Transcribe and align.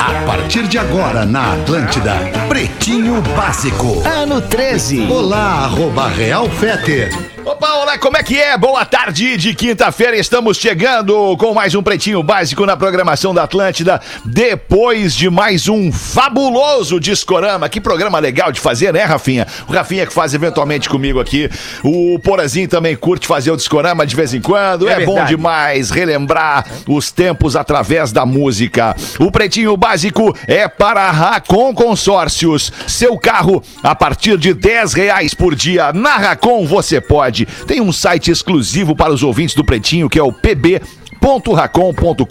A 0.00 0.24
partir 0.24 0.68
de 0.68 0.78
agora 0.78 1.26
na 1.26 1.54
Atlântida, 1.54 2.14
Pretinho 2.48 3.20
Básico. 3.36 4.00
Ano 4.06 4.40
13. 4.40 5.08
Olá, 5.10 5.64
arroba 5.64 6.06
Real 6.08 6.48
Feter. 6.48 7.10
Opa, 7.44 7.72
olá, 7.76 7.96
como 7.96 8.16
é 8.16 8.22
que 8.22 8.38
é? 8.38 8.58
Boa 8.58 8.84
tarde 8.84 9.38
de 9.38 9.54
quinta-feira, 9.54 10.14
estamos 10.18 10.58
chegando 10.58 11.34
com 11.38 11.54
mais 11.54 11.74
um 11.74 11.82
Pretinho 11.82 12.22
Básico 12.22 12.66
na 12.66 12.76
programação 12.76 13.32
da 13.32 13.44
Atlântida, 13.44 14.02
depois 14.22 15.16
de 15.16 15.30
mais 15.30 15.66
um 15.66 15.90
fabuloso 15.90 17.00
Discorama. 17.00 17.66
Que 17.68 17.80
programa 17.80 18.18
legal 18.18 18.52
de 18.52 18.60
fazer, 18.60 18.92
né, 18.92 19.02
Rafinha? 19.04 19.46
O 19.66 19.72
Rafinha 19.72 20.06
que 20.06 20.12
faz 20.12 20.34
eventualmente 20.34 20.90
comigo 20.90 21.20
aqui, 21.20 21.48
o 21.82 22.18
Porazinho 22.18 22.68
também 22.68 22.94
curte 22.94 23.26
fazer 23.26 23.50
o 23.50 23.56
Discorama 23.56 24.06
de 24.06 24.14
vez 24.14 24.34
em 24.34 24.42
quando, 24.42 24.86
é, 24.86 25.06
bom 25.06 25.24
demais 25.24 25.90
relembrar 25.90 26.66
os 26.86 27.10
tempos 27.10 27.56
através 27.56 28.12
da 28.12 28.26
música. 28.26 28.94
O 29.18 29.30
Pretinho 29.30 29.74
Básico 29.74 29.87
é 30.46 30.68
para 30.68 31.02
a 31.02 31.10
Racon 31.10 31.74
Consórcios, 31.74 32.72
seu 32.86 33.18
carro 33.18 33.62
a 33.82 33.94
partir 33.94 34.36
de 34.36 34.52
10 34.52 34.92
reais 34.92 35.34
por 35.34 35.54
dia. 35.54 35.92
Na 35.92 36.16
Racon 36.16 36.66
você 36.66 37.00
pode. 37.00 37.46
Tem 37.66 37.80
um 37.80 37.92
site 37.92 38.30
exclusivo 38.30 38.94
para 38.94 39.12
os 39.12 39.22
ouvintes 39.22 39.54
do 39.54 39.64
Pretinho, 39.64 40.08
que 40.08 40.18
é 40.18 40.22
o 40.22 40.32
PB 40.32 40.80
racon.com.br 41.54 42.24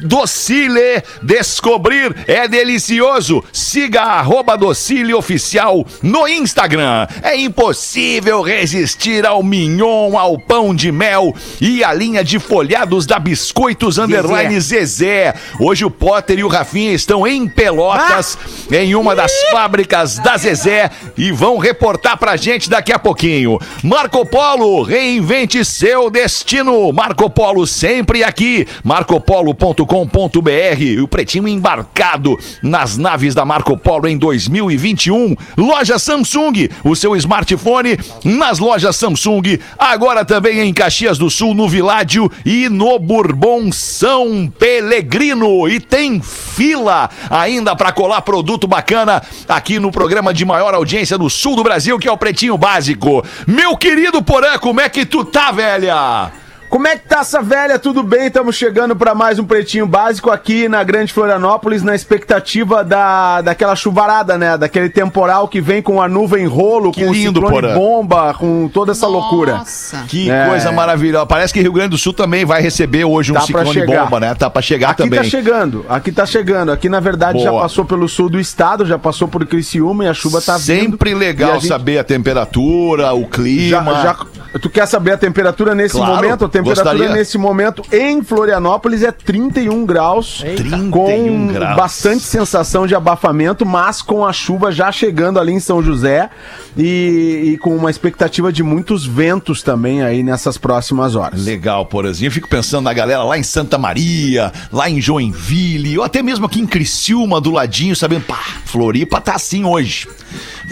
Docile, 0.00 1.02
descobrir 1.22 2.14
é 2.26 2.46
delicioso. 2.46 3.42
Siga 3.52 4.02
arroba 4.02 4.56
Docile 4.56 5.14
Oficial 5.14 5.86
no 6.02 6.28
Instagram. 6.28 7.06
É 7.22 7.36
impossível 7.36 8.42
resistir 8.42 9.26
ao 9.26 9.42
mignon, 9.42 10.16
ao 10.18 10.38
pão 10.38 10.74
de 10.74 10.92
mel 10.92 11.34
e 11.60 11.82
a 11.82 11.92
linha 11.92 12.22
de 12.22 12.38
folhados 12.38 13.06
da 13.06 13.18
Biscoitos 13.18 13.98
Underline 13.98 14.60
Zezé. 14.60 15.34
Hoje 15.58 15.84
o 15.84 15.90
Potter 15.90 16.38
e 16.38 16.44
o 16.44 16.48
Rafinha 16.48 16.92
estão 16.92 17.26
em 17.26 17.48
Pelotas, 17.48 18.36
em 18.70 18.94
uma 18.94 19.14
das 19.14 19.32
fábricas 19.50 20.18
da 20.18 20.36
Zezé 20.36 20.90
e 21.16 21.32
vão 21.32 21.58
reportar 21.58 22.18
pra 22.18 22.36
gente 22.36 22.68
daqui 22.68 22.92
a 22.92 22.98
pouquinho. 22.98 23.58
Marco 23.82 24.24
Polo, 24.26 24.82
reinvente 24.82 25.64
seu 25.64 26.10
destino. 26.10 26.92
Marco 26.92 27.29
Polo 27.30 27.66
sempre 27.66 28.24
aqui. 28.24 28.66
marcopolo.com.br. 28.84 31.02
O 31.02 31.08
Pretinho 31.08 31.48
embarcado 31.48 32.38
nas 32.62 32.96
naves 32.96 33.34
da 33.34 33.44
Marco 33.44 33.76
Polo 33.76 34.08
em 34.08 34.18
2021. 34.18 35.36
Loja 35.56 35.98
Samsung, 35.98 36.68
o 36.84 36.94
seu 36.94 37.16
smartphone 37.16 37.98
nas 38.24 38.58
lojas 38.58 38.96
Samsung. 38.96 39.58
Agora 39.78 40.24
também 40.24 40.60
em 40.60 40.74
Caxias 40.74 41.18
do 41.18 41.30
Sul, 41.30 41.54
no 41.54 41.68
Viládio 41.68 42.30
e 42.44 42.68
no 42.68 42.98
Bourbon 42.98 43.72
São 43.72 44.52
Pelegrino. 44.58 45.68
E 45.68 45.80
tem 45.80 46.20
fila 46.20 47.08
ainda 47.30 47.76
para 47.76 47.92
colar 47.92 48.22
produto 48.22 48.66
bacana 48.66 49.22
aqui 49.48 49.78
no 49.78 49.90
programa 49.90 50.34
de 50.34 50.44
maior 50.44 50.74
audiência 50.74 51.16
do 51.16 51.30
sul 51.30 51.56
do 51.56 51.62
Brasil, 51.62 51.98
que 51.98 52.08
é 52.08 52.12
o 52.12 52.18
Pretinho 52.18 52.58
Básico. 52.58 53.24
Meu 53.46 53.76
querido 53.76 54.22
Porã, 54.22 54.58
como 54.58 54.80
é 54.80 54.88
que 54.88 55.06
tu 55.06 55.24
tá, 55.24 55.52
velha? 55.52 56.39
Como 56.70 56.86
é 56.86 56.96
que 56.96 57.08
tá 57.08 57.18
essa 57.18 57.42
velha? 57.42 57.80
Tudo 57.80 58.00
bem? 58.00 58.28
Estamos 58.28 58.54
chegando 58.54 58.94
para 58.94 59.12
mais 59.12 59.40
um 59.40 59.44
Pretinho 59.44 59.88
Básico 59.88 60.30
aqui 60.30 60.68
na 60.68 60.84
Grande 60.84 61.12
Florianópolis, 61.12 61.82
na 61.82 61.96
expectativa 61.96 62.84
da, 62.84 63.40
daquela 63.40 63.74
chuvarada, 63.74 64.38
né? 64.38 64.56
Daquele 64.56 64.88
temporal 64.88 65.48
que 65.48 65.60
vem 65.60 65.82
com 65.82 66.00
a 66.00 66.08
nuvem 66.08 66.46
rolo, 66.46 66.92
Que 66.92 67.04
com 67.04 67.12
lindo, 67.12 67.40
o 67.40 67.42
ciclone 67.42 67.66
Porã. 67.66 67.74
bomba, 67.74 68.34
com 68.34 68.70
toda 68.72 68.92
essa 68.92 69.08
loucura. 69.08 69.56
Nossa. 69.58 70.04
Que 70.06 70.30
É. 70.30 70.46
coisa 70.46 70.70
maravilhosa. 70.70 71.26
Parece 71.26 71.52
que 71.52 71.60
Rio 71.60 71.72
Grande 71.72 71.90
do 71.90 71.98
Sul 71.98 72.12
também 72.12 72.44
vai 72.44 72.62
receber 72.62 73.04
hoje 73.04 73.32
um 73.32 73.34
Tá 73.34 73.40
ciclone 73.40 73.72
chegar. 73.72 74.04
bomba, 74.04 74.20
né? 74.20 74.34
Tá 74.36 74.48
pra 74.48 74.62
chegar 74.62 74.90
Aqui 74.90 75.02
também. 75.02 75.18
tá 75.18 75.24
chegando, 75.24 75.84
aqui 75.88 76.12
tá 76.12 76.24
chegando. 76.24 76.70
Aqui, 76.70 76.88
na 76.88 77.00
verdade, 77.00 77.42
já 77.42 77.50
Boa. 77.50 77.62
passou 77.62 77.84
pelo 77.84 78.08
sul 78.08 78.30
do 78.30 78.38
estado, 78.38 78.86
já 78.86 78.96
passou 78.96 79.26
por 79.26 79.44
Criciúma 79.44 80.04
e 80.04 80.08
a 80.08 80.14
chuva 80.14 80.40
tá 80.40 80.56
vindo. 80.56 80.66
Sempre 80.82 81.14
legal 81.14 81.50
a 81.50 81.54
gente 81.54 81.66
saber 81.66 81.98
a 81.98 82.04
temperatura, 82.04 83.12
o 83.12 83.22
Já, 83.22 83.26
clima. 83.28 83.92
já- 84.02 84.16
tu 84.60 84.70
quer 84.70 84.86
saber 84.86 85.12
a 85.12 85.16
temperatura 85.18 85.74
nesse 85.74 85.96
Claro, 85.96 86.14
momento? 86.14 86.44
A 86.44 86.59
temperatura 86.62 86.92
gostaria. 86.96 87.16
nesse 87.16 87.38
momento 87.38 87.82
em 87.92 88.22
Florianópolis 88.22 89.02
é 89.02 89.10
31 89.10 89.84
graus. 89.84 90.44
31 90.56 90.90
com 90.90 91.46
graus. 91.48 91.76
bastante 91.76 92.22
sensação 92.22 92.86
de 92.86 92.94
abafamento, 92.94 93.66
mas 93.66 94.02
com 94.02 94.24
a 94.24 94.32
chuva 94.32 94.70
já 94.72 94.90
chegando 94.92 95.38
ali 95.38 95.52
em 95.52 95.60
São 95.60 95.82
José 95.82 96.30
e, 96.76 97.52
e 97.52 97.58
com 97.58 97.74
uma 97.74 97.90
expectativa 97.90 98.52
de 98.52 98.62
muitos 98.62 99.06
ventos 99.06 99.62
também 99.62 100.02
aí 100.02 100.22
nessas 100.22 100.56
próximas 100.58 101.14
horas. 101.14 101.44
Legal, 101.44 101.86
Porazinho. 101.86 102.28
Eu 102.28 102.32
fico 102.32 102.48
pensando 102.48 102.84
na 102.84 102.92
galera 102.92 103.22
lá 103.22 103.38
em 103.38 103.42
Santa 103.42 103.78
Maria, 103.78 104.52
lá 104.72 104.88
em 104.88 105.00
Joinville, 105.00 105.98
ou 105.98 106.04
até 106.04 106.22
mesmo 106.22 106.46
aqui 106.46 106.60
em 106.60 106.66
Criciúma, 106.66 107.40
do 107.40 107.50
ladinho, 107.50 107.96
sabendo, 107.96 108.24
pá, 108.24 108.38
Floripa 108.64 109.20
tá 109.20 109.34
assim 109.34 109.64
hoje. 109.64 110.08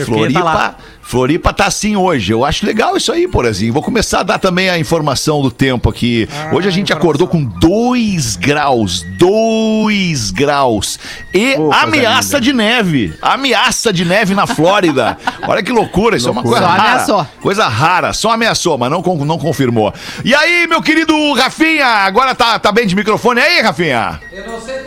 Floripa, 0.05 0.77
Floripa 1.09 1.55
tá 1.55 1.65
assim 1.65 1.97
hoje. 1.97 2.35
Eu 2.35 2.45
acho 2.45 2.67
legal 2.67 2.95
isso 2.95 3.11
aí, 3.11 3.27
Porazinho. 3.27 3.73
Vou 3.73 3.83
começar 3.83 4.21
a 4.21 4.23
dar 4.23 4.39
também 4.39 4.69
a 4.69 4.79
informação 4.79 5.41
do 5.41 5.51
tempo 5.51 5.89
aqui. 5.89 6.29
hoje 6.53 6.69
a 6.69 6.71
gente 6.71 6.93
acordou 6.93 7.27
com 7.27 7.43
2 7.43 8.37
graus. 8.37 9.07
2 9.17 10.31
graus. 10.31 10.99
E 11.33 11.55
ameaça 11.73 12.39
de 12.39 12.53
neve. 12.53 13.15
Ameaça 13.23 13.91
de 13.91 14.05
neve 14.05 14.35
na 14.35 14.47
Flórida. 14.47 15.17
Olha 15.49 15.63
que 15.63 15.73
loucura. 15.73 16.15
Isso 16.15 16.29
é 16.29 16.31
uma 16.31 16.43
coisa 16.43 16.59
Só 16.59 16.67
rara. 16.67 16.83
ameaçou. 16.83 17.27
Coisa 17.41 17.69
rara, 17.69 18.13
só 18.13 18.31
ameaçou, 18.33 18.77
mas 18.77 18.91
não, 18.91 19.01
não 19.01 19.39
confirmou. 19.39 19.95
E 20.23 20.35
aí, 20.35 20.67
meu 20.67 20.83
querido 20.83 21.15
Rafinha, 21.33 21.87
agora 21.87 22.35
tá, 22.35 22.59
tá 22.59 22.71
bem 22.71 22.87
de 22.87 22.95
microfone 22.95 23.41
aí, 23.41 23.63
Rafinha? 23.63 24.21
Eu 24.31 24.47
não 24.47 24.61
sei, 24.61 24.78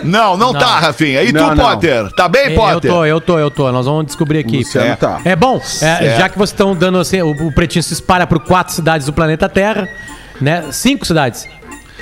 ouvindo? 0.00 0.12
Não, 0.18 0.36
não, 0.36 0.52
tá, 0.52 0.78
Rafinha. 0.80 1.22
E 1.22 1.32
Não, 1.32 1.50
tu, 1.50 1.54
não. 1.56 1.64
Potter? 1.64 2.10
Tá 2.12 2.28
bem, 2.28 2.42
É, 2.48 2.52
Eu 2.52 2.56
Potter? 2.56 2.90
tô, 2.90 3.04
eu 3.04 3.20
tô, 3.20 3.38
eu 3.38 3.50
tô. 3.50 3.70
Nós 3.72 3.86
vamos 3.86 4.06
descobrir 4.06 4.38
aqui. 4.40 4.58
Luciano 4.58 4.88
É. 4.90 4.96
tá. 4.96 5.20
É 5.24 5.34
bom, 5.36 5.60
é, 5.82 6.16
já 6.18 6.28
que 6.28 6.36
vocês 6.36 6.50
estão 6.50 6.74
dando 6.74 6.98
assim, 6.98 7.20
o, 7.22 7.30
o 7.30 7.52
Pretinho 7.52 7.82
se 7.82 7.92
espalha 7.94 8.26
por 8.26 8.40
quatro 8.40 8.74
cidades 8.74 9.06
do 9.06 9.12
planeta 9.12 9.48
Terra, 9.48 9.88
né? 10.40 10.64
Cinco 10.72 11.04
cidades. 11.06 11.46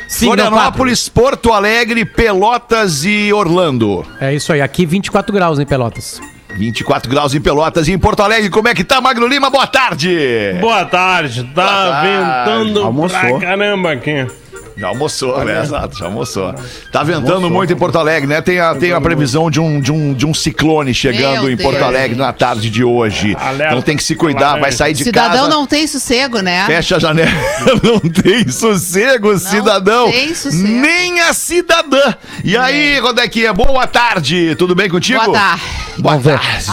Cinco, 0.09 0.37
não, 0.37 0.47
Florianópolis, 0.47 1.09
Porto 1.09 1.53
Alegre, 1.53 2.03
Pelotas 2.05 3.05
e 3.05 3.31
Orlando. 3.33 4.07
É 4.21 4.33
isso 4.33 4.53
aí, 4.53 4.63
aqui 4.63 4.87
24 4.87 5.33
graus 5.35 5.59
em 5.59 5.67
Pelotas. 5.67 6.19
24 6.57 7.11
graus 7.11 7.35
em 7.35 7.41
Pelotas 7.43 7.87
e 7.89 7.93
em 7.93 7.99
Porto 7.99 8.21
Alegre. 8.23 8.49
Como 8.49 8.67
é 8.69 8.75
que 8.75 8.83
tá, 8.83 9.03
Magno 9.03 9.27
Lima? 9.27 9.51
Boa 9.51 9.67
tarde! 9.67 10.57
Boa 10.61 10.85
tarde, 10.87 11.45
tá 11.55 11.63
Boa 11.63 11.91
tarde. 11.91 12.09
ventando 12.09 12.83
Almoçou. 12.85 13.19
pra 13.21 13.39
caramba 13.39 13.93
aqui. 13.93 14.27
Já 14.79 14.89
almoçou, 14.89 15.45
né? 15.45 15.61
Exato, 15.63 15.99
já 15.99 16.05
almoçou. 16.05 16.55
Tá 16.93 17.03
ventando 17.03 17.51
muito 17.51 17.73
em 17.73 17.77
Porto 17.77 17.99
Alegre, 17.99 18.29
né? 18.29 18.41
Tem 18.41 18.61
a, 18.61 18.75
tem 18.77 18.93
a 18.93 19.01
previsão 19.01 19.51
de 19.51 19.59
um, 19.61 19.81
de, 19.81 19.91
um, 19.91 20.15
de 20.15 20.25
um 20.25 20.33
ciclone 20.33 20.95
chegando 20.95 21.43
Meu 21.43 21.51
em 21.51 21.57
Porto 21.57 21.77
Deus. 21.79 21.87
Alegre 21.89 22.17
na 22.17 22.33
tarde 22.33 22.71
de 22.71 22.85
hoje. 22.85 23.37
Alerta. 23.41 23.67
Então 23.75 23.83
tem 23.83 23.97
que 23.97 24.05
se 24.05 24.15
cuidar, 24.15 24.59
vai 24.61 24.71
sair 24.71 24.95
de 24.95 25.03
Cidadão 25.05 25.45
casa. 25.45 25.49
não 25.49 25.67
tem 25.67 25.87
sossego, 25.87 26.41
né? 26.41 26.65
Fecha 26.67 26.97
a 26.97 26.99
janela. 26.99 27.29
Não 27.83 27.99
tem 28.01 28.49
sossego, 28.49 29.37
cidadão. 29.39 30.11
tem 30.11 30.35
sossego. 30.35 30.63
Nem 30.69 31.21
a 31.21 31.33
cidadã. 31.33 32.15
E 32.45 32.57
aí, 32.57 32.99
Rodequinha, 33.01 33.53
boa 33.53 33.87
tarde. 33.87 34.55
Tudo 34.57 34.75
bem 34.75 34.89
contigo? 34.89 35.23
Boa 35.25 35.37
tarde. 35.39 35.63
Boa 35.99 36.17
Vamos 36.17 36.25
ver. 36.25 36.39
tarde. 36.39 36.65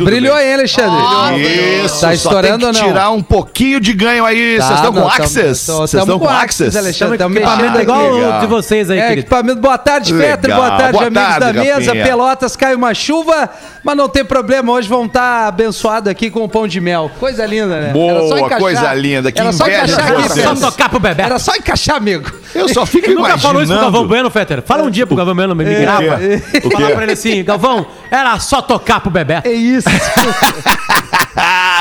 Ó, 0.00 0.04
brilhou 0.04 0.34
bem. 0.36 0.44
aí, 0.46 0.52
Alexandre. 0.54 0.90
Ó, 1.02 1.32
Isso, 1.36 1.94
Tá 1.94 2.06
só 2.08 2.12
estourando 2.12 2.58
tem 2.58 2.66
ou 2.68 2.72
que 2.74 2.80
não? 2.80 2.88
tirar 2.88 3.10
um 3.10 3.22
pouquinho 3.22 3.80
de 3.80 3.92
ganho 3.92 4.24
aí. 4.24 4.56
Vocês 4.56 4.68
Tá, 4.68 4.74
estão 4.76 4.92
com 4.92 5.00
não, 5.00 5.08
Access? 5.08 5.66
tô- 5.66 5.76
Vocês 5.78 6.02
estão 6.02 6.18
com 6.18 6.28
Access? 6.28 6.78
Alexandre. 6.78 7.14
Estamos 7.14 7.36
Equipamento 7.48 7.78
é 7.78 7.82
igual 7.82 8.12
legal. 8.12 8.40
de 8.40 8.46
vocês 8.46 8.90
aí, 8.90 8.98
É, 8.98 9.02
querido. 9.02 9.20
equipamento. 9.20 9.60
Boa 9.60 9.78
tarde. 9.78 10.12
Fetter. 10.14 10.54
Boa 10.54 10.70
tarde, 10.70 10.92
Boa 10.92 11.06
amigos 11.06 11.22
tarde, 11.28 11.52
da 11.52 11.52
mesa. 11.52 11.92
Pelotas 11.92 12.56
cai 12.56 12.74
uma 12.74 12.94
chuva, 12.94 13.50
mas 13.82 13.96
não 13.96 14.08
tem 14.08 14.24
problema. 14.24 14.72
Hoje 14.72 14.88
vão 14.88 15.06
estar 15.06 15.48
abençoados 15.48 16.10
aqui 16.10 16.30
com 16.30 16.44
o 16.44 16.48
pão 16.48 16.66
de 16.68 16.80
mel. 16.80 17.10
Coisa 17.18 17.44
linda, 17.46 17.80
né? 17.80 17.90
Boa, 17.92 18.48
coisa 18.58 18.92
linda. 18.94 19.32
Que 19.32 19.40
Era 19.40 19.52
só 19.52 19.66
inveja 19.66 19.84
encaixar 19.84 20.12
aqui, 20.12 20.28
vocês. 20.28 20.58
Só 20.58 20.70
tocar 20.70 20.88
pro 20.88 21.00
Bebeto. 21.00 21.26
Era 21.26 21.38
só 21.38 21.54
encaixar, 21.54 21.96
amigo. 21.96 22.30
Eu 22.54 22.68
só 22.68 22.84
fico 22.86 23.06
Ele 23.06 23.14
nunca 23.14 23.38
falou 23.38 23.62
isso 23.62 23.72
pro 23.72 23.80
Galvão 23.80 24.00
imaginando. 24.02 24.08
Bueno, 24.08 24.30
Fetter. 24.30 24.62
Fala 24.62 24.82
um 24.84 24.90
dia 24.90 25.06
pro 25.06 25.16
Galvão 25.16 25.34
Bueno, 25.34 25.54
me 25.54 25.64
grava. 25.64 26.16
O 26.16 26.18
quê? 26.18 26.70
Fala 26.72 26.90
pra 26.90 27.02
ele 27.04 27.12
assim, 27.12 27.44
Galvão, 27.44 27.86
era 28.10 28.38
só 28.40 28.60
tocar 28.62 29.00
pro 29.00 29.10
Bebeto. 29.10 29.48
É 29.48 29.52
isso. 29.52 29.88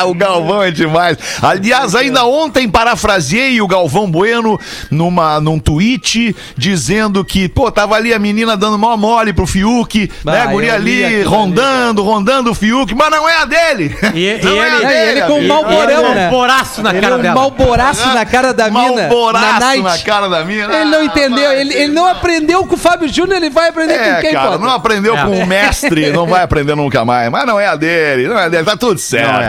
o 0.05 0.13
Galvão 0.13 0.61
é 0.63 0.71
demais. 0.71 1.17
Aliás, 1.41 1.95
ainda 1.95 2.25
ontem 2.25 2.69
parafraseei 2.69 3.59
o 3.61 3.67
Galvão 3.67 4.09
Bueno 4.09 4.59
numa, 4.91 5.39
num 5.39 5.59
tweet 5.59 6.35
dizendo 6.55 7.23
que, 7.25 7.47
pô, 7.49 7.71
tava 7.71 7.95
ali 7.95 8.13
a 8.13 8.19
menina 8.19 8.55
dando 8.55 8.77
mó 8.77 8.95
mole 8.97 9.33
pro 9.33 9.45
Fiuk, 9.47 10.11
né? 10.23 10.39
A 10.39 10.43
Ah, 10.43 10.47
guria 10.47 10.73
eu 10.75 10.81
vi 10.81 11.03
ali 11.03 11.15
aquilo 11.15 11.29
rondando, 11.29 12.03
rondando 12.03 12.51
o 12.51 12.55
Fiuk, 12.55 12.93
mas 12.95 13.09
não 13.11 13.27
é 13.27 13.37
a 13.41 13.45
dele. 13.45 13.95
E, 14.13 14.39
Não 14.43 14.53
e 14.53 14.57
é 14.59 14.61
a 14.61 14.67
ele, 14.75 14.85
É, 14.85 14.87
dele, 15.05 15.11
ele 15.19 15.21
com 15.27 15.39
um 15.39 15.47
malborão, 15.47 16.13
né? 16.13 16.29
Boraço 16.29 16.81
na 16.81 16.89
Ele 16.89 16.99
é 16.99 17.01
cara 17.01 17.15
um 17.15 17.21
dela. 17.21 17.35
malboraço 17.35 18.07
na 18.13 18.25
cara 18.25 18.53
da 18.53 18.65
mina. 18.69 18.79
Malboraço 19.07 19.59
Na 19.59 19.75
na 19.91 19.97
cara 19.99 20.29
da 20.29 20.43
mina. 20.45 20.73
Ele 20.75 20.85
não 20.91 20.99
Ah, 20.99 21.05
entendeu, 21.05 21.51
ele, 21.51 21.73
ele 21.73 21.93
não 21.93 22.05
aprendeu 22.05 22.65
com 22.65 22.75
o 22.75 22.77
Fábio 22.77 23.07
Júnior, 23.11 23.37
ele 23.37 23.49
vai 23.49 23.69
aprender 23.69 23.93
É, 23.93 24.15
com 24.15 24.21
quem, 24.21 24.33
cara, 24.33 24.57
não 24.57 24.69
aprendeu 24.69 25.15
É. 25.17 25.23
com 25.23 25.31
o 25.39 25.45
mestre, 25.45 26.11
não 26.11 26.25
vai 26.27 26.43
aprender 26.43 26.75
nunca 26.75 27.03
mais. 27.03 27.29
Mas 27.31 27.45
não 27.45 27.59
é 27.59 27.67
a 27.67 27.75
dele, 27.75 28.27
não 28.27 28.37
é 28.37 28.45
a 28.45 28.49
dele, 28.49 28.63
tá 28.63 28.75
tudo 28.77 28.99
certo. 28.99 29.46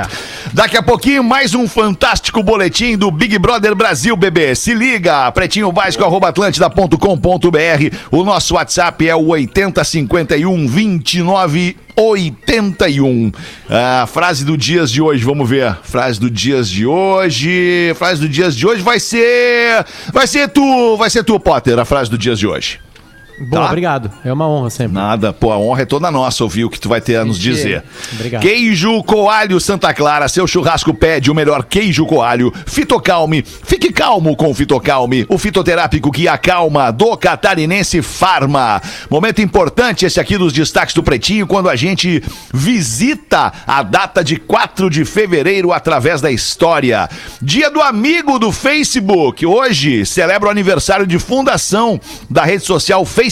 Daqui 0.52 0.76
a 0.76 0.82
pouquinho, 0.82 1.22
mais 1.22 1.54
um 1.54 1.68
fantástico 1.68 2.42
boletim 2.42 2.96
do 2.96 3.10
Big 3.10 3.38
Brother 3.38 3.74
Brasil, 3.74 4.16
bebê. 4.16 4.54
Se 4.54 4.74
liga, 4.74 5.30
pretinho 5.32 5.70
básico, 5.72 6.04
arroba 6.04 6.28
atlântida.com.br. 6.28 7.96
O 8.10 8.24
nosso 8.24 8.54
WhatsApp 8.54 9.08
é 9.08 9.14
o 9.14 9.28
8051 9.28 10.68
29 10.68 11.76
81. 11.96 13.32
A 13.68 14.06
frase 14.06 14.44
do 14.44 14.56
dias 14.56 14.90
de 14.90 15.02
hoje, 15.02 15.24
vamos 15.24 15.48
ver. 15.48 15.76
Frase 15.82 16.20
do 16.20 16.30
dias 16.30 16.68
de 16.68 16.86
hoje. 16.86 17.92
Frase 17.96 18.20
do 18.20 18.28
dias 18.28 18.56
de 18.56 18.66
hoje 18.66 18.82
vai 18.82 19.00
ser. 19.00 19.84
Vai 20.12 20.26
ser 20.26 20.48
tu, 20.48 20.96
vai 20.96 21.10
ser 21.10 21.24
tu, 21.24 21.40
Potter, 21.40 21.78
a 21.78 21.84
frase 21.84 22.10
do 22.10 22.16
dias 22.16 22.38
de 22.38 22.46
hoje. 22.46 22.78
Tá. 23.50 23.66
obrigado. 23.66 24.10
É 24.24 24.32
uma 24.32 24.48
honra 24.48 24.70
sempre. 24.70 24.94
Nada, 24.94 25.32
pô, 25.32 25.52
a 25.52 25.58
honra 25.58 25.82
é 25.82 25.86
toda 25.86 26.10
nossa 26.10 26.42
ouvir 26.42 26.64
o 26.64 26.70
que 26.70 26.80
tu 26.80 26.88
vai 26.88 27.00
ter 27.00 27.16
a 27.16 27.24
nos 27.24 27.38
dizer. 27.38 27.84
Obrigado. 28.12 28.42
Queijo 28.42 29.02
Coalho 29.04 29.60
Santa 29.60 29.94
Clara, 29.94 30.28
seu 30.28 30.46
churrasco 30.46 30.92
pede 30.92 31.30
o 31.30 31.34
melhor 31.34 31.64
queijo 31.64 32.04
coalho. 32.06 32.52
Fitocalme, 32.66 33.42
fique 33.42 33.92
calmo 33.92 34.36
com 34.36 34.50
o 34.50 34.54
Fitocalme, 34.54 35.24
o 35.28 35.38
fitoterápico 35.38 36.10
que 36.10 36.26
acalma 36.26 36.90
do 36.90 37.16
Catarinense 37.16 38.02
Farma. 38.02 38.80
Momento 39.10 39.40
importante 39.40 40.04
esse 40.04 40.18
aqui 40.20 40.36
dos 40.36 40.52
destaques 40.52 40.94
do 40.94 41.02
Pretinho, 41.02 41.46
quando 41.46 41.68
a 41.68 41.76
gente 41.76 42.22
visita 42.52 43.52
a 43.66 43.82
data 43.82 44.22
de 44.24 44.36
4 44.36 44.90
de 44.90 45.04
fevereiro 45.04 45.72
através 45.72 46.20
da 46.20 46.30
história. 46.30 47.08
Dia 47.40 47.70
do 47.70 47.80
amigo 47.80 48.38
do 48.38 48.50
Facebook. 48.52 49.44
Hoje 49.46 50.04
celebra 50.04 50.48
o 50.48 50.50
aniversário 50.50 51.06
de 51.06 51.18
fundação 51.18 52.00
da 52.28 52.44
rede 52.44 52.64
social 52.64 53.04
Facebook, 53.04 53.27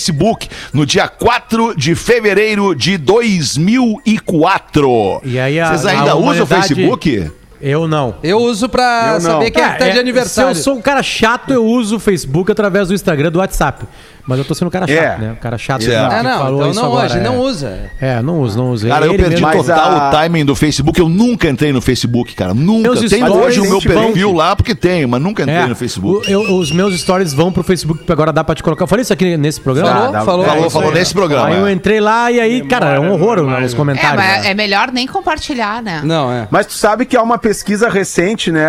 no 0.73 0.85
dia 0.87 1.09
4 1.09 1.75
de 1.77 1.95
fevereiro 1.95 2.75
de 2.75 2.97
2004. 2.99 5.21
E 5.25 5.39
aí 5.39 5.59
a- 5.61 5.69
Vocês 5.69 5.87
a 5.87 5.91
ainda 5.91 6.17
usam 6.17 6.45
o 6.45 6.47
Facebook? 6.47 7.31
Eu 7.61 7.89
não. 7.89 8.17
Eu 8.23 8.39
uso 8.39 8.69
pra 8.69 9.07
Eu 9.09 9.13
não. 9.15 9.21
saber 9.21 9.51
quem 9.51 9.63
é 9.63 9.71
que 9.71 9.79
tá 9.79 9.87
É, 9.87 9.91
de 9.91 9.97
é, 9.97 10.01
aniversário. 10.01 10.55
Se 10.55 10.61
eu 10.61 10.65
sou 10.65 10.75
um 10.75 10.83
cara 10.83 11.03
chato, 11.03 11.53
eu 11.53 11.65
uso 11.65 11.97
o 11.97 11.99
Facebook 11.99 12.53
através 12.53 12.89
do 12.89 12.95
Instagram, 12.95 13.31
do 13.33 13.39
WhatsApp. 13.39 13.87
Mas 14.27 14.39
eu 14.39 14.45
tô 14.45 14.55
sendo 14.55 14.69
um 14.69 14.71
cara 14.71 14.87
chato, 14.87 14.99
É. 14.99 15.19
né? 15.19 15.33
Um 15.33 15.37
cara 15.37 15.57
chato. 15.59 15.83
É. 15.83 15.87
que 15.87 15.95
Ah, 15.95 16.23
não, 16.23 16.39
falou 16.39 16.59
então 16.59 16.71
isso 16.71 16.81
não 16.81 16.89
agora, 16.89 17.07
hoje, 17.07 17.19
é. 17.19 17.21
não 17.23 17.39
usa. 17.39 17.79
É, 18.01 18.23
não 18.23 18.41
uso, 18.41 18.59
não 18.59 18.71
uso. 18.71 18.89
Cara, 18.89 19.07
eu 19.07 19.15
perdi 19.15 19.43
mesmo- 19.43 19.53
total 19.65 19.93
a- 19.93 20.09
o 20.09 20.11
timing 20.11 20.45
do 20.45 20.55
Facebook. 20.57 20.99
Eu 21.01 21.09
nunca 21.09 21.49
entrei 21.49 21.73
no 21.73 21.81
Facebook, 21.81 22.35
cara. 22.35 22.53
Nunca. 22.53 22.83
Meus 22.91 23.01
Tenho 23.11 23.27
stories 23.27 23.47
hoje 23.47 23.61
o 23.61 23.63
meu 23.63 23.81
vão- 23.81 23.81
perfil 24.13 24.33
lá 24.33 24.57
porque 24.57 24.75
tenho, 24.75 25.09
mas 25.09 25.21
nunca 25.23 25.43
entrei 25.43 25.57
É, 25.59 25.67
no 25.67 25.77
Facebook. 25.77 26.27
o- 26.27 26.31
eu- 26.31 26.57
os 26.59 26.73
meus 26.73 26.99
stories 27.01 27.33
vão 27.33 27.53
pro 27.53 27.63
Facebook, 27.63 28.01
porque 28.01 28.13
agora 28.13 28.33
dá 28.33 28.43
pra 28.43 28.55
te 28.55 28.63
colocar. 28.63 28.83
Eu 28.85 28.89
falei 28.89 29.03
isso 29.03 29.13
aqui 29.13 29.37
nesse 29.37 29.61
programa? 29.61 29.91
Falou, 29.91 30.13
falou. 30.25 30.45
Falou, 30.45 30.57
É 30.57 30.61
isso 30.67 30.71
falou 30.71 30.89
aí. 30.89 30.95
nesse 30.95 31.15
programa. 31.15 31.47
Aí 31.49 31.57
eu 31.59 31.67
é. 31.67 31.73
entrei 31.73 32.01
lá 32.01 32.31
e 32.33 32.41
aí, 32.41 32.63
cara, 32.67 32.95
é 32.95 33.01
um 33.01 33.13
horror 33.13 33.39
os 33.39 33.73
É, 33.73 33.77
comentários. 33.77 34.17
mas 34.17 34.43
né? 34.45 34.51
é 34.51 34.55
melhor 34.55 34.91
nem 34.93 35.07
compartilhar, 35.07 35.83
né? 35.83 36.01
Não, 36.05 36.33
é. 36.33 36.49
Mas 36.51 36.67
tu 36.67 36.73
sabe 36.73 37.07
que 37.07 37.17
há 37.17 37.23
uma 37.23 37.39
pesquisa 37.39 37.89
recente, 37.89 38.51
né, 38.51 38.67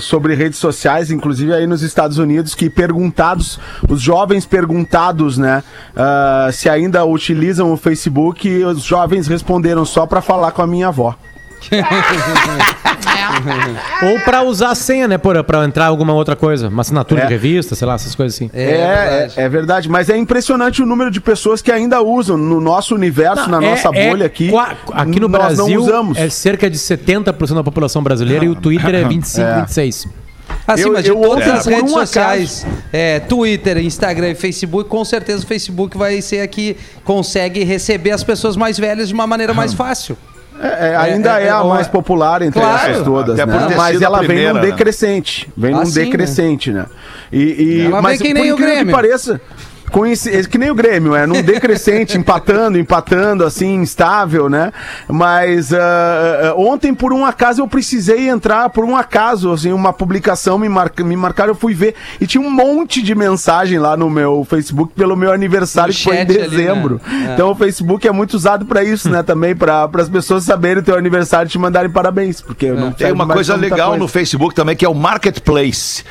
sobre 0.00 0.34
redes 0.34 0.58
sociais, 0.58 1.10
inclusive 1.10 1.52
aí 1.52 1.66
nos 1.66 1.82
Estados 1.82 2.18
Unidos, 2.18 2.54
que 2.54 2.70
perguntados, 2.70 3.58
os 3.88 4.00
jovens 4.00 4.44
perguntados, 4.96 5.38
né, 5.38 5.62
ah, 5.96 6.50
se 6.52 6.68
ainda 6.68 7.02
utilizam 7.04 7.72
o 7.72 7.76
Facebook, 7.76 8.48
os 8.64 8.82
jovens 8.82 9.26
responderam 9.26 9.84
só 9.86 10.06
pra 10.06 10.20
falar 10.20 10.52
com 10.52 10.60
a 10.62 10.66
minha 10.66 10.88
avó. 10.88 11.14
É. 11.70 11.82
Ou 14.12 14.18
pra 14.20 14.42
usar 14.42 14.70
a 14.70 14.74
senha, 14.74 15.06
né? 15.06 15.16
Pra, 15.16 15.44
pra 15.44 15.64
entrar 15.64 15.86
alguma 15.86 16.12
outra 16.12 16.34
coisa. 16.34 16.68
Uma 16.68 16.80
assinatura 16.82 17.22
É. 17.22 17.26
de 17.26 17.30
revista, 17.32 17.74
sei 17.76 17.86
lá, 17.86 17.94
essas 17.94 18.14
coisas 18.16 18.34
assim. 18.34 18.50
É, 18.52 19.28
é, 19.36 19.42
é 19.44 19.48
verdade. 19.48 19.88
mas 19.88 20.10
é 20.10 20.16
impressionante 20.16 20.82
o 20.82 20.86
número 20.86 21.08
de 21.10 21.20
pessoas 21.20 21.62
que 21.62 21.70
ainda 21.70 22.02
usam 22.02 22.36
no 22.36 22.60
nosso 22.60 22.94
universo, 22.96 23.48
na 23.48 23.58
É- 23.62 23.70
nossa 23.70 23.90
é 23.94 24.08
bolha 24.10 24.26
aqui. 24.26 24.50
qua- 24.50 24.72
aqui 24.92 25.20
no 25.20 25.28
nós 25.28 25.56
Brasil 25.56 25.68
não 25.68 25.76
usamos. 25.82 26.18
é 26.18 26.28
cerca 26.28 26.68
de 26.68 26.78
70% 26.78 27.54
da 27.54 27.62
população 27.64 28.02
brasileira 28.02 28.44
e 28.44 28.48
o 28.48 28.56
Twitter 28.56 28.92
é 28.94 29.04
25, 29.04 29.46
É. 29.46 29.60
26. 29.60 30.08
Acima 30.66 30.98
Eu- 30.98 31.02
de 31.02 31.08
eu 31.10 31.16
todas 31.16 31.36
ontem, 31.46 31.50
as 31.50 31.66
redes 31.66 31.82
um 31.92 31.94
sociais, 31.94 32.66
é, 32.92 33.18
Twitter, 33.20 33.78
Instagram 33.78 34.30
e 34.30 34.34
Facebook, 34.34 34.88
com 34.88 35.04
certeza 35.04 35.44
o 35.44 35.46
Facebook 35.46 35.98
vai 35.98 36.20
ser 36.22 36.40
a 36.40 36.46
que 36.46 36.76
consegue 37.04 37.64
receber 37.64 38.12
as 38.12 38.22
pessoas 38.22 38.56
mais 38.56 38.78
velhas 38.78 39.08
de 39.08 39.14
uma 39.14 39.26
maneira 39.26 39.52
mais 39.52 39.72
fácil. 39.74 40.16
É, 40.60 40.90
é, 40.90 40.96
ainda 40.96 41.40
É, 41.40 41.44
é, 41.44 41.46
é, 41.46 41.50
a 41.50 41.60
é, 41.60 41.64
mais 41.64 41.88
popular 41.88 42.40
entre 42.42 42.60
Claro. 42.60 42.90
essas 42.92 43.04
todas, 43.04 43.36
né? 43.36 43.44
Mas 43.76 44.00
ela 44.00 44.18
vem 44.18 44.26
primeira, 44.28 44.52
num 44.54 44.60
né? 44.60 44.66
decrescente. 44.66 45.50
Vem 45.56 45.74
Ah, 45.74 45.78
num 45.78 45.86
sim, 45.86 45.98
né? 45.98 46.04
decrescente, 46.04 46.70
né? 46.70 46.86
E, 47.32 47.38
e- 47.42 47.86
Ela 47.86 48.00
mas 48.00 48.18
vem 48.20 48.28
que 48.28 48.34
por 48.34 48.40
nem 48.40 48.52
o 48.52 48.54
incrível 48.54 48.74
Grêmio. 48.74 48.86
que 48.86 48.92
pareça, 48.92 49.40
com 49.92 50.06
esse, 50.06 50.34
é 50.34 50.42
que 50.42 50.58
nem 50.58 50.70
o 50.70 50.74
Grêmio, 50.74 51.14
é 51.14 51.26
num 51.26 51.42
decrescente, 51.42 52.16
empatando, 52.18 52.78
empatando, 52.78 53.44
assim, 53.44 53.74
instável, 53.74 54.48
né? 54.48 54.72
Mas 55.06 55.72
ah, 55.72 56.54
ontem, 56.56 56.94
por 56.94 57.12
um 57.12 57.24
acaso, 57.24 57.60
eu 57.60 57.68
precisei 57.68 58.28
entrar, 58.28 58.70
por 58.70 58.84
um 58.84 58.96
acaso, 58.96 59.52
assim, 59.52 59.72
uma 59.72 59.92
publicação 59.92 60.58
me, 60.58 60.68
marca, 60.68 61.04
me 61.04 61.14
marcaram, 61.16 61.50
eu 61.50 61.54
fui 61.54 61.74
ver, 61.74 61.94
e 62.20 62.26
tinha 62.26 62.42
um 62.42 62.50
monte 62.50 63.02
de 63.02 63.14
mensagem 63.14 63.78
lá 63.78 63.96
no 63.96 64.08
meu 64.08 64.46
Facebook 64.48 64.92
pelo 64.94 65.14
meu 65.14 65.30
aniversário, 65.30 65.92
No 65.92 65.98
que 65.98 66.04
foi 66.04 66.14
em 66.14 66.18
chat 66.20 66.30
ali, 66.30 66.38
né? 66.40 66.48
dezembro. 66.48 67.00
É. 67.28 67.34
Então 67.34 67.50
o 67.50 67.54
Facebook 67.54 68.08
é 68.08 68.12
muito 68.12 68.34
usado 68.34 68.64
pra 68.64 68.82
isso, 68.82 69.10
né? 69.10 69.22
Também 69.22 69.54
para 69.54 69.88
as 69.92 70.08
pessoas 70.08 70.44
saberem 70.44 70.82
o 70.82 70.82
teu 70.82 70.96
aniversário 70.96 71.48
e 71.48 71.50
te 71.50 71.58
mandarem 71.58 71.90
parabéns, 71.90 72.40
porque 72.40 72.66
eu 72.66 72.76
não 72.76 72.92
Tem 72.92 73.12
uma 73.12 73.26
coisa 73.26 73.54
legal 73.54 73.90
coisa. 73.90 74.02
no 74.02 74.08
Facebook 74.08 74.54
também 74.54 74.74
que 74.74 74.84
é 74.84 74.88
o 74.88 74.94
Marketplace. 74.94 76.04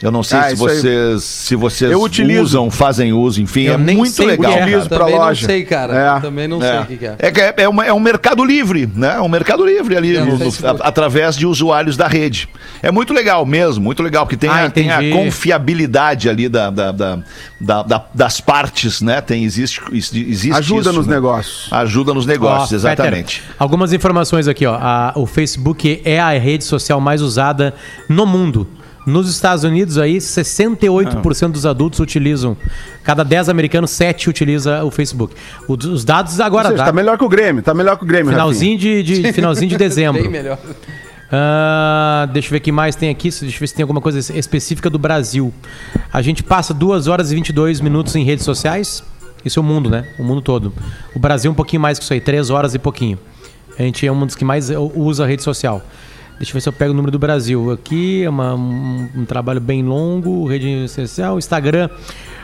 Eu 0.00 0.12
não 0.12 0.22
sei 0.22 0.38
Ah, 0.38 0.48
se 0.48 0.54
isso 0.54 0.66
aí. 0.68 0.76
vocês, 0.80 1.24
se 1.24 1.56
vocês 1.56 1.90
Eu 1.90 2.00
utilizo. 2.02 2.42
usam, 2.42 2.70
fazem 2.70 3.12
uso, 3.12 3.42
enfim, 3.42 3.62
Eu 3.64 3.74
é 3.74 3.78
nem 3.78 3.96
muito 3.96 4.12
sei 4.12 4.26
o 4.26 4.30
que 4.30 4.36
legal. 4.36 4.52
é. 4.52 4.62
Utilizo 4.62 4.88
Também 4.88 5.10
não 5.14 5.18
loja. 5.18 5.46
sei, 5.46 5.64
cara. 5.64 5.94
É. 5.94 6.20
Também 6.20 6.46
não 6.48 6.60
sei 6.60 6.68
É. 6.70 6.80
o 6.80 6.86
que, 6.86 7.04
é. 7.04 7.16
É, 7.18 7.28
é, 7.28 7.54
é, 7.64 7.68
uma- 7.68 7.84
é 7.84 7.92
um 7.92 7.98
mercado 7.98 8.44
livre, 8.44 8.88
né? 8.94 9.14
É 9.16 9.20
um 9.20 9.28
mercado 9.28 9.66
livre 9.66 9.96
ali, 9.96 10.18
no 10.18 10.38
no- 10.38 10.46
a- 10.46 10.86
através 10.88 11.36
de 11.36 11.46
usuários 11.46 11.96
da 11.96 12.06
rede. 12.06 12.48
É 12.82 12.90
muito 12.92 13.12
legal 13.12 13.44
mesmo, 13.44 13.82
muito 13.82 14.02
legal, 14.02 14.24
porque 14.24 14.36
tem, 14.36 14.48
Ah, 14.50 14.66
a, 14.66 14.70
tem 14.70 14.90
a 14.90 15.00
confiabilidade 15.12 16.28
ali 16.28 16.48
da, 16.48 16.70
da- 16.70 16.92
da- 16.92 17.18
da- 17.60 17.82
da- 17.82 18.04
das 18.14 18.40
partes, 18.40 19.00
né? 19.00 19.20
Tem, 19.20 19.44
existe, 19.44 19.80
existe 19.92 20.52
Ajuda 20.52 20.90
isso, 20.90 20.92
nos 20.92 21.06
né? 21.06 21.14
negócios. 21.16 21.72
Ajuda 21.72 22.14
nos 22.14 22.24
negócios, 22.26 22.82
Peter, 22.82 22.92
exatamente. 23.04 23.42
algumas 23.58 23.92
informações 23.92 24.46
aqui, 24.46 24.64
ó. 24.66 24.74
A- 24.80 25.12
o 25.16 25.26
Facebook 25.26 26.00
é 26.04 26.20
a 26.20 26.30
rede 26.38 26.62
social 26.64 27.00
mais 27.00 27.20
usada 27.20 27.74
no 28.08 28.24
mundo. 28.26 28.66
Nos 29.08 29.30
Estados 29.30 29.64
Unidos 29.64 29.96
aí, 29.98 30.18
68% 30.18 31.50
dos 31.52 31.64
adultos 31.64 31.98
utilizam. 32.00 32.56
Cada 33.02 33.24
10 33.24 33.48
americanos, 33.48 33.90
7 33.90 34.28
utiliza 34.28 34.84
o 34.84 34.90
Facebook. 34.90 35.34
O- 35.66 35.72
os 35.74 36.04
dados 36.04 36.38
Ou 36.38 36.44
agora, 36.44 36.68
seja, 36.68 36.78
tá? 36.78 36.84
tá 36.86 36.92
melhor 36.92 37.16
que 37.16 37.24
o 37.24 37.28
Grêmio, 37.28 37.62
tá 37.62 37.72
melhor 37.72 37.96
que 37.96 38.04
o 38.04 38.06
Grêmio, 38.06 38.30
finalzinho 38.30 38.76
de, 38.78 39.02
de- 39.02 39.32
finalzinho 39.32 39.68
de 39.70 39.76
dezembro. 39.78 40.20
Bem 40.22 40.30
melhor. 40.30 40.58
Ah, 41.30 42.28
deixa 42.32 42.48
eu 42.48 42.52
ver 42.52 42.56
o 42.58 42.60
que 42.60 42.72
mais 42.72 42.96
tem 42.96 43.10
aqui. 43.10 43.28
Deixa 43.30 43.44
eu 43.56 43.60
ver 43.60 43.66
se 43.66 43.74
tem 43.74 43.82
alguma 43.82 44.00
coisa 44.00 44.18
específica 44.38 44.88
do 44.88 44.98
Brasil. 44.98 45.52
A 46.12 46.22
gente 46.22 46.42
passa 46.42 46.72
2 46.72 47.06
horas 47.06 47.30
e 47.30 47.34
22 47.34 47.80
minutos 47.80 48.14
em 48.16 48.24
redes 48.24 48.44
sociais. 48.44 49.02
Isso 49.44 49.58
é 49.58 49.62
o 49.62 49.64
mundo, 49.64 49.88
né? 49.90 50.06
O 50.18 50.24
mundo 50.24 50.40
todo. 50.40 50.72
O 51.14 51.18
Brasil 51.18 51.50
um 51.50 51.54
pouquinho 51.54 51.80
mais 51.80 51.98
que 51.98 52.04
isso 52.04 52.12
aí, 52.12 52.20
3 52.20 52.50
horas 52.50 52.74
e 52.74 52.78
pouquinho. 52.78 53.18
A 53.78 53.82
gente 53.82 54.06
é 54.06 54.10
um 54.10 54.26
dos 54.26 54.34
que 54.34 54.44
mais 54.44 54.70
usa 54.94 55.24
a 55.24 55.26
rede 55.26 55.42
social. 55.42 55.80
Deixa 56.38 56.50
eu 56.52 56.54
ver 56.54 56.60
se 56.60 56.68
eu 56.68 56.72
pego 56.72 56.92
o 56.92 56.94
número 56.94 57.10
do 57.10 57.18
Brasil. 57.18 57.70
Aqui 57.72 58.22
é 58.22 58.30
uma- 58.30 58.54
um, 58.54 59.08
um 59.16 59.24
trabalho 59.24 59.60
bem 59.60 59.82
longo, 59.82 60.46
rede 60.46 60.88
social, 60.88 61.36
Instagram. 61.38 61.88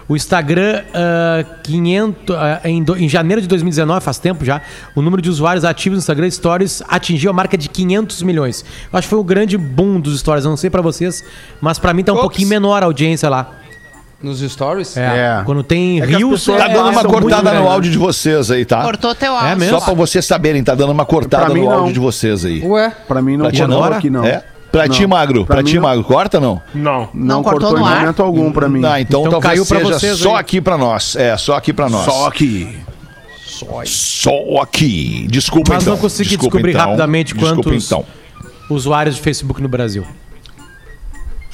O 0.08 0.14
Instagram, 0.16 0.82
ah, 0.92 1.44
500, 1.62 2.36
ah, 2.36 2.60
em, 2.64 2.82
do- 2.82 2.96
em 2.96 3.08
janeiro 3.08 3.40
de 3.40 3.48
2019, 3.48 4.04
faz 4.04 4.18
tempo 4.18 4.44
já, 4.44 4.60
o 4.94 5.00
número 5.00 5.22
de 5.22 5.30
usuários 5.30 5.64
ativos 5.64 5.96
no 5.96 6.00
Instagram 6.00 6.28
Stories 6.30 6.82
atingiu 6.88 7.30
a 7.30 7.32
marca 7.32 7.56
de 7.56 7.68
500 7.70 8.22
milhões. 8.22 8.64
Eu 8.92 8.98
acho 8.98 9.06
que 9.06 9.10
foi 9.10 9.18
o 9.18 9.24
grande 9.24 9.56
boom 9.56 9.98
dos 10.00 10.18
Stories. 10.20 10.44
Eu 10.44 10.50
não 10.50 10.56
sei 10.58 10.68
pra 10.68 10.82
vocês, 10.82 11.24
mas 11.60 11.78
pra 11.78 11.94
mim 11.94 12.02
tá 12.04 12.12
um 12.12 12.16
Ops. 12.16 12.22
pouquinho 12.22 12.48
menor 12.48 12.82
a 12.82 12.86
audiência 12.86 13.28
lá. 13.30 13.60
Nos 14.24 14.40
stories? 14.40 14.96
É, 14.96 15.00
É. 15.40 15.42
Quando 15.44 15.62
tem 15.62 16.00
É 16.00 16.06
rios, 16.06 16.30
pessoas 16.40 16.58
Tá 16.62 16.68
dando 16.68 16.88
uma 16.90 17.04
cortada 17.04 17.52
no 17.52 17.68
áudio 17.68 17.92
de 17.92 17.98
vocês 17.98 18.50
aí, 18.50 18.64
tá? 18.64 18.82
Cortou 18.82 19.14
teu 19.14 19.32
É 19.32 19.36
áudio. 19.36 19.56
mesmo? 19.58 19.78
Só 19.78 19.84
pra 19.84 19.94
vocês 19.94 20.24
saberem, 20.24 20.64
tá 20.64 20.74
dando 20.74 20.92
uma 20.92 21.04
cortada 21.04 21.52
no 21.52 21.64
não. 21.64 21.70
áudio 21.70 21.92
de 21.92 22.00
vocês 22.00 22.44
aí. 22.44 22.62
Ué? 22.64 22.90
Pra 23.06 23.20
mim 23.20 23.36
não 23.36 23.50
ti 23.50 23.58
cortou 23.60 23.84
aqui, 23.84 24.08
não. 24.10 24.24
É? 24.24 24.42
Pra 24.72 24.88
ti, 24.88 25.02
Não. 25.02 25.08
Magro. 25.10 25.44
Pra, 25.46 25.56
Pra 25.56 25.62
ti, 25.62 25.76
não. 25.76 25.82
Magro. 25.82 26.02
Corta 26.04 26.40
não? 26.40 26.60
Não. 26.74 27.08
Não, 27.14 27.36
Não 27.36 27.42
cortou, 27.44 27.60
cortou 27.68 27.78
no 27.78 27.86
em 27.86 27.92
ar? 27.92 28.00
momento 28.00 28.22
algum 28.24 28.50
pra 28.50 28.68
mim. 28.68 28.84
Ah, 28.84 29.00
então, 29.00 29.20
Então 29.20 29.30
talvez 29.40 29.52
caiu 29.52 29.66
pra 29.66 29.78
seja 29.78 29.98
vocês 30.00 30.18
só 30.18 30.34
aí. 30.34 30.40
aqui 30.40 30.60
pra 30.60 30.76
nós. 30.76 31.14
É, 31.14 31.36
só 31.36 31.54
aqui 31.56 31.72
pra 31.72 31.88
nós. 31.88 32.04
Só 32.06 32.28
que... 32.30 32.76
Só 33.84 34.60
aqui. 34.62 35.26
Desculpa 35.30 35.74
Mas 35.74 35.82
então. 35.82 35.94
não 35.94 36.00
consegui 36.00 36.30
Desculpa, 36.30 36.56
descobrir 36.56 36.72
então. 36.72 36.86
rapidamente 36.86 37.34
Desculpa 37.34 37.62
quantos- 37.62 37.84
então. 37.86 38.04
usuários 38.68 39.14
de 39.16 39.20
Facebook 39.22 39.62
no 39.62 39.68
Brasil. 39.68 40.04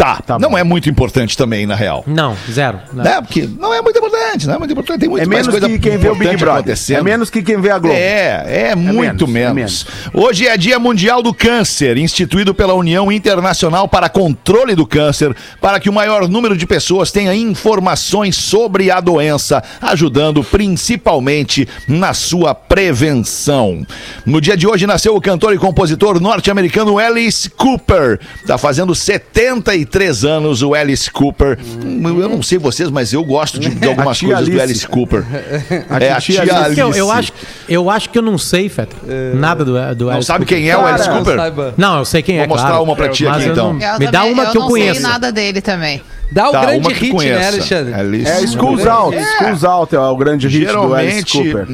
Tá, 0.00 0.16
Tá 0.16 0.38
não 0.38 0.57
é 0.57 0.64
muito 0.64 0.88
importante 0.88 1.37
também, 1.37 1.66
na 1.66 1.75
real. 1.75 2.02
Não, 2.07 2.35
zero. 2.50 2.78
Não. 2.90 3.04
Né? 3.04 3.21
Porque 3.21 3.47
não 3.59 3.75
é 3.75 3.83
muito 3.83 3.99
importante, 3.99 4.47
não 4.47 4.54
é 4.54 4.59
muito 4.59 4.73
importante. 4.73 5.00
Tem 5.00 5.09
muito 5.11 5.23
É 5.23 5.26
mais 5.26 5.47
menos 5.47 5.61
coisa 5.61 5.69
que 5.69 5.78
quem 5.78 5.99
vê 5.99 6.09
o 6.09 6.14
Big 6.14 6.38
Brother. 6.38 6.75
É 6.88 7.02
menos 7.02 7.28
que 7.28 7.42
quem 7.42 7.61
vê 7.61 7.71
a 7.71 7.78
Globo. 7.78 7.95
É, 7.95 8.71
é 8.71 8.75
muito 8.75 9.28
menos, 9.28 9.50
é 9.50 9.54
menos. 9.54 9.87
Hoje 10.14 10.47
é 10.47 10.57
Dia 10.57 10.78
Mundial 10.78 11.23
do 11.23 11.35
Câncer, 11.35 11.99
instituído 11.99 12.54
pela 12.54 12.73
União 12.73 13.12
Internacional 13.12 13.87
para 13.88 14.09
Controle 14.09 14.75
do 14.75 14.87
Câncer, 14.87 15.37
para 15.61 15.78
que 15.78 15.90
o 15.90 15.92
maior 15.92 16.26
número 16.26 16.57
de 16.57 16.66
pessoas 16.66 17.12
tenha 17.12 17.35
informações 17.35 18.37
sobre 18.37 18.90
a 18.90 19.00
doença, 19.00 19.62
ajudando 19.83 20.42
principalmente 20.42 21.69
na 21.87 22.14
sua 22.14 22.54
prevenção. 22.54 23.87
No 24.25 24.40
dia 24.40 24.57
de 24.57 24.66
hoje 24.66 24.87
nasceu 24.87 25.14
o 25.14 25.21
cantor 25.21 25.52
e 25.52 25.59
compositor 25.59 26.19
norte-americano 26.19 26.99
Alice 26.99 27.50
Cooper. 27.50 28.19
Tá 28.47 28.57
fazendo 28.57 28.95
73 28.95 29.89
anos 30.25 30.62
o 30.62 30.75
Alice 30.75 31.11
Cooper. 31.11 31.59
Eu 31.82 32.28
não 32.28 32.42
sei 32.42 32.59
vocês, 32.59 32.90
mas 32.90 33.12
eu 33.12 33.25
gosto 33.25 33.59
de, 33.59 33.68
de 33.70 33.88
algumas 33.88 34.18
tia 34.18 34.28
coisas 34.28 34.47
do 34.47 34.52
Alice. 34.52 34.62
Alice 34.62 34.88
Cooper. 34.88 35.25
A 35.90 35.99
é 36.02 36.12
a 36.12 36.20
titia 36.20 36.42
tia 36.42 36.54
Alice. 36.54 36.80
Alice. 36.80 36.80
Eu, 36.80 37.06
eu 37.06 37.11
acho, 37.12 37.32
eu 37.68 37.90
acho 37.90 38.09
que 38.11 38.18
eu 38.18 38.23
não 38.23 38.38
sei, 38.38 38.68
Feta. 38.68 38.97
Nada 39.35 39.64
do, 39.64 39.73
do 39.94 40.04
Não 40.06 40.12
Alice 40.12 40.26
sabe 40.26 40.44
Cooper. 40.44 40.59
quem 40.59 40.70
é 40.70 40.76
o 40.76 40.87
Alice 40.87 41.04
Cara, 41.04 41.16
Cooper? 41.18 41.37
saiba. 41.37 41.75
Não, 41.76 41.99
eu 41.99 42.04
sei 42.04 42.23
quem 42.23 42.37
é, 42.38 42.40
Vou 42.40 42.49
mostrar 42.50 42.68
claro. 42.70 42.85
uma 42.85 42.97
pra 42.97 43.09
ti 43.09 43.25
Mas 43.25 43.37
aqui, 43.38 43.47
eu 43.49 43.52
então. 43.52 43.73
não- 43.75 43.80
Eu 43.94 43.99
Me 43.99 44.06
dá 44.09 44.25
uma 44.25 44.47
que 44.47 44.56
eu 44.56 44.61
não 44.62 44.68
conheço. 44.68 45.00
sei 45.00 45.09
nada 45.11 45.32
dele 45.32 45.61
também. 45.61 46.02
Dá 46.32 46.49
o 46.49 46.52
Tá, 46.52 46.61
grande 46.61 46.78
uma 46.87 46.90
que 46.92 47.00
hit, 47.00 47.11
conheça. 47.12 47.38
né, 47.40 47.49
Alexandre? 47.49 47.94
Alice 47.94 48.30
É 48.30 48.47
Schools 48.47 48.87
Out. 48.87 49.16
Schools 49.38 49.64
Out 49.64 49.94
é 49.97 49.99
o 49.99 50.16
grande 50.16 50.47
hit 50.47 50.66
do 50.73 50.94
Alice. 50.94 51.25
Cooper. 51.25 51.66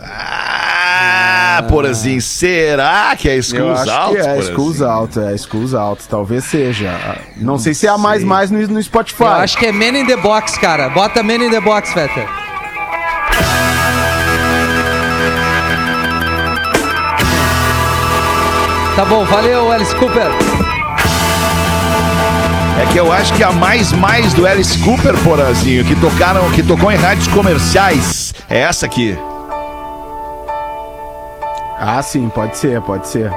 Ah, 0.00 0.51
Porazinho, 1.60 2.22
será 2.22 3.16
que 3.16 3.28
é 3.28 3.42
Schools 3.42 3.80
acho 3.80 3.90
Out? 3.90 4.12
que 4.14 4.18
é 4.18 4.22
Porazinho? 4.22 4.54
Schools 4.54 4.80
Out, 4.80 5.18
é 5.18 5.36
Schools 5.36 5.74
Out, 5.74 6.08
talvez 6.08 6.44
seja. 6.44 7.18
Não 7.36 7.58
sei 7.58 7.74
se 7.74 7.86
é 7.86 7.90
a 7.90 7.98
mais 7.98 8.20
sei. 8.20 8.28
mais 8.28 8.50
no, 8.50 8.58
no 8.68 8.82
Spotify. 8.82 9.24
Eu 9.24 9.28
acho 9.28 9.58
que 9.58 9.66
é 9.66 9.72
Man 9.72 9.98
in 9.98 10.06
the 10.06 10.16
Box, 10.16 10.58
cara. 10.58 10.88
Bota 10.88 11.22
Man 11.22 11.34
in 11.44 11.50
the 11.50 11.60
Box, 11.60 11.92
Feta. 11.92 12.26
Tá 18.94 19.06
bom, 19.06 19.24
valeu, 19.24 19.72
Alice 19.72 19.94
Cooper. 19.96 20.26
É 22.80 22.92
que 22.92 22.98
eu 22.98 23.12
acho 23.12 23.32
que 23.34 23.42
a 23.42 23.50
mais 23.50 23.92
mais 23.92 24.34
do 24.34 24.46
Alice 24.46 24.78
Cooper, 24.78 25.16
Porazinho, 25.24 25.84
que 25.84 25.94
tocaram, 25.96 26.50
que 26.50 26.62
tocou 26.62 26.92
em 26.92 26.96
rádios 26.96 27.26
comerciais, 27.28 28.34
é 28.50 28.60
essa 28.60 28.86
aqui. 28.86 29.16
Ah, 31.84 32.00
sim, 32.02 32.28
pode 32.28 32.56
ser, 32.56 32.80
pode 32.82 33.08
ser. 33.08 33.32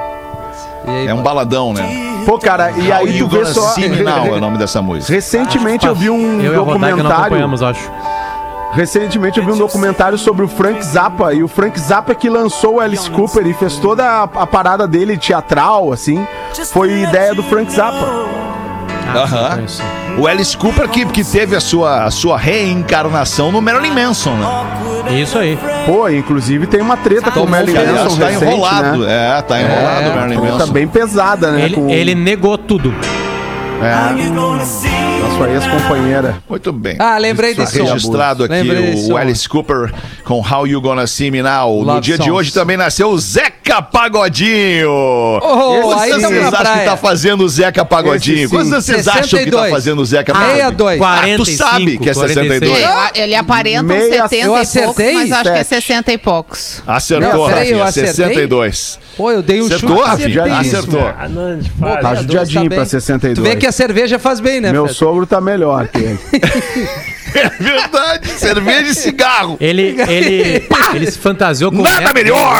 Aí, 0.86 1.08
É 1.08 1.12
um 1.14 1.20
baladão, 1.22 1.72
né? 1.72 2.22
Pô, 2.24 2.38
cara, 2.38 2.70
e 2.70 2.92
aí 2.92 3.18
tu 3.18 3.26
vê 3.26 3.44
só. 3.46 3.74
Now 4.04 4.26
é 4.26 4.30
o 4.32 4.40
nome 4.40 4.56
dessa 4.56 4.80
música. 4.82 5.12
Recentemente 5.12 5.84
eu 5.86 5.94
vi 5.94 6.08
um 6.10 6.40
Eu 6.40 6.52
e 6.52 6.56
a 6.56 6.58
Rodaica 6.60 6.78
não 6.78 6.96
documentário. 6.96 7.24
acompanhamos, 7.24 7.62
acho. 7.62 7.90
Recentemente 8.72 9.38
eu 9.40 9.44
vi 9.46 9.52
um 9.52 9.56
documentário 9.58 10.18
sobre 10.18 10.44
o 10.44 10.48
Frank 10.48 10.80
Zappa 10.84 11.32
e 11.32 11.42
o 11.42 11.48
Frank 11.48 11.78
Zappa 11.80 12.14
que 12.14 12.28
lançou 12.28 12.74
o 12.74 12.80
Alice 12.80 13.10
Cooper 13.10 13.46
e 13.46 13.54
fez 13.54 13.76
toda 13.78 14.04
a, 14.04 14.22
a 14.24 14.46
parada 14.46 14.86
dele 14.86 15.16
teatral, 15.16 15.92
assim. 15.92 16.26
Foi 16.72 16.92
ideia 17.02 17.34
do 17.34 17.42
Frank 17.42 17.72
Zappa. 17.72 18.06
Ah, 19.08 19.18
Aham. 19.22 19.66
O 20.18 20.26
Alice 20.26 20.56
Cooper 20.56 20.88
que, 20.88 21.04
que 21.06 21.22
teve 21.22 21.54
a 21.54 21.60
sua, 21.60 22.04
a 22.04 22.10
sua 22.10 22.38
reencarnação 22.38 23.52
no 23.52 23.60
Marilyn 23.60 23.92
Manson, 23.92 24.34
né? 24.34 25.20
Isso 25.20 25.38
aí. 25.38 25.58
Pô, 25.84 26.08
inclusive 26.08 26.66
tem 26.66 26.80
uma 26.80 26.96
treta 26.96 27.30
com 27.30 27.40
o 27.40 27.48
Marilyn 27.48 27.74
Manson 27.74 28.16
tá 28.16 28.26
recente, 28.28 28.44
enrolado. 28.44 28.98
né? 28.98 29.38
É, 29.38 29.42
tá 29.42 29.60
enrolado 29.60 30.10
o 30.10 30.14
Marilyn 30.14 30.40
Manson. 30.40 30.72
bem 30.72 30.88
pesada, 30.88 31.52
né? 31.52 31.64
Ele, 31.66 31.74
com, 31.74 31.90
ele 31.90 32.14
negou 32.14 32.56
tudo. 32.58 32.94
É, 33.82 35.20
com 35.20 35.26
a 35.26 35.36
sua 35.36 35.50
ex-companheira. 35.50 36.36
Muito 36.48 36.72
bem. 36.72 36.96
Ah, 36.98 37.18
lembrei 37.18 37.54
Tá 37.54 37.62
desse 37.64 37.78
som. 37.78 37.84
registrado 37.84 38.44
aqui 38.44 38.54
Lembrei 38.54 38.94
o 38.94 38.98
som. 38.98 39.16
Alice 39.16 39.48
Cooper 39.48 39.92
com 40.24 40.40
How 40.40 40.66
You 40.66 40.80
Gonna 40.80 41.06
See 41.06 41.30
Me 41.30 41.42
Now. 41.42 41.68
no 41.80 41.82
Love 41.84 42.00
dia 42.00 42.16
de 42.18 42.24
songs. 42.24 42.38
hoje 42.38 42.52
também 42.52 42.76
nasceu 42.76 43.08
o 43.10 43.18
Zeca 43.18 43.82
Pagodinho. 43.82 44.90
Oh, 44.90 45.80
Quantos 45.82 46.02
aí 46.02 46.10
anos 46.12 46.22
tá 46.22 46.28
vocês 46.28 46.54
acham 46.54 46.78
que 46.78 46.84
tá 46.84 46.96
fazendo 46.96 47.44
o 47.44 47.48
Zeca 47.48 47.84
Pagodinho? 47.84 48.38
Esse 48.38 48.48
sim. 48.48 48.54
Quantos 48.56 48.72
anos 48.72 48.84
vocês 48.84 49.08
acham 49.08 49.22
que 49.22 49.30
tá 49.30 49.38
62. 49.38 49.70
fazendo 49.70 50.02
o 50.02 50.04
Zeca 50.06 50.32
Pagodinho? 50.32 50.56
62. 50.56 51.00
Ah, 51.02 51.04
tu 51.04 51.26
45, 51.36 51.56
sabe 51.56 51.98
que 51.98 52.10
é 52.10 52.14
62. 52.14 52.70
46. 52.80 53.10
Ele, 53.22 53.34
aparenta 53.34 53.82
uns 53.84 53.86
Meia- 53.86 54.28
70 54.28 54.34
Eu 54.36 54.40
e 54.40 54.46
poucos, 54.46 54.60
acertei? 54.68 55.14
mas 55.14 55.32
acho 55.32 55.42
que 55.42 55.48
é 55.50 55.64
Sete. 55.64 55.68
60 55.86 56.12
e 56.12 56.18
poucos. 56.18 56.82
Acertou, 56.86 57.46
Rafinha, 57.46 57.84
acertei? 57.84 58.12
62. 58.14 58.98
Pô, 59.16 59.30
eu 59.30 59.42
dei 59.42 59.62
um 59.62 59.66
Acertou, 59.66 59.96
chute. 59.96 60.08
Rafinha? 60.08 60.58
Acertou. 60.58 61.00
Ah, 61.18 61.28
não, 61.28 61.58
de 61.58 61.70
Pô, 61.70 61.86
fato. 61.86 62.02
Tá 62.02 62.14
judiadinho 62.16 62.68
pra 62.70 62.84
62. 62.84 63.34
Tu 63.38 63.42
vê 63.42 63.56
que 63.56 63.65
a 63.66 63.72
cerveja 63.72 64.18
faz 64.18 64.40
bem, 64.40 64.60
né, 64.60 64.72
Meu 64.72 64.82
Feta? 64.84 64.94
sogro 64.94 65.26
tá 65.26 65.40
melhor 65.40 65.88
que 65.88 65.98
ele. 65.98 66.18
É 67.34 67.50
verdade, 67.62 68.28
cerveja 68.30 68.90
e 68.92 68.94
cigarro. 68.94 69.58
Ele, 69.60 69.94
ele, 70.08 70.66
ele 70.94 71.10
se 71.10 71.18
fantasiou 71.18 71.70
com 71.70 71.80
o 71.80 71.82
Nada 71.82 72.10
melhor! 72.14 72.56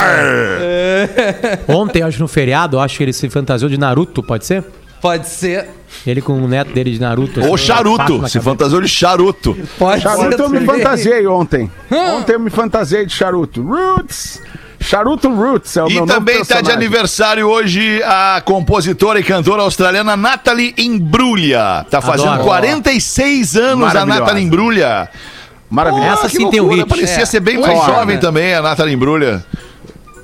dele. 0.58 1.58
Ontem, 1.66 2.02
acho 2.02 2.20
no 2.20 2.28
feriado, 2.28 2.78
acho 2.78 2.98
que 2.98 3.02
ele 3.04 3.12
se 3.14 3.30
fantasiou 3.30 3.70
de 3.70 3.78
Naruto, 3.78 4.22
pode 4.22 4.44
ser? 4.44 4.62
Pode 5.00 5.28
ser. 5.28 5.66
Ele 6.06 6.20
com 6.20 6.34
o 6.34 6.46
neto 6.46 6.72
dele 6.72 6.90
de 6.90 7.00
Naruto. 7.00 7.40
Ou 7.40 7.54
assim, 7.54 7.64
charuto, 7.66 8.02
se 8.04 8.16
cabeça. 8.18 8.40
fantasiou 8.42 8.80
de 8.82 8.88
charuto. 8.88 9.56
Pode 9.78 10.02
Charuto 10.02 10.42
eu 10.42 10.48
me 10.50 10.60
fantasiei 10.60 11.26
ontem. 11.26 11.70
Ontem 11.90 12.32
eu 12.34 12.40
me 12.40 12.50
fantasiei 12.50 13.06
de 13.06 13.14
charuto. 13.14 13.62
Roots! 13.62 14.42
Charuto 14.86 15.28
Roots 15.34 15.76
é 15.76 15.82
o 15.82 15.88
E 15.88 15.94
meu 15.94 16.00
novo 16.06 16.12
também 16.12 16.40
está 16.40 16.60
de 16.60 16.70
aniversário 16.70 17.48
hoje 17.48 18.00
a 18.04 18.40
compositora 18.44 19.18
e 19.18 19.22
cantora 19.24 19.62
australiana 19.62 20.16
Natalie 20.16 20.72
Imbruglia. 20.78 21.84
Tá 21.90 22.00
fazendo 22.00 22.30
Adoro. 22.30 22.44
46 22.44 23.56
anos 23.56 23.72
a 23.72 23.76
Maravilhosa. 23.88 24.20
Natalie 24.20 24.44
Imbruglia. 24.44 25.08
Maravilhoso. 25.68 26.12
Essa 26.12 26.28
sim 26.28 26.48
tem 26.50 26.60
um 26.60 26.64
loucura, 26.66 26.84
hit. 26.84 26.88
Parecia 26.88 27.22
É. 27.22 27.26
ser 27.26 27.40
bem 27.40 27.58
mais 27.58 27.84
jovem 27.84 28.14
né? 28.14 28.20
também 28.20 28.54
a 28.54 28.62
Natalie 28.62 28.94
Imbruglia. 28.94 29.44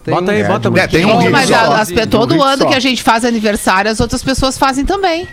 Tem 0.04 0.14
Bota 0.14 0.30
um- 0.30 0.34
aí, 0.34 0.44
bota 0.44 0.68
É, 0.80 0.86
tem 0.86 1.04
um 1.04 1.08
Bom, 1.08 1.18
hit 1.18 1.30
mas 1.30 1.48
só. 1.48 1.54
a- 1.56 1.80
as, 1.80 1.88
todo 2.08 2.36
Um 2.36 2.42
ano 2.42 2.66
que 2.68 2.74
a 2.74 2.80
gente 2.80 3.02
faz 3.02 3.24
aniversário, 3.24 3.90
as 3.90 3.98
outras 4.00 4.22
pessoas 4.22 4.56
fazem 4.56 4.84
também. 4.84 5.26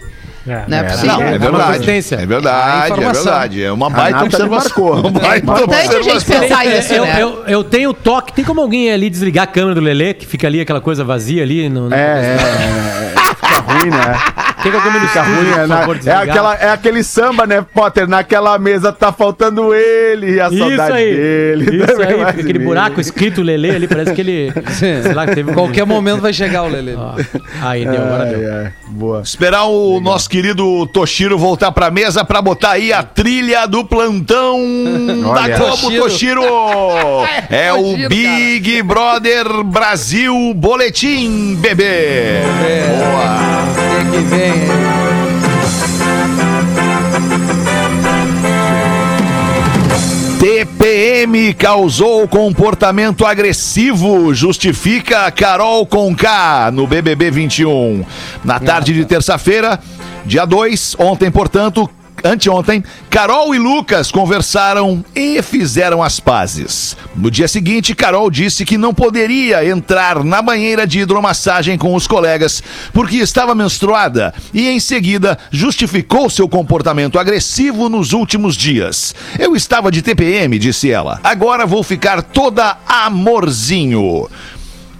É. 0.47 0.63
Não 0.67 0.77
é, 0.77 0.79
É, 0.79 0.83
possível. 0.83 1.07
Não, 1.07 1.21
é 1.21 1.29
uma 1.29 1.37
verdade. 1.39 1.89
É 1.89 2.25
verdade, 2.25 2.93
é 2.93 2.95
verdade. 3.11 3.63
É 3.63 3.71
uma 3.71 3.89
baita 3.89 4.23
observação. 4.23 4.69
Uma 4.99 5.11
baita 5.11 5.45
Importante 5.45 5.95
a 5.95 6.01
gente 6.01 6.25
pensar 6.25 6.65
isso, 6.65 6.93
eu, 6.93 7.03
né? 7.05 7.21
eu, 7.21 7.43
eu 7.45 7.63
tenho 7.63 7.93
toque. 7.93 8.33
Tem 8.33 8.43
como 8.45 8.61
alguém 8.61 8.91
ali 8.91 9.09
desligar 9.09 9.43
a 9.43 9.47
câmera 9.47 9.75
do 9.75 9.81
Lelê, 9.81 10.13
que 10.13 10.25
fica 10.25 10.47
ali 10.47 10.61
aquela 10.61 10.81
coisa 10.81 11.03
vazia 11.03 11.43
ali? 11.43 11.67
No, 11.69 11.89
no- 11.89 11.95
É, 11.95 11.99
é, 11.99 12.35
é. 12.35 13.19
Fica 13.39 13.59
ruim, 13.61 13.89
né? 13.89 14.19
Tem 14.61 14.71
alguém 14.73 14.91
no 14.93 14.99
Fica 15.07 15.21
ruim, 15.23 15.49
é, 15.51 15.65
na- 15.67 15.77
favor, 15.79 15.95
é, 15.95 15.99
desligar? 15.99 16.21
aquela, 16.29 16.55
é 16.55 16.69
aquele 16.69 17.03
samba, 17.03 17.47
né, 17.47 17.65
Potter? 17.73 18.07
Naquela 18.07 18.57
mesa 18.59 18.91
tá 18.91 19.11
faltando 19.11 19.73
ele 19.73 20.33
e 20.35 20.41
a 20.41 20.47
Isso 20.49 20.57
saudade 20.57 20.91
aí. 20.97 21.15
dele. 21.15 21.83
Isso 21.91 22.01
aí, 22.01 22.21
aquele 22.23 22.59
buraco 22.59 22.99
escrito 22.99 23.41
Lelê 23.41 23.71
ali, 23.71 23.87
parece 23.87 24.13
que 24.13 24.21
ele. 24.21 24.53
sei 24.77 25.13
lá, 25.13 25.25
que 25.25 25.35
teve 25.35 25.51
um- 25.51 25.53
Qualquer 25.53 25.85
momento 25.85 26.21
vai 26.21 26.33
chegar 26.33 26.63
o 26.63 26.67
Lele. 26.67 26.95
Ó, 26.95 27.13
Aí 27.61 27.85
deu, 27.85 27.93
agora 28.01 28.23
Ai, 28.23 28.35
deu. 28.35 28.53
ai, 28.53 28.71
boa. 28.89 29.21
Esperar 29.21 29.63
o 29.65 29.99
nosso 30.01 30.29
querido 30.29 30.85
Toshiro 30.87 31.37
voltar 31.37 31.71
pra 31.71 31.89
mesa 31.89 32.23
pra 32.25 32.41
botar 32.41 32.71
aí 32.71 32.91
a 32.91 33.01
trilha 33.03 33.65
do 33.65 33.83
plantão 33.85 34.57
Olha. 35.25 35.47
da 35.49 35.57
Globo 35.57 35.91
Toshiro. 35.91 36.41
É 37.49 37.71
o 37.73 37.81
Toshiro, 37.83 38.09
Big 38.09 38.81
Brother 38.83 39.63
Brasil 39.63 40.53
Boletim, 40.55 41.55
bebê. 41.55 42.41
Boa. 42.89 43.78
Que 44.11 44.19
vem? 44.21 44.53
TPM 50.39 51.53
causou 51.53 52.27
comportamento 52.27 53.25
agressivo, 53.25 54.33
justifica 54.33 55.29
Carol 55.31 55.85
Conká 55.85 56.71
no 56.71 56.87
BBB 56.87 57.29
21. 57.29 58.05
Na 58.43 58.59
tarde 58.59 58.93
de 58.93 59.03
terça-feira, 59.03 59.79
dia 60.25 60.45
2, 60.45 60.95
ontem, 60.97 61.29
portanto, 61.29 61.89
anteontem, 62.23 62.83
Carol 63.09 63.53
e 63.53 63.59
Lucas 63.59 64.11
conversaram 64.11 65.03
e 65.15 65.41
fizeram 65.41 66.03
as 66.03 66.19
pazes. 66.19 66.95
No 67.15 67.29
dia 67.29 67.47
seguinte, 67.47 67.95
Carol 67.95 68.29
disse 68.29 68.65
que 68.65 68.77
não 68.77 68.93
poderia 68.93 69.65
entrar 69.65 70.23
na 70.23 70.41
banheira 70.41 70.85
de 70.85 70.99
hidromassagem 70.99 71.77
com 71.77 71.95
os 71.95 72.07
colegas 72.07 72.61
porque 72.93 73.17
estava 73.17 73.55
menstruada 73.55 74.33
e, 74.53 74.67
em 74.67 74.79
seguida, 74.79 75.37
justificou 75.51 76.29
seu 76.29 76.47
comportamento 76.47 77.19
agressivo 77.19 77.89
nos 77.89 78.13
últimos 78.13 78.55
dias. 78.55 79.15
Eu 79.37 79.55
estava 79.55 79.91
de 79.91 80.01
TPM, 80.01 80.57
disse 80.59 80.91
ela. 80.91 81.19
Agora 81.23 81.65
vou 81.65 81.83
ficar 81.83 82.21
toda 82.21 82.77
amorzinho. 82.87 84.27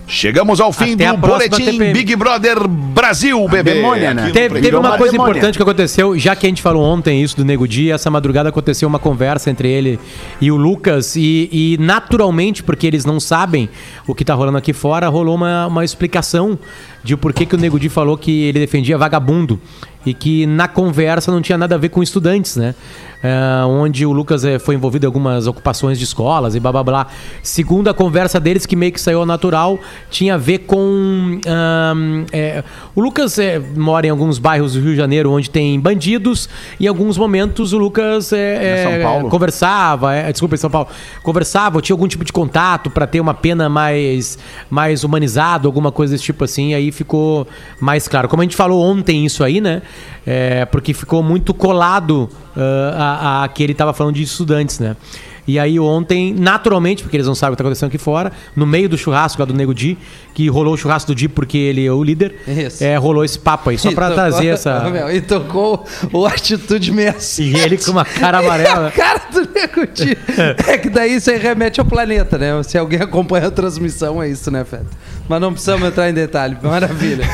Chegamos 0.09 0.59
ao 0.59 0.73
fim 0.73 0.95
Até 0.95 1.11
do 1.11 1.17
boletim 1.17 1.65
TPM. 1.65 1.93
Big 1.93 2.15
Brother 2.15 2.67
Brasil, 2.67 3.47
bebê. 3.47 3.75
demônia, 3.75 4.11
né? 4.11 4.31
Teve, 4.33 4.59
teve 4.59 4.75
uma 4.75 4.89
uma 4.89 4.97
coisa 4.97 5.11
demônia. 5.11 5.31
importante 5.31 5.55
que 5.55 5.61
aconteceu, 5.61 6.17
já 6.17 6.35
que 6.35 6.47
a 6.47 6.49
gente 6.49 6.63
falou 6.63 6.83
ontem 6.83 7.21
isso 7.21 7.37
do 7.37 7.45
Nego 7.45 7.67
Dia, 7.67 7.93
essa 7.93 8.09
madrugada 8.09 8.49
aconteceu 8.49 8.89
uma 8.89 8.97
conversa 8.97 9.51
entre 9.51 9.69
ele 9.69 9.99
e 10.41 10.51
o 10.51 10.55
Lucas, 10.55 11.15
e, 11.15 11.47
e 11.51 11.77
naturalmente, 11.79 12.63
porque 12.63 12.87
eles 12.87 13.05
não 13.05 13.19
sabem 13.19 13.69
o 14.07 14.15
que 14.15 14.25
tá 14.25 14.33
rolando 14.33 14.57
aqui 14.57 14.73
fora, 14.73 15.07
rolou 15.07 15.35
uma, 15.35 15.67
uma 15.67 15.85
explicação 15.85 16.57
de 17.03 17.15
por 17.15 17.33
que 17.33 17.45
que 17.45 17.55
o 17.55 17.57
Nego 17.57 17.79
Di 17.79 17.89
falou 17.89 18.17
que 18.17 18.43
ele 18.43 18.59
defendia 18.59 18.97
vagabundo 18.97 19.59
e 20.05 20.13
que 20.13 20.45
na 20.45 20.67
conversa 20.67 21.31
não 21.31 21.41
tinha 21.41 21.57
nada 21.57 21.75
a 21.75 21.77
ver 21.77 21.89
com 21.89 22.01
estudantes, 22.01 22.55
né? 22.55 22.73
É, 23.21 23.65
onde 23.65 24.05
o 24.05 24.13
Lucas 24.13 24.45
eh, 24.45 24.57
foi 24.57 24.75
envolvido 24.75 25.05
em 25.05 25.07
algumas 25.07 25.45
ocupações 25.45 25.99
de 25.99 26.05
escolas 26.05 26.55
e 26.55 26.59
blá 26.59 26.71
blá 26.71 26.83
blá. 26.83 27.07
Segundo 27.43 27.89
a 27.89 27.93
conversa 27.93 28.39
deles, 28.39 28.65
que 28.65 28.77
meio 28.77 28.93
que 28.93 29.01
saiu 29.01 29.19
ao 29.19 29.25
natural, 29.25 29.77
tinha 30.09 30.35
a 30.35 30.37
ver 30.37 30.59
com. 30.59 31.41
ahn, 31.45 32.23
é, 32.31 32.63
o 32.95 33.01
Lucas 33.01 33.37
eh, 33.37 33.59
mora 33.75 34.07
em 34.07 34.09
alguns 34.09 34.39
bairros 34.39 34.73
do 34.73 34.79
Rio 34.79 34.91
de 34.91 34.95
Janeiro 34.95 35.33
onde 35.33 35.49
tem 35.49 35.77
bandidos, 35.77 36.47
e 36.79 36.85
em 36.85 36.87
alguns 36.87 37.17
momentos 37.17 37.73
o 37.73 37.77
Lucas 37.77 38.31
conversava, 39.29 40.15
é, 40.15 40.31
desculpa, 40.31 40.55
em 40.55 40.57
São 40.57 40.69
Paulo, 40.69 40.87
conversava, 41.21 41.81
tinha 41.81 41.93
algum 41.93 42.07
tipo 42.07 42.23
de 42.23 42.31
contato 42.31 42.89
para 42.89 43.05
ter 43.05 43.19
uma 43.19 43.33
pena 43.33 43.67
mais, 43.67 44.39
mais 44.69 45.03
humanizada, 45.03 45.67
alguma 45.67 45.91
coisa 45.91 46.13
desse 46.13 46.23
tipo 46.23 46.45
assim, 46.45 46.73
aí 46.73 46.88
ficou 46.91 47.47
mais 47.79 48.07
claro. 48.07 48.27
Como 48.27 48.41
a 48.41 48.45
gente 48.45 48.55
falou 48.55 48.83
ontem 48.83 49.25
isso 49.25 49.43
aí, 49.43 49.61
né? 49.61 49.81
É, 50.25 50.65
porque 50.65 50.93
ficou 50.93 51.23
muito 51.23 51.53
colado 51.53 52.29
ah, 52.55 53.41
a, 53.41 53.43
a 53.43 53.47
que 53.47 53.63
ele 53.63 53.71
estava 53.71 53.93
falando 53.93 54.15
de 54.15 54.23
estudantes, 54.23 54.79
né? 54.79 54.95
E 55.49 55.57
aí 55.57 55.79
ontem, 55.79 56.31
naturalmente, 56.37 57.01
porque 57.01 57.17
eles 57.17 57.25
não 57.25 57.33
sabem 57.33 57.53
o 57.53 57.55
que 57.55 57.61
está 57.61 57.67
acontecendo 57.67 57.87
aqui 57.89 57.97
fora, 57.97 58.31
no 58.55 58.67
meio 58.67 58.87
do 58.87 58.95
churrasco 58.95 59.41
lá 59.41 59.45
do 59.47 59.53
Nego 59.53 59.73
Di, 59.73 59.97
que 60.35 60.47
rolou 60.47 60.75
o 60.75 60.77
churrasco 60.77 61.07
do 61.11 61.15
Di 61.15 61.27
porque 61.27 61.57
ele 61.57 61.83
é 61.83 61.91
o 61.91 62.03
líder, 62.03 62.35
Isso. 62.47 62.83
é, 62.83 62.95
rolou 62.97 63.25
esse 63.25 63.39
papo 63.39 63.71
aí, 63.71 63.77
só 63.79 63.91
para 63.91 64.09
tocou- 64.09 64.15
trazer 64.15 64.47
essa... 64.47 64.79
Meu, 64.91 65.09
e 65.11 65.21
tocou 65.21 65.83
o 66.13 66.25
Atitude 66.27 66.91
65. 66.93 67.57
E 67.57 67.59
ele 67.61 67.77
com 67.79 67.89
uma 67.91 68.05
cara 68.05 68.37
amarela. 68.45 68.89
a 68.89 68.91
cara 68.91 69.21
do 69.33 69.39
Nego 69.51 69.87
Di. 69.91 70.15
É 70.69 70.77
que 70.77 70.89
daí 70.89 71.15
isso 71.15 71.31
aí 71.31 71.39
remete 71.39 71.79
ao 71.79 71.85
planeta, 71.87 72.37
né? 72.37 72.61
Se 72.61 72.77
alguém 72.77 72.99
acompanha 73.01 73.47
a 73.47 73.51
transmissão, 73.51 74.21
é 74.21 74.29
isso, 74.29 74.51
né, 74.51 74.63
Feta? 74.63 74.85
Mas 75.27 75.41
não 75.41 75.51
precisamos 75.51 75.87
entrar 75.87 76.09
em 76.09 76.13
detalhe. 76.13 76.57
Maravilha. 76.61 77.25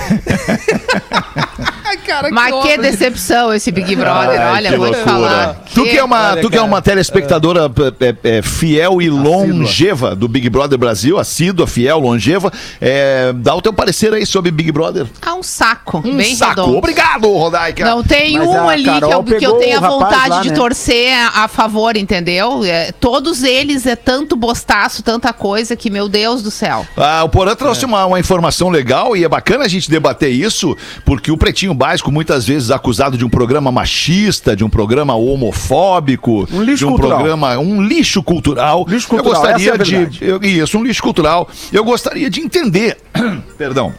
Ai, 1.87 1.97
cara, 1.97 2.29
Mas 2.31 2.53
que 2.63 2.77
decepção 2.77 3.53
esse 3.53 3.71
Big 3.71 3.95
Brother, 3.95 4.41
Ai, 4.41 4.53
olha, 4.53 4.69
que 4.71 4.77
vou 4.77 4.87
te 4.89 4.95
loucura. 4.95 5.11
falar. 5.13 5.61
Tu 5.73 5.83
que 5.83 5.97
é 5.97 6.03
uma, 6.03 6.31
Olha, 6.31 6.41
tu 6.41 6.49
que 6.49 6.57
é 6.57 6.61
uma 6.61 6.81
telespectadora 6.81 7.71
é, 7.99 8.37
é, 8.37 8.41
fiel 8.41 9.01
e 9.01 9.09
longeva 9.09 10.15
do 10.15 10.27
Big 10.27 10.49
Brother 10.49 10.77
Brasil, 10.77 11.19
assídua, 11.19 11.67
fiel, 11.67 11.99
longeva, 11.99 12.51
é, 12.81 13.31
dá 13.33 13.53
o 13.55 13.61
teu 13.61 13.71
parecer 13.73 14.13
aí 14.13 14.25
sobre 14.25 14.51
Big 14.51 14.71
Brother. 14.71 15.05
Ah, 15.21 15.35
um 15.35 15.43
saco, 15.43 16.01
Um 16.03 16.15
bem 16.15 16.35
saco. 16.35 16.61
redondo. 16.61 16.77
Obrigado, 16.77 17.29
Rodaica. 17.31 17.85
Não 17.85 18.03
tem 18.03 18.37
Mas 18.37 18.47
um 18.47 18.67
a 18.67 18.71
ali 18.71 18.83
que 18.83 18.89
eu, 18.89 18.99
que 18.99 19.13
eu 19.13 19.23
pegou 19.23 19.59
tenha 19.59 19.77
o 19.77 19.81
rapaz 19.81 19.93
vontade 19.99 20.29
lá, 20.29 20.41
de 20.41 20.49
né? 20.49 20.55
torcer 20.55 21.13
a, 21.13 21.43
a 21.43 21.47
favor, 21.47 21.95
entendeu? 21.95 22.63
É, 22.65 22.91
todos 22.93 23.43
eles 23.43 23.85
é 23.85 23.95
tanto 23.95 24.35
bostaço, 24.35 25.03
tanta 25.03 25.31
coisa 25.33 25.75
que, 25.75 25.89
meu 25.89 26.09
Deus 26.09 26.41
do 26.41 26.49
céu. 26.51 26.85
Ah, 26.97 27.23
o 27.23 27.29
Porã 27.29 27.55
trouxe 27.55 27.85
uma, 27.85 28.05
uma 28.05 28.19
informação 28.19 28.69
legal 28.69 29.15
e 29.15 29.23
é 29.23 29.29
bacana 29.29 29.65
a 29.65 29.67
gente 29.67 29.89
debater 29.89 30.31
isso, 30.31 30.75
porque 31.05 31.31
o 31.31 31.37
Pretinho 31.37 31.73
Básico, 31.75 32.11
muitas 32.11 32.45
vezes 32.47 32.71
acusado 32.71 33.17
de 33.17 33.25
um 33.25 33.29
programa 33.29 33.71
machista, 33.71 34.55
de 34.55 34.63
um 34.63 34.69
programa 34.69 35.13
homofóbico, 35.15 36.47
Um 36.51 36.61
lixo 36.63 36.77
de 36.79 36.85
um 36.85 36.89
cultural. 36.89 37.17
programa, 37.17 37.57
um 37.57 37.81
lixo 37.81 38.23
cultural. 38.23 38.85
Lixo 38.87 39.07
cultural, 39.07 39.33
Eu 39.33 39.39
gostaria 39.41 39.73
essa 39.73 39.81
é 39.81 40.05
de. 40.05 40.25
eu- 40.25 40.39
isso, 40.43 40.77
um 40.77 40.83
lixo 40.83 41.01
cultural. 41.03 41.47
Eu 41.71 41.83
gostaria 41.83 42.29
de 42.29 42.39
entender. 42.41 42.97
Perdão. 43.57 43.93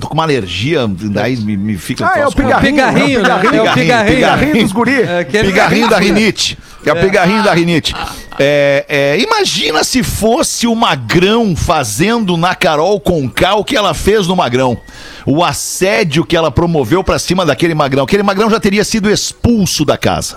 Tô 0.00 0.08
com 0.08 0.14
uma 0.14 0.24
alergia, 0.24 0.86
daí 0.86 1.36
me, 1.38 1.56
me 1.56 1.78
fica. 1.78 2.06
Ah, 2.06 2.18
é 2.18 2.26
o 2.26 2.30
pigarrinho. 2.32 2.74
Pigarrinho, 2.76 3.22
né? 3.22 3.30
É 3.30 3.70
o 3.70 3.72
Pigarrinho, 3.74 4.62
dos 4.62 4.72
guri. 4.72 5.00
É 5.02 5.20
aquele 5.20 5.48
Pigarrinho 5.48 5.88
da 5.88 5.98
rinite. 5.98 6.58
É 6.84 6.92
o 6.92 6.96
pigarrinho 6.96 7.42
da 7.42 7.52
rinite. 7.52 7.94
É, 8.38 8.84
é, 8.88 9.18
imagina 9.18 9.82
se 9.82 10.04
fosse 10.04 10.68
o 10.68 10.74
Magrão 10.74 11.56
fazendo 11.56 12.36
na 12.36 12.54
Carol 12.54 13.00
Conká 13.00 13.54
o 13.56 13.64
que 13.64 13.76
ela 13.76 13.92
fez 13.92 14.28
no 14.28 14.36
Magrão. 14.36 14.78
O 15.26 15.42
assédio 15.42 16.24
que 16.24 16.36
ela 16.36 16.50
promoveu 16.50 17.02
pra 17.02 17.18
cima 17.18 17.44
daquele 17.44 17.74
Magrão. 17.74 18.04
Aquele 18.04 18.22
Magrão 18.22 18.48
já 18.48 18.60
teria 18.60 18.84
sido 18.84 19.10
expulso 19.10 19.84
da 19.84 19.96
casa. 19.98 20.36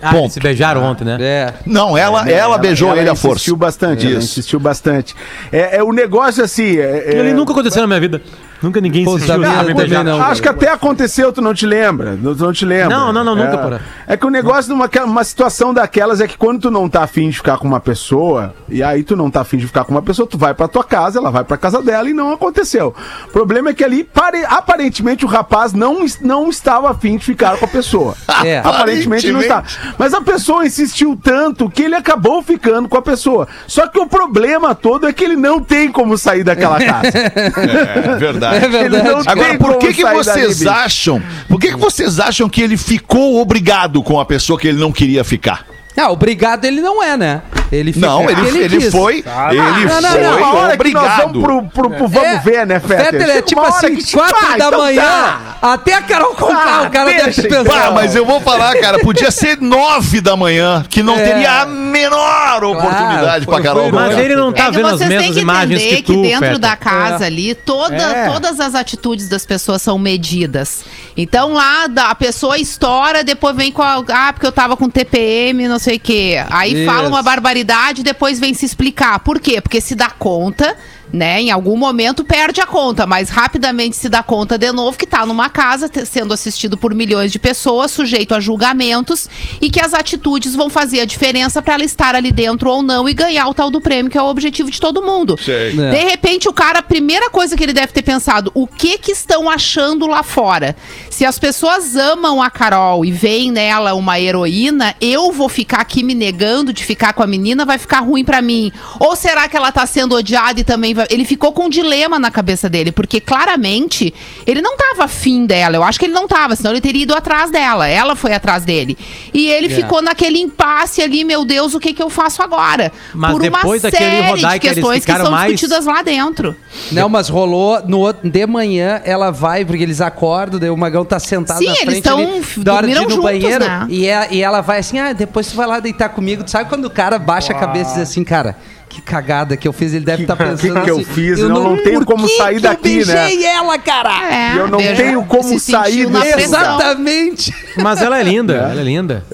Ah, 0.00 0.10
Ponto. 0.10 0.24
eles 0.24 0.32
se 0.34 0.40
beijaram 0.40 0.82
ontem, 0.84 1.04
né? 1.04 1.16
É. 1.18 1.54
Não, 1.64 1.96
ela, 1.96 2.28
É, 2.28 2.34
ela, 2.34 2.58
beijou 2.58 2.90
ela 2.90 3.00
ele 3.00 3.08
à 3.08 3.14
força. 3.14 3.36
insistiu 3.36 3.56
bastante, 3.56 4.06
ela 4.06 4.18
Isso. 4.18 4.24
insistiu 4.38 4.60
bastante. 4.60 5.16
É, 5.50 5.78
é 5.78 5.82
o 5.82 5.90
negócio 5.90 6.44
assim. 6.44 6.76
É, 6.76 7.04
é- 7.06 7.18
Ele 7.18 7.32
nunca 7.32 7.52
aconteceu 7.52 7.80
na 7.80 7.88
minha 7.88 7.98
vida. 8.00 8.20
Nunca 8.62 8.80
ninguém 8.80 9.04
Pô, 9.04 9.14
insistiu 9.16 9.38
não, 9.38 9.42
beijar. 9.64 9.74
também 9.74 10.04
não. 10.04 10.22
Acho 10.22 10.42
que 10.42 10.48
até 10.48 10.70
aconteceu, 10.70 11.32
tu 11.32 11.40
não 11.40 11.52
te 11.54 11.66
lembra. 11.66 12.18
Tu 12.22 12.36
não 12.44 12.52
te 12.52 12.64
lembra. 12.64 12.96
Não, 12.96 13.12
não, 13.12 13.24
não, 13.24 13.34
nunca, 13.36 13.54
é, 13.54 13.56
porra. 13.56 13.80
É 14.06 14.16
que 14.16 14.26
o 14.26 14.30
negócio 14.30 14.64
de 14.66 14.72
uma, 14.72 14.88
uma 15.04 15.24
situação 15.24 15.72
daquelas 15.74 16.20
é 16.20 16.26
que 16.28 16.36
quando 16.36 16.60
tu 16.62 16.70
não 16.70 16.88
tá 16.88 17.02
afim 17.02 17.28
de 17.30 17.36
ficar 17.36 17.58
com 17.58 17.66
uma 17.66 17.80
pessoa, 17.80 18.54
e 18.68 18.82
aí 18.82 19.02
tu 19.02 19.16
não 19.16 19.30
tá 19.30 19.40
afim 19.42 19.56
de 19.58 19.66
ficar 19.66 19.84
com 19.84 19.92
uma 19.92 20.02
pessoa, 20.02 20.26
tu 20.26 20.38
vai 20.38 20.54
pra 20.54 20.68
tua 20.68 20.84
casa, 20.84 21.18
ela 21.18 21.30
vai 21.30 21.44
pra 21.44 21.56
casa 21.56 21.82
dela 21.82 22.08
e 22.08 22.12
não 22.12 22.32
aconteceu. 22.32 22.94
O 23.28 23.30
problema 23.32 23.70
é 23.70 23.74
que 23.74 23.84
ali, 23.84 24.02
pare- 24.04 24.44
aparentemente, 24.48 25.24
o 25.24 25.28
rapaz 25.28 25.72
não, 25.72 26.04
não 26.20 26.48
estava 26.48 26.90
afim 26.90 27.16
de 27.16 27.24
ficar 27.24 27.56
com 27.56 27.64
a 27.64 27.68
pessoa. 27.68 28.14
É. 28.44 28.58
Aparentemente 28.58 29.32
não 29.32 29.40
está. 29.40 29.64
Mas 29.98 30.12
a 30.12 30.20
pessoa 30.20 30.64
insistiu 30.66 31.18
tanto 31.20 31.68
que 31.70 31.82
ele 31.82 31.94
acabou 31.94 32.42
ficando 32.42 32.86
com 32.88 32.96
a 32.98 33.02
pessoa. 33.02 33.48
Só 33.66 33.88
que 33.88 33.98
o 33.98 34.06
problema 34.06 34.74
todo 34.74 35.08
é 35.08 35.12
que 35.12 35.24
ele 35.24 35.36
não 35.36 35.58
tem 35.60 35.90
como 35.90 36.16
sair 36.18 36.44
daquela 36.44 36.78
casa. 36.84 37.08
É 37.08 38.16
verdade. 38.18 38.45
É 38.54 38.68
verdade. 38.68 39.06
Ele 39.06 39.14
não 39.14 39.22
Agora, 39.26 39.58
por 39.58 39.78
que, 39.78 39.94
que 39.94 40.04
vocês 40.04 40.66
acham? 40.66 41.22
Por 41.48 41.60
que, 41.60 41.68
que 41.68 41.76
vocês 41.76 42.20
acham 42.20 42.48
que 42.48 42.62
ele 42.62 42.76
ficou 42.76 43.40
obrigado 43.40 44.02
com 44.02 44.20
a 44.20 44.24
pessoa 44.24 44.58
que 44.58 44.68
ele 44.68 44.78
não 44.78 44.92
queria 44.92 45.24
ficar? 45.24 45.66
Ah, 45.96 46.10
obrigado 46.10 46.64
ele 46.66 46.80
não 46.80 47.02
é, 47.02 47.16
né? 47.16 47.42
Ele 47.72 47.92
fica 47.92 48.06
Não, 48.06 48.28
ele, 48.30 48.58
ele 48.58 48.78
quis. 48.78 48.92
foi. 48.92 49.24
Ele 49.50 49.60
não, 49.86 50.00
não, 50.00 50.10
foi 50.10 50.20
não. 50.22 50.36
Uma 50.38 50.54
hora 50.54 50.76
que 50.76 50.92
nós 50.92 51.04
obrigado. 51.04 51.32
vamos 51.32 51.42
pro, 51.42 51.62
pro- 51.68 51.90
pro 51.90 52.08
vamos 52.08 52.28
É, 52.28 52.38
ver, 52.38 52.66
né, 52.66 52.78
Fetter? 52.78 53.04
Fetter 53.20 53.30
é 53.36 53.42
tipo 53.42 53.60
assim, 53.60 53.96
que- 53.96 54.12
quatro 54.12 54.36
Ah, 54.40 54.56
da 54.56 54.66
então 54.66 54.78
manhã, 54.80 55.02
tá. 55.02 55.56
até 55.72 55.94
a 55.94 56.02
Carol 56.02 56.34
Conká, 56.34 56.54
Ah, 56.64 56.82
o 56.86 56.90
cara 56.90 57.10
deve 57.10 57.42
pensado. 57.42 57.64
Pá, 57.68 57.90
mas 57.92 58.14
eu 58.14 58.24
vou 58.24 58.40
falar, 58.40 58.74
cara, 58.76 58.98
podia 59.00 59.30
ser 59.30 59.60
nove 59.60 60.20
da 60.20 60.36
manhã, 60.36 60.84
que 60.88 61.02
não 61.02 61.16
É. 61.18 61.24
teria 61.24 61.62
a 61.62 61.66
menor 61.66 62.62
oportunidade 62.64 63.44
foi- 63.44 63.54
pra 63.54 63.62
Carol 63.64 63.82
foi 63.84 63.90
Conká. 63.92 64.06
Mas 64.06 64.18
ele 64.18 64.36
não 64.36 64.52
tá 64.52 64.62
é 64.62 64.66
que 64.66 64.76
vendo 64.76 64.86
as 64.86 64.92
vocês 64.98 65.08
têm 65.08 65.18
mesmas 65.18 65.34
que 65.36 65.40
imagens 65.42 65.80
entender 65.82 65.96
que 65.96 66.02
que, 66.02 66.12
tu, 66.14 66.22
dentro 66.22 66.46
Feta. 66.46 66.58
da 66.60 66.76
casa 66.76 67.24
É. 67.24 67.26
ali, 67.26 67.54
toda, 67.54 67.94
É. 67.96 68.30
todas 68.30 68.60
as 68.60 68.74
atitudes 68.74 69.28
das 69.28 69.44
pessoas 69.44 69.82
são 69.82 69.98
medidas. 69.98 70.84
Então 71.16 71.52
lá 71.52 71.86
a 72.08 72.14
pessoa 72.14 72.58
estoura, 72.58 73.24
depois 73.24 73.56
vem 73.56 73.72
com 73.72 73.82
a, 73.82 74.02
ah, 74.08 74.32
porque 74.32 74.46
eu 74.46 74.52
tava 74.52 74.76
com 74.76 74.88
TPM, 74.88 75.66
não 75.66 75.78
sei 75.78 75.96
o 75.96 76.00
quê. 76.00 76.40
Aí 76.50 76.84
Isso. 76.84 76.92
fala 76.92 77.08
uma 77.08 77.22
barbaridade, 77.22 77.55
depois 78.02 78.38
vem 78.38 78.54
se 78.54 78.64
explicar. 78.66 79.18
Por 79.20 79.40
quê? 79.40 79.60
Porque 79.60 79.80
se 79.80 79.94
dá 79.94 80.10
conta, 80.10 80.76
né? 81.12 81.40
Em 81.40 81.50
algum 81.50 81.76
momento 81.76 82.24
perde 82.24 82.60
a 82.60 82.66
conta, 82.66 83.06
mas 83.06 83.28
rapidamente 83.28 83.96
se 83.96 84.08
dá 84.08 84.22
conta 84.22 84.58
de 84.58 84.70
novo 84.72 84.98
que 84.98 85.06
tá 85.06 85.24
numa 85.24 85.48
casa 85.48 85.90
sendo 86.04 86.34
assistido 86.34 86.76
por 86.76 86.94
milhões 86.94 87.32
de 87.32 87.38
pessoas, 87.38 87.90
sujeito 87.90 88.34
a 88.34 88.40
julgamentos 88.40 89.28
e 89.60 89.70
que 89.70 89.80
as 89.80 89.94
atitudes 89.94 90.54
vão 90.54 90.68
fazer 90.68 91.00
a 91.00 91.04
diferença 91.04 91.62
para 91.62 91.74
ela 91.74 91.84
estar 91.84 92.14
ali 92.14 92.32
dentro 92.32 92.70
ou 92.70 92.82
não 92.82 93.08
e 93.08 93.14
ganhar 93.14 93.48
o 93.48 93.54
tal 93.54 93.70
do 93.70 93.80
prêmio, 93.80 94.10
que 94.10 94.18
é 94.18 94.22
o 94.22 94.26
objetivo 94.26 94.70
de 94.70 94.80
todo 94.80 95.02
mundo. 95.02 95.38
Sei. 95.40 95.78
É. 95.78 95.90
De 95.90 96.04
repente, 96.04 96.48
o 96.48 96.52
cara, 96.52 96.80
a 96.80 96.82
primeira 96.82 97.30
coisa 97.30 97.56
que 97.56 97.62
ele 97.62 97.72
deve 97.72 97.92
ter 97.92 98.02
pensado, 98.02 98.50
o 98.54 98.66
que 98.66 98.98
que 98.98 99.12
estão 99.12 99.48
achando 99.48 100.06
lá 100.06 100.22
fora? 100.22 100.76
Se 101.10 101.24
as 101.24 101.38
pessoas 101.38 101.96
amam 101.96 102.42
a 102.42 102.50
Carol 102.50 103.04
e 103.04 103.12
veem 103.12 103.50
nela 103.50 103.94
uma 103.94 104.18
heroína, 104.18 104.94
eu 105.00 105.32
vou 105.32 105.48
ficar 105.48 105.80
aqui 105.80 106.02
me 106.02 106.14
negando 106.14 106.72
de 106.72 106.84
ficar 106.84 107.12
com 107.12 107.22
a 107.22 107.26
menina, 107.26 107.64
vai 107.64 107.78
ficar 107.78 108.00
ruim 108.00 108.24
pra 108.24 108.42
mim. 108.42 108.72
Ou 108.98 109.14
será 109.14 109.48
que 109.48 109.56
ela 109.56 109.70
tá 109.70 109.86
sendo 109.86 110.14
odiada 110.14 110.60
e 110.60 110.64
também. 110.64 110.95
Ele 111.10 111.24
ficou 111.24 111.52
com 111.52 111.64
um 111.64 111.68
dilema 111.68 112.18
na 112.18 112.30
cabeça 112.30 112.68
dele, 112.68 112.92
porque 112.92 113.20
claramente 113.20 114.12
ele 114.46 114.60
não 114.62 114.76
tava 114.76 115.04
afim 115.04 115.46
dela. 115.46 115.76
Eu 115.76 115.82
acho 115.82 115.98
que 115.98 116.06
ele 116.06 116.12
não 116.14 116.26
tava, 116.28 116.56
senão 116.56 116.70
ele 116.70 116.80
teria 116.80 117.02
ido 117.02 117.14
atrás 117.14 117.50
dela. 117.50 117.88
Ela 117.88 118.14
foi 118.16 118.32
atrás 118.32 118.64
dele. 118.64 118.96
E 119.34 119.48
ele 119.48 119.66
É. 119.66 119.70
ficou 119.70 120.00
naquele 120.02 120.38
impasse 120.38 121.02
ali, 121.02 121.24
meu 121.24 121.44
Deus, 121.44 121.74
o 121.74 121.80
que 121.80 121.92
que 121.92 122.02
eu 122.02 122.08
faço 122.10 122.42
agora? 122.42 122.92
Mas 123.14 123.32
Por 123.32 123.42
uma 123.42 123.50
depois 123.58 123.82
daquele 123.82 124.04
série 124.04 124.32
de 124.38 124.44
eles 124.46 124.58
questões 124.60 125.04
que 125.04 125.12
são 125.12 125.30
mais- 125.30 125.52
discutidas 125.52 125.84
lá 125.86 126.02
dentro. 126.02 126.56
Não, 126.92 127.08
mas 127.08 127.28
rolou 127.28 127.82
no 127.86 127.98
outro, 127.98 128.28
de 128.28 128.46
manhã, 128.46 129.00
ela 129.04 129.30
vai, 129.30 129.64
porque 129.64 129.82
eles 129.82 130.00
acordam, 130.00 130.58
daí 130.60 130.70
o 130.70 130.76
Magão 130.76 131.04
tá 131.04 131.18
sentado 131.18 131.58
Sim, 131.58 131.66
na 131.66 131.72
eles 131.72 131.84
frente 131.84 132.02
tão- 132.02 132.18
ali, 132.18 132.42
da 132.64 132.74
hora 132.74 132.86
de 132.86 132.92
ir 132.92 132.96
no 132.96 133.00
juntos, 133.02 133.16
banheiro, 133.22 133.64
né? 133.64 133.86
e, 133.88 134.06
é- 134.06 134.28
e 134.30 134.42
ela 134.42 134.60
vai 134.60 134.78
assim, 134.78 134.98
ah, 134.98 135.12
depois 135.12 135.46
tu 135.48 135.56
vai 135.56 135.66
lá 135.66 135.80
deitar 135.80 136.08
comigo. 136.10 136.44
Tu 136.44 136.50
sabe 136.50 136.68
quando 136.68 136.84
o 136.84 136.90
cara 136.90 137.18
baixa 137.18 137.52
a 137.52 137.56
cabeça 137.58 137.90
e 137.90 137.94
diz 137.94 138.02
assim, 138.02 138.22
cara, 138.24 138.56
que 138.96 139.02
cagada 139.02 139.56
que 139.56 139.68
eu 139.68 139.72
fiz, 139.72 139.92
ele 139.92 140.04
deve 140.04 140.22
estar 140.22 140.36
que- 140.36 140.44
pensando 140.44 140.74
que 140.74 140.80
que 140.82 140.90
eu 140.90 140.96
assim, 140.96 141.04
fiz? 141.04 141.38
Eu 141.38 141.48
não 141.48 141.76
tenho 141.76 142.00
por 142.00 142.06
como 142.14 142.26
que 142.26 142.36
sair 142.36 142.54
que 142.56 142.60
daqui, 142.62 142.98
eu 143.00 143.06
né?" 143.06 143.26
beijei 143.26 143.44
ela, 143.46 143.78
cara! 143.78 144.10
É, 144.32 144.58
eu 144.58 144.68
não 144.68 144.78
tenho 144.78 145.24
como 145.24 145.42
se 145.42 145.60
sair 145.60 146.06
desse-. 146.06 146.40
Exatamente! 146.42 147.54
Mas 147.76 148.00
ela 148.00 148.18
é 148.18 148.22
linda, 148.22 148.54
ela 148.54 148.80
é 148.80 148.84
linda. 148.84 149.24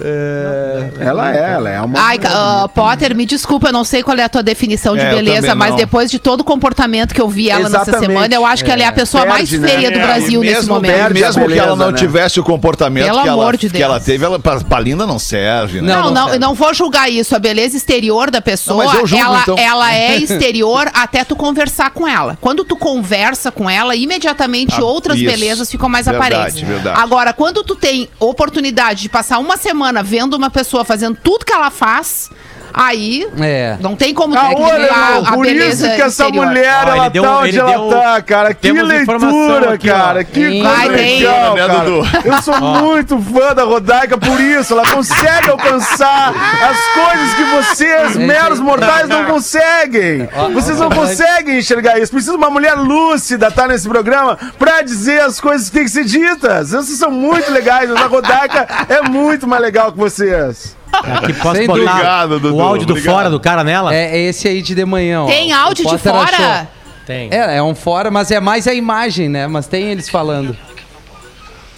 Ela 1.00 1.34
é, 1.36 1.52
ela 1.52 1.70
é 1.70 1.80
uma. 1.80 1.98
Ai, 2.00 2.18
ah, 2.24 2.68
Potter, 2.74 3.14
me 3.14 3.24
desculpa, 3.26 3.68
eu 3.68 3.72
não 3.72 3.84
sei 3.84 4.02
qual 4.02 4.16
é 4.16 4.24
a 4.24 4.28
tua 4.28 4.42
definição 4.42 4.96
de 4.96 5.02
É, 5.02 5.12
eu 5.12 5.16
beleza, 5.16 5.54
mas 5.54 5.70
não. 5.70 5.76
depois 5.76 6.10
de 6.10 6.18
todo 6.18 6.40
o 6.40 6.44
comportamento 6.44 7.14
que 7.14 7.20
eu 7.20 7.28
vi 7.28 7.50
ela 7.50 7.68
nessa 7.68 7.82
Exatamente. 7.82 8.06
semana, 8.06 8.34
eu 8.34 8.44
acho 8.46 8.64
que 8.64 8.70
ela 8.70 8.82
é 8.82 8.86
a 8.86 8.92
pessoa 8.92 9.22
Perde, 9.24 9.38
mais 9.38 9.52
né? 9.52 9.68
feia 9.68 9.90
do 9.90 9.98
É, 9.98 10.02
Brasil 10.02 10.42
E 10.42 10.46
nesse 10.46 10.60
mesmo, 10.60 10.74
momento. 10.74 11.12
mesmo 11.14 11.46
que 11.48 11.58
ela 11.58 11.76
não 11.76 11.90
né? 11.90 11.96
tivesse 11.98 12.40
o 12.40 12.44
comportamento 12.44 13.04
Pelo 13.06 13.22
que 13.22 13.28
ela, 13.28 13.42
amor 13.42 13.56
de 13.56 13.70
que 13.70 13.82
ela 13.82 14.00
teve, 14.00 14.24
ela, 14.24 14.38
pra, 14.38 14.60
pra 14.60 14.80
linda 14.80 15.06
não 15.06 15.18
serve, 15.18 15.80
né? 15.80 15.94
Não, 15.94 16.02
Não, 16.04 16.10
não 16.12 16.28
não, 16.32 16.38
não 16.38 16.54
vou 16.54 16.72
julgar 16.74 17.10
isso. 17.10 17.34
A 17.34 17.38
beleza 17.38 17.76
exterior 17.76 18.30
da 18.30 18.40
pessoa, 18.40 18.84
Não, 18.84 18.90
mas 18.92 19.00
eu 19.00 19.06
julgo 19.06 19.24
ela 19.24 19.40
então. 19.42 19.51
Ela 19.58 19.94
é 19.94 20.16
exterior 20.22 20.90
até 20.94 21.24
tu 21.24 21.34
conversar 21.36 21.90
com 21.90 22.06
ela. 22.06 22.38
Quando 22.40 22.64
tu 22.64 22.76
conversa 22.76 23.50
com 23.50 23.68
ela, 23.68 23.94
imediatamente 23.96 24.74
Ah, 24.76 24.84
outras 24.84 25.18
isso. 25.18 25.26
belezas 25.30 25.70
ficam 25.70 25.88
mais 25.88 26.06
Verdade, 26.06 26.34
aparentes. 26.34 26.60
verdade. 26.60 27.00
Agora, 27.00 27.32
quando 27.32 27.62
tu 27.62 27.74
tem 27.74 28.08
oportunidade 28.18 29.02
de 29.02 29.08
passar 29.08 29.38
uma 29.38 29.56
semana 29.56 30.02
vendo 30.02 30.34
uma 30.34 30.50
pessoa 30.50 30.84
fazendo 30.84 31.18
tudo 31.22 31.44
que 31.44 31.52
ela 31.52 31.70
faz, 31.70 32.30
aí 32.74 33.26
É. 33.40 33.76
não 33.80 33.94
tem 33.96 34.12
como 34.14 34.34
tu 34.34 34.38
Ah, 34.40 34.50
olha, 34.54 34.72
equilibrar 34.84 35.16
irmão, 35.16 35.32
por 35.34 35.46
isso 35.46 35.82
que 35.84 36.02
essa 36.02 36.06
exterior. 36.24 36.46
mulher, 36.46 36.82
Ó, 36.84 36.88
ele 36.88 36.98
ela 36.98 37.08
deu- 37.08 37.22
tá 37.22 37.38
onde 37.38 37.58
ela 37.58 37.70
deu- 37.70 37.88
tá, 37.90 38.22
cara. 38.22 38.54
Que 38.54 38.72
leitura, 38.72 39.74
aqui, 39.74 39.90
ó. 39.90 39.94
cara. 39.94 40.24
Que 40.24 40.60
coisa 40.62 40.92
tem. 40.96 41.18
legal, 41.20 41.54
Né, 41.54 41.66
cara. 41.66 41.88
Eu 42.24 42.42
sou 42.42 42.60
muito 42.60 43.18
fã 43.18 43.54
da 43.54 43.64
Rodaica 43.64 44.16
por 44.18 44.40
isso. 44.40 44.72
Ela 44.74 44.86
consegue 44.90 45.50
alcançar 45.50 46.30
as 46.30 46.78
coisas 46.94 47.34
que 47.34 47.44
vocês, 47.44 48.16
meros 48.16 48.60
mortais, 48.60 49.08
não 49.08 49.24
conseguem. 49.24 50.28
Vocês 50.52 50.78
não 50.78 50.90
conseguem 50.90 51.58
enxergar 51.58 51.98
isso. 51.98 52.12
Precisa 52.12 52.32
de 52.32 52.38
uma 52.38 52.50
mulher 52.50 52.74
lúcida 52.74 53.48
estar 53.48 53.68
nesse 53.68 53.88
programa 53.88 54.38
pra 54.58 54.82
dizer 54.82 55.20
as 55.22 55.40
coisas 55.40 55.68
que 55.68 55.74
têm 55.74 55.84
que 55.84 55.90
ser 55.90 56.04
ditas. 56.04 56.72
Essas 56.72 56.96
são 56.98 57.10
muito 57.10 57.50
legais, 57.50 57.88
mas 57.90 58.02
a 58.02 58.06
Rodaica 58.06 58.66
é 58.88 59.02
muito 59.08 59.46
mais 59.46 59.62
legal 59.62 59.92
que 59.92 59.98
vocês. 59.98 60.76
Aqui 60.92 61.32
posso 61.34 61.56
Sem 61.56 61.66
botar. 61.66 61.92
Obrigado, 61.92 62.40
Dudu, 62.40 62.56
o 62.56 62.62
áudio 62.62 62.86
do 62.86 62.92
obrigado. 62.92 63.14
fora 63.14 63.30
do 63.30 63.40
cara 63.40 63.64
nela? 63.64 63.94
É, 63.94 64.16
é 64.16 64.18
esse 64.18 64.46
aí 64.46 64.60
de 64.60 64.74
de 64.74 64.84
manhã, 64.84 65.22
ó. 65.22 65.26
Tem 65.26 65.52
áudio 65.52 65.86
de 65.86 65.98
fora? 65.98 66.36
achou. 66.36 66.68
Tem. 67.06 67.28
É, 67.32 67.56
é 67.56 67.62
um 67.62 67.74
fora, 67.74 68.10
mas 68.10 68.30
é 68.30 68.38
mais 68.38 68.66
a 68.68 68.74
imagem, 68.74 69.28
né? 69.28 69.46
Mas 69.46 69.66
tem 69.66 69.90
eles 69.90 70.08
falando. 70.08 70.56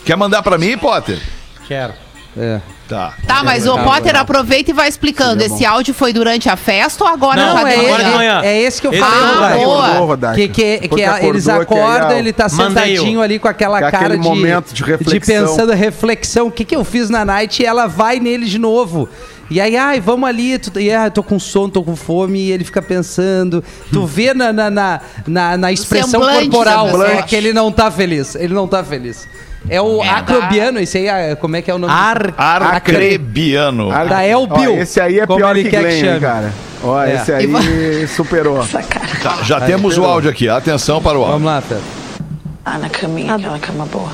Quer 0.04 0.16
mandar 0.16 0.42
pra 0.42 0.58
mim, 0.58 0.76
Potter? 0.76 1.18
Quero. 1.66 1.94
É. 2.36 2.60
Tá. 2.88 3.14
Tá, 3.26 3.42
mas 3.42 3.66
o 3.66 3.78
Potter 3.78 4.14
aproveita 4.14 4.70
e 4.70 4.74
vai 4.74 4.88
explicando. 4.88 5.42
Esse 5.42 5.64
áudio 5.64 5.94
foi 5.94 6.12
durante 6.12 6.50
a 6.50 6.56
festa 6.56 7.02
ou 7.04 7.08
agora 7.10 7.40
Não, 7.40 7.54
Não, 7.54 7.66
é, 7.66 7.74
agora 7.74 8.02
ele- 8.02 8.10
de 8.10 8.16
manhã. 8.16 8.40
é 8.44 8.60
esse 8.60 8.80
que 8.80 8.86
eu 8.86 8.92
Esse 8.92 9.00
falei, 9.02 9.18
é 9.18 9.24
o 9.24 9.34
Rodaica. 9.34 9.64
boa. 9.64 9.88
Rodaica. 10.00 10.34
Que, 10.36 10.48
que, 10.48 10.88
que 10.88 11.02
a- 11.02 11.24
eles 11.24 11.48
acordou, 11.48 11.66
que 11.66 11.74
aí, 11.74 11.80
acordam, 11.80 12.18
ele 12.18 12.32
tá 12.32 12.46
Mandei 12.52 12.94
sentadinho 12.96 13.22
ali 13.22 13.38
com 13.38 13.48
aquela 13.48 13.80
com 13.80 13.90
cara 13.90 14.04
aquele 14.04 14.18
de, 14.18 14.28
momento 14.28 14.74
de 14.74 14.82
reflexão. 14.82 15.34
pensando 15.46 15.72
reflexão. 15.72 16.46
O 16.48 16.50
que, 16.50 16.64
que 16.64 16.76
eu 16.76 16.84
fiz 16.84 17.08
na 17.08 17.24
night? 17.24 17.62
E 17.62 17.66
ela 17.66 17.86
vai 17.86 18.20
nele 18.20 18.44
de 18.44 18.58
novo. 18.58 19.08
E 19.50 19.60
aí, 19.60 19.76
ai, 19.76 20.00
vamos 20.00 20.26
ali, 20.28 20.58
tu, 20.58 20.78
e, 20.80 20.90
ah, 20.92 21.10
tô 21.10 21.22
com 21.22 21.38
sono, 21.38 21.68
tô 21.70 21.82
com 21.82 21.94
fome, 21.94 22.38
e 22.38 22.50
ele 22.52 22.64
fica 22.64 22.80
pensando. 22.80 23.62
Tu 23.92 24.04
vê 24.06 24.32
na, 24.32 24.52
na, 24.52 24.70
na, 24.70 25.00
na, 25.26 25.56
na 25.58 25.72
expressão 25.72 26.08
semblante 26.22 26.48
corporal 26.48 26.86
pessoa. 26.86 27.08
é 27.12 27.22
que 27.22 27.36
ele 27.36 27.52
não 27.52 27.70
tá 27.70 27.90
feliz. 27.90 28.34
Ele 28.34 28.54
não 28.54 28.66
tá 28.66 28.82
feliz. 28.82 29.28
É 29.68 29.80
o 29.80 30.02
É, 30.04 30.08
acrobiano, 30.10 30.78
esse 30.78 30.98
aí, 30.98 31.08
ah, 31.08 31.36
como 31.36 31.56
é 31.56 31.62
que 31.62 31.70
é 31.70 31.74
o 31.74 31.78
nome? 31.78 31.92
Ar... 31.92 32.34
Arcrebiano. 32.36 33.90
Ar- 33.90 34.08
Da 34.08 34.24
El 34.26 34.46
Ó, 34.50 34.70
esse 34.80 35.00
aí 35.00 35.20
é 35.20 35.26
como 35.26 35.38
pior 35.38 35.54
que 35.54 35.64
que 35.64 35.70
Glenn, 35.70 36.00
chame. 36.00 36.20
cara. 36.20 36.52
Ó, 36.82 37.02
É. 37.02 37.14
esse 37.14 37.32
aí 37.32 38.06
superou. 38.08 38.62
Tá, 39.22 39.38
já 39.42 39.60
temos 39.62 39.96
o 39.96 40.04
áudio 40.04 40.30
aqui. 40.30 40.48
Atenção 40.50 41.00
para 41.00 41.18
o 41.18 41.22
áudio. 41.22 41.32
Vamos 41.32 41.46
lá, 41.46 41.62
Pedro. 41.66 41.84
Ah, 42.64 42.78
na 42.78 42.88
caminha, 42.90 43.34
aquela 43.36 43.58
cama 43.58 43.86
boa. 43.86 44.10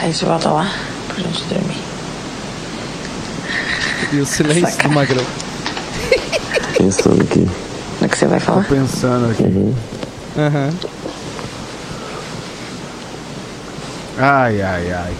Aí 0.00 0.12
você 0.12 0.24
volta 0.24 0.48
lá 0.50 0.70
pra 1.08 1.16
gente 1.16 1.42
dormir. 1.44 1.76
E 4.12 4.16
o 4.18 4.26
silêncio 4.26 4.82
do 4.84 4.90
Magrão. 4.90 5.24
Pensando 6.78 7.22
aqui. 7.22 7.48
O 8.02 8.08
que 8.08 8.18
você 8.18 8.26
vai 8.26 8.38
falar? 8.40 8.64
Pensando 8.64 9.30
aqui. 9.30 9.74
Aham. 10.38 10.70
Ai, 14.18 14.62
ai, 14.62 14.92
ai. 14.92 15.12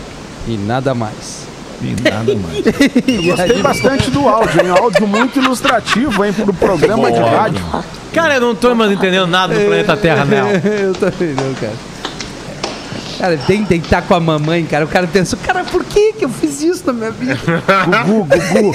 E 0.47 0.57
nada 0.57 0.95
mais. 0.95 1.45
E 1.83 1.97
nada 2.03 2.35
mais. 2.37 2.65
Gostei 3.27 3.63
bastante 3.63 4.11
do 4.11 4.29
áudio, 4.29 4.61
hein? 4.63 4.71
Áudio 4.71 5.07
muito 5.07 5.39
ilustrativo, 5.39 6.25
hein? 6.25 6.33
Pro 6.33 6.53
programa 6.55 7.11
de 7.11 7.19
rádio. 7.19 7.65
Cara, 8.13 8.35
eu 8.37 8.41
não 8.41 8.55
tô 8.55 8.75
mais 8.75 8.93
entendendo 8.93 9.27
nada 9.27 9.55
do 9.55 9.61
planeta 9.65 9.97
Terra, 9.97 10.25
não. 10.27 10.51
Eu 10.51 10.93
também 10.95 11.35
não, 11.35 11.55
cara. 11.55 11.73
Cara, 13.19 13.39
tem 13.47 13.65
que 13.65 13.75
estar 13.77 14.03
com 14.03 14.15
a 14.15 14.21
mamãe, 14.21 14.65
cara. 14.67 14.85
O 14.85 14.89
cara 14.89 15.07
pensou, 15.07 15.39
cara, 15.45 15.65
por 15.65 15.85
que 15.85 16.13
que 16.15 16.25
eu 16.25 16.29
fiz 16.29 16.61
isso 16.63 16.83
na 16.87 16.93
minha 16.93 17.11
vida? 17.11 17.39
Gugu, 18.05 18.25
Gugu. 18.27 18.73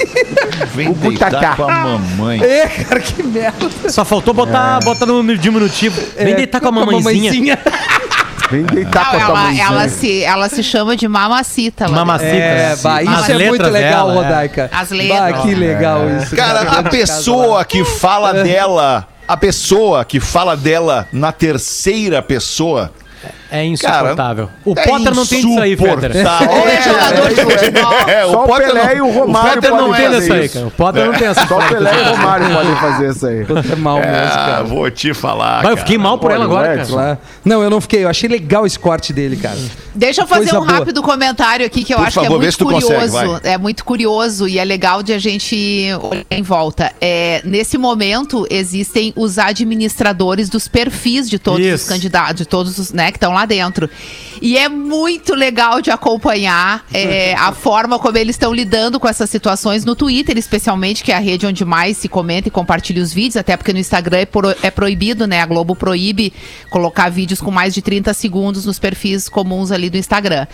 Vem 0.74 0.88
O 0.88 0.94
deitar 0.94 1.56
com 1.56 1.64
a 1.64 1.74
mamãe. 1.74 2.42
é, 2.42 2.66
cara, 2.66 3.00
que 3.00 3.22
merda. 3.22 3.70
Só 3.88 4.04
faltou 4.04 4.34
botar, 4.34 4.80
botar 4.80 5.06
no 5.06 5.22
diminutivo. 5.36 6.00
Vem 6.16 6.32
É, 6.32 6.36
deitar 6.36 6.60
com 6.60 6.68
a 6.68 6.72
mamãezinha. 6.72 7.58
Vem 8.50 8.64
deitar 8.64 9.04
Não, 9.04 9.10
com 9.10 9.16
a 9.16 9.26
tua 9.26 9.54
ela, 9.54 9.60
ela, 9.60 9.88
se, 9.88 10.22
ela 10.24 10.48
se 10.48 10.62
chama 10.62 10.96
de 10.96 11.06
mamacita. 11.06 11.86
lá 11.86 11.98
Mamacita. 11.98 12.30
É, 12.34 12.76
bah, 12.82 12.98
As 12.98 13.20
isso 13.22 13.32
é 13.32 13.48
muito 13.48 13.62
legal, 13.68 14.08
dela, 14.08 14.12
é. 14.12 14.16
Rodaica. 14.24 14.70
As 14.72 14.88
Bah, 14.88 14.94
letras. 14.96 15.42
que 15.42 15.54
legal 15.54 16.00
isso. 16.18 16.34
Cara, 16.36 16.62
a 16.62 16.82
pessoa 16.82 17.64
que 17.64 17.84
fala 17.84 18.32
dela, 18.42 19.06
a 19.28 19.36
pessoa 19.36 20.04
que 20.04 20.18
fala 20.18 20.56
dela 20.56 21.06
na 21.12 21.30
terceira 21.32 22.20
pessoa. 22.22 22.90
É 23.50 23.64
insuportável. 23.64 24.48
o 24.64 24.72
é 24.78 24.84
Potter 24.86 25.14
não 25.14 25.26
tem 25.26 25.38
isso 25.40 25.60
aí. 25.60 25.76
Ou 25.80 26.68
é 26.68 26.82
jogador 26.82 27.28
de 27.28 27.40
futebol. 27.42 27.92
É, 28.08 28.22
Só 28.22 28.44
o 28.44 28.46
Potter 28.46 28.66
Pelé 28.68 28.96
e 28.96 29.00
o 29.00 29.10
Romário 29.10 29.54
Potter 29.54 29.70
podem 29.70 29.76
não 29.80 29.88
Não 29.88 29.94
é 29.94 29.98
tem 29.98 30.10
fazer 30.10 30.22
isso 30.24 30.32
aí, 30.32 30.48
cara. 30.48 30.66
O 30.66 30.70
Potter 30.70 31.06
não 31.06 31.12
tem 31.14 31.28
essa 31.28 31.46
Só 31.46 31.58
o 31.58 31.68
Pelé 31.68 31.90
e 31.90 32.00
o 32.00 32.10
Romário 32.16 32.54
podem 32.54 32.76
fazer 32.76 33.10
isso 33.10 33.26
aí. 33.26 33.46
É 33.72 33.76
mal 33.76 33.96
mesmo, 33.98 34.12
Ah, 34.14 34.46
cara. 34.50 34.64
vou 34.64 34.90
te 34.90 35.12
falar. 35.14 35.62
Vai, 35.62 35.72
eu 35.72 35.76
fiquei 35.76 35.98
mal 35.98 36.18
por 36.18 36.30
ela 36.30 36.44
agora, 36.44 36.84
cara. 36.86 37.18
Não, 37.44 37.62
eu 37.62 37.70
não 37.70 37.80
fiquei. 37.80 38.04
Eu 38.04 38.08
achei 38.08 38.28
legal 38.28 38.64
esse 38.66 38.78
corte 38.78 39.12
dele, 39.12 39.36
cara. 39.36 39.58
Deixa 39.94 40.22
eu 40.22 40.26
fazer 40.26 40.50
Coisa 40.50 40.60
um 40.60 40.66
boa. 40.66 40.78
rápido 40.78 41.02
comentário 41.02 41.66
aqui 41.66 41.82
que 41.84 41.92
eu 41.92 41.98
Por 41.98 42.06
acho 42.06 42.14
favor, 42.14 42.40
que 42.40 42.46
é 42.46 42.50
muito 42.50 42.64
consegue, 42.64 43.10
curioso. 43.10 43.40
vai. 43.42 43.52
é 43.52 43.58
muito 43.58 43.84
curioso 43.84 44.48
e 44.48 44.58
é 44.58 44.64
legal 44.64 45.02
de 45.02 45.12
a 45.12 45.18
gente 45.18 45.86
olhar 46.02 46.24
em 46.30 46.42
volta. 46.42 46.92
É, 47.00 47.40
nesse 47.44 47.76
momento, 47.76 48.46
existem 48.50 49.12
os 49.16 49.38
administradores 49.38 50.48
dos 50.48 50.68
perfis 50.68 51.28
de 51.28 51.38
todos 51.38 51.60
os 51.66 51.80
Isso. 51.80 51.88
candidatos, 51.88 52.36
de 52.36 52.44
todos 52.46 52.78
os 52.78 52.92
né, 52.92 53.10
que 53.10 53.16
estão 53.16 53.32
lá 53.32 53.44
dentro. 53.44 53.90
E 54.40 54.56
é 54.56 54.68
muito 54.68 55.34
legal 55.34 55.82
de 55.82 55.90
acompanhar 55.90 56.84
é, 56.92 57.34
a 57.34 57.52
forma 57.52 57.98
como 57.98 58.16
eles 58.16 58.34
estão 58.36 58.52
lidando 58.52 58.98
com 58.98 59.06
essas 59.08 59.28
situações 59.28 59.84
no 59.84 59.94
Twitter, 59.94 60.38
especialmente, 60.38 61.04
que 61.04 61.12
é 61.12 61.16
a 61.16 61.18
rede 61.18 61.46
onde 61.46 61.64
mais 61.64 61.96
se 61.98 62.08
comenta 62.08 62.48
e 62.48 62.50
compartilha 62.50 63.02
os 63.02 63.12
vídeos, 63.12 63.36
até 63.36 63.56
porque 63.56 63.72
no 63.72 63.78
Instagram 63.78 64.18
é, 64.18 64.26
pro- 64.26 64.56
é 64.62 64.70
proibido, 64.70 65.26
né? 65.26 65.40
A 65.42 65.46
Globo 65.46 65.76
proíbe 65.76 66.32
colocar 66.70 67.10
vídeos 67.10 67.40
com 67.40 67.50
mais 67.50 67.74
de 67.74 67.82
30 67.82 68.14
segundos 68.14 68.64
nos 68.64 68.78
perfis 68.78 69.28
comuns 69.28 69.70
ali 69.70 69.90
do 69.90 69.96
Instagram. 69.98 70.46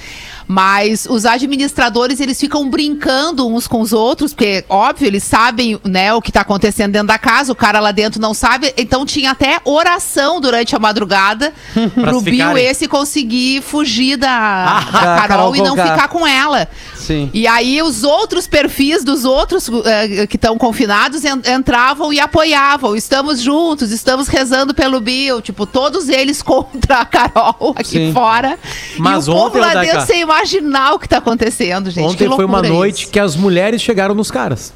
Mas 0.49 1.07
os 1.09 1.25
administradores, 1.25 2.21
eles 2.21 2.41
ficam 2.41 2.69
brincando 2.69 3.47
uns 3.49 3.67
com 3.67 3.81
os 3.81 3.93
outros, 3.93 4.33
porque, 4.33 4.65
óbvio, 4.69 5.07
eles 5.07 5.23
sabem, 5.23 5.79
né, 5.85 6.13
o 6.15 6.21
que 6.23 6.31
tá 6.33 6.41
acontecendo 6.43 6.93
dentro 6.93 7.09
da 7.09 7.19
casa, 7.19 7.53
o 7.53 7.57
cara 7.57 7.81
lá 7.81 7.93
dentro 7.93 8.21
não 8.21 8.35
sabe, 8.35 8.73
então 8.77 9.05
tinha 9.07 9.31
até 9.33 9.61
oração 9.65 10.41
durante 10.41 10.75
a 10.75 10.79
madrugada 10.79 11.53
pro 11.95 12.21
Bill 12.21 12.59
esse 12.59 12.89
conseguir 12.89 13.61
fugir 13.77 14.17
da, 14.17 14.81
da 14.81 14.81
da 14.81 15.01
Carol, 15.27 15.29
Carol 15.29 15.57
e 15.57 15.63
não 15.63 15.77
ficar 15.77 16.09
com 16.09 16.27
ela. 16.27 16.69
Sim. 16.95 17.31
E 17.33 17.47
aí 17.47 17.81
os 17.83 18.03
outros 18.05 18.47
perfis 18.49 19.05
dos 19.05 19.25
outros 19.25 19.69
eh, 19.85 20.27
que 20.27 20.37
estão 20.37 20.57
confinados 20.59 21.25
en- 21.25 21.43
entravam 21.55 22.13
e 22.13 22.19
apoiavam. 22.19 22.97
Estamos 22.97 23.41
juntos, 23.41 23.93
estamos 23.93 24.29
rezando 24.29 24.75
pelo 24.75 25.01
Bill. 25.01 25.41
Tipo, 25.41 25.67
todos 25.67 26.09
eles 26.09 26.43
contra 26.43 27.01
a 27.01 27.05
Carol 27.05 27.75
aqui 27.77 27.91
Sim. 27.91 28.13
fora. 28.13 28.59
Mas 28.99 29.27
e 29.27 29.31
o 29.31 29.35
povo 29.35 29.59
lá 29.59 29.75
dentro 29.75 30.01
sem 30.07 30.21
imaginar 30.23 30.95
o 30.95 30.99
que 30.99 31.09
tá 31.09 31.19
acontecendo, 31.19 31.91
gente. 31.91 32.05
Ontem 32.07 32.29
que 32.29 32.35
foi 32.35 32.45
uma 32.45 32.63
noite 32.63 33.03
isso. 33.05 33.13
que 33.13 33.21
as 33.21 33.37
mulheres 33.37 33.81
chegaram 33.83 34.15
nos 34.15 34.31
caras. 34.31 34.73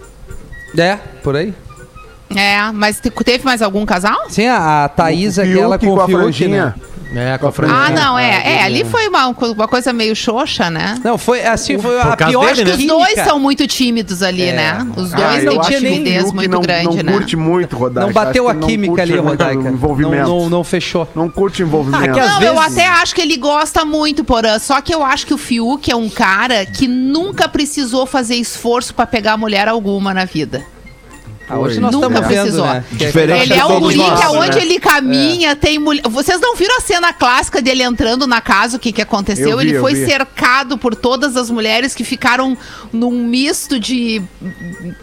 É, 0.78 0.96
por 1.22 1.34
aí. 1.36 1.52
É, 2.34 2.70
mas 2.72 3.00
te- 3.00 3.10
teve 3.10 3.44
mais 3.44 3.60
algum 3.60 3.84
casal? 3.84 4.16
Sim, 4.28 4.46
a, 4.46 4.84
a 4.84 4.88
Thaís, 4.88 5.36
O 5.36 5.40
aquela 5.42 5.78
com 5.78 6.00
a 6.00 6.06
franjinha. 6.08 6.66
né? 6.66 6.74
É, 7.14 7.36
com 7.38 7.48
a 7.48 7.52
Ah, 7.68 7.90
não, 7.90 8.18
é. 8.18 8.42
É, 8.44 8.62
ali 8.62 8.84
foi 8.84 9.08
uma, 9.08 9.26
uma 9.28 9.66
coisa 9.68 9.92
meio 9.92 10.14
xoxa, 10.14 10.70
né? 10.70 10.94
Não, 11.02 11.18
foi 11.18 11.44
assim, 11.44 11.78
foi 11.78 11.96
Por 11.98 12.12
a 12.12 12.16
causa 12.16 12.30
pior 12.38 12.54
dele, 12.54 12.64
né? 12.64 12.76
Os 12.76 12.84
dois 12.86 13.14
são 13.24 13.38
muito 13.40 13.66
tímidos 13.66 14.22
ali, 14.22 14.42
É. 14.44 14.52
né? 14.52 14.86
Os 14.96 15.12
Ah, 15.12 15.16
dois 15.16 15.44
eu 15.44 15.50
têm 15.52 15.60
acho 15.60 15.68
que 15.70 15.76
o 15.76 15.80
timidez 15.80 16.22
Fiuk 16.22 16.34
muito 16.36 16.50
não, 16.50 16.60
grande, 16.60 16.84
não 16.96 17.02
né? 17.02 17.12
curte 17.12 17.36
muito, 17.36 17.76
Rodaica. 17.76 18.06
Não 18.06 18.12
bateu 18.12 18.48
Acho 18.48 18.56
a 18.56 18.60
não 18.60 18.68
química 18.68 19.02
ali, 19.02 19.12
muito 19.14 19.28
Rodaica. 19.28 19.60
o 19.60 19.62
Não, 19.64 19.70
Envolvimento. 19.72 20.28
não, 20.28 20.48
não 20.50 20.64
fechou. 20.64 21.08
Não 21.14 21.28
curte 21.28 21.62
envolvimento. 21.62 22.10
Ah, 22.10 22.12
que 22.14 22.20
às 22.20 22.26
Não, 22.34 22.42
eu 22.42 22.54
vezes- 22.54 22.72
até 22.78 22.86
acho 22.86 23.14
que 23.14 23.20
ele 23.20 23.36
gosta 23.36 23.84
muito, 23.84 24.22
Porã. 24.24 24.58
Só 24.58 24.80
que 24.80 24.94
eu 24.94 25.04
acho 25.04 25.26
que 25.26 25.34
o 25.34 25.38
Fiuk 25.38 25.90
é 25.90 25.96
um 25.96 26.08
cara 26.08 26.64
que 26.64 26.86
nunca 26.86 27.48
precisou 27.48 28.06
fazer 28.06 28.36
esforço 28.36 28.94
pra 28.94 29.06
pegar 29.06 29.36
mulher 29.36 29.66
alguma 29.68 30.14
na 30.14 30.24
vida. 30.24 30.62
Ah, 31.50 31.58
hoje 31.58 31.80
nós 31.80 31.92
Nunca 31.92 32.06
estamos 32.06 32.28
vendo, 32.28 32.40
precisou. 32.42 32.66
né? 32.66 32.84
Diferente 32.92 33.42
Ele 33.50 33.60
é 33.60 33.64
um 33.64 33.80
guri 33.80 33.96
nós, 33.96 34.20
que 34.20 34.26
aonde 34.26 34.56
né? 34.56 34.62
ele 34.62 34.78
caminha 34.78 35.56
tem 35.56 35.78
mulher. 35.78 36.02
Vocês 36.08 36.40
não 36.40 36.54
viram 36.54 36.76
a 36.76 36.80
cena 36.80 37.12
clássica 37.12 37.60
dele 37.60 37.82
entrando 37.82 38.26
na 38.26 38.40
casa, 38.40 38.76
o 38.76 38.80
que, 38.80 38.92
que 38.92 39.02
aconteceu? 39.02 39.50
Eu 39.50 39.58
vi, 39.58 39.68
ele 39.70 39.78
foi 39.80 39.94
vi. 39.94 40.06
cercado 40.06 40.78
por 40.78 40.94
todas 40.94 41.36
as 41.36 41.50
mulheres 41.50 41.94
que 41.94 42.04
ficaram 42.04 42.56
num 42.92 43.10
misto 43.10 43.78
de. 43.80 44.22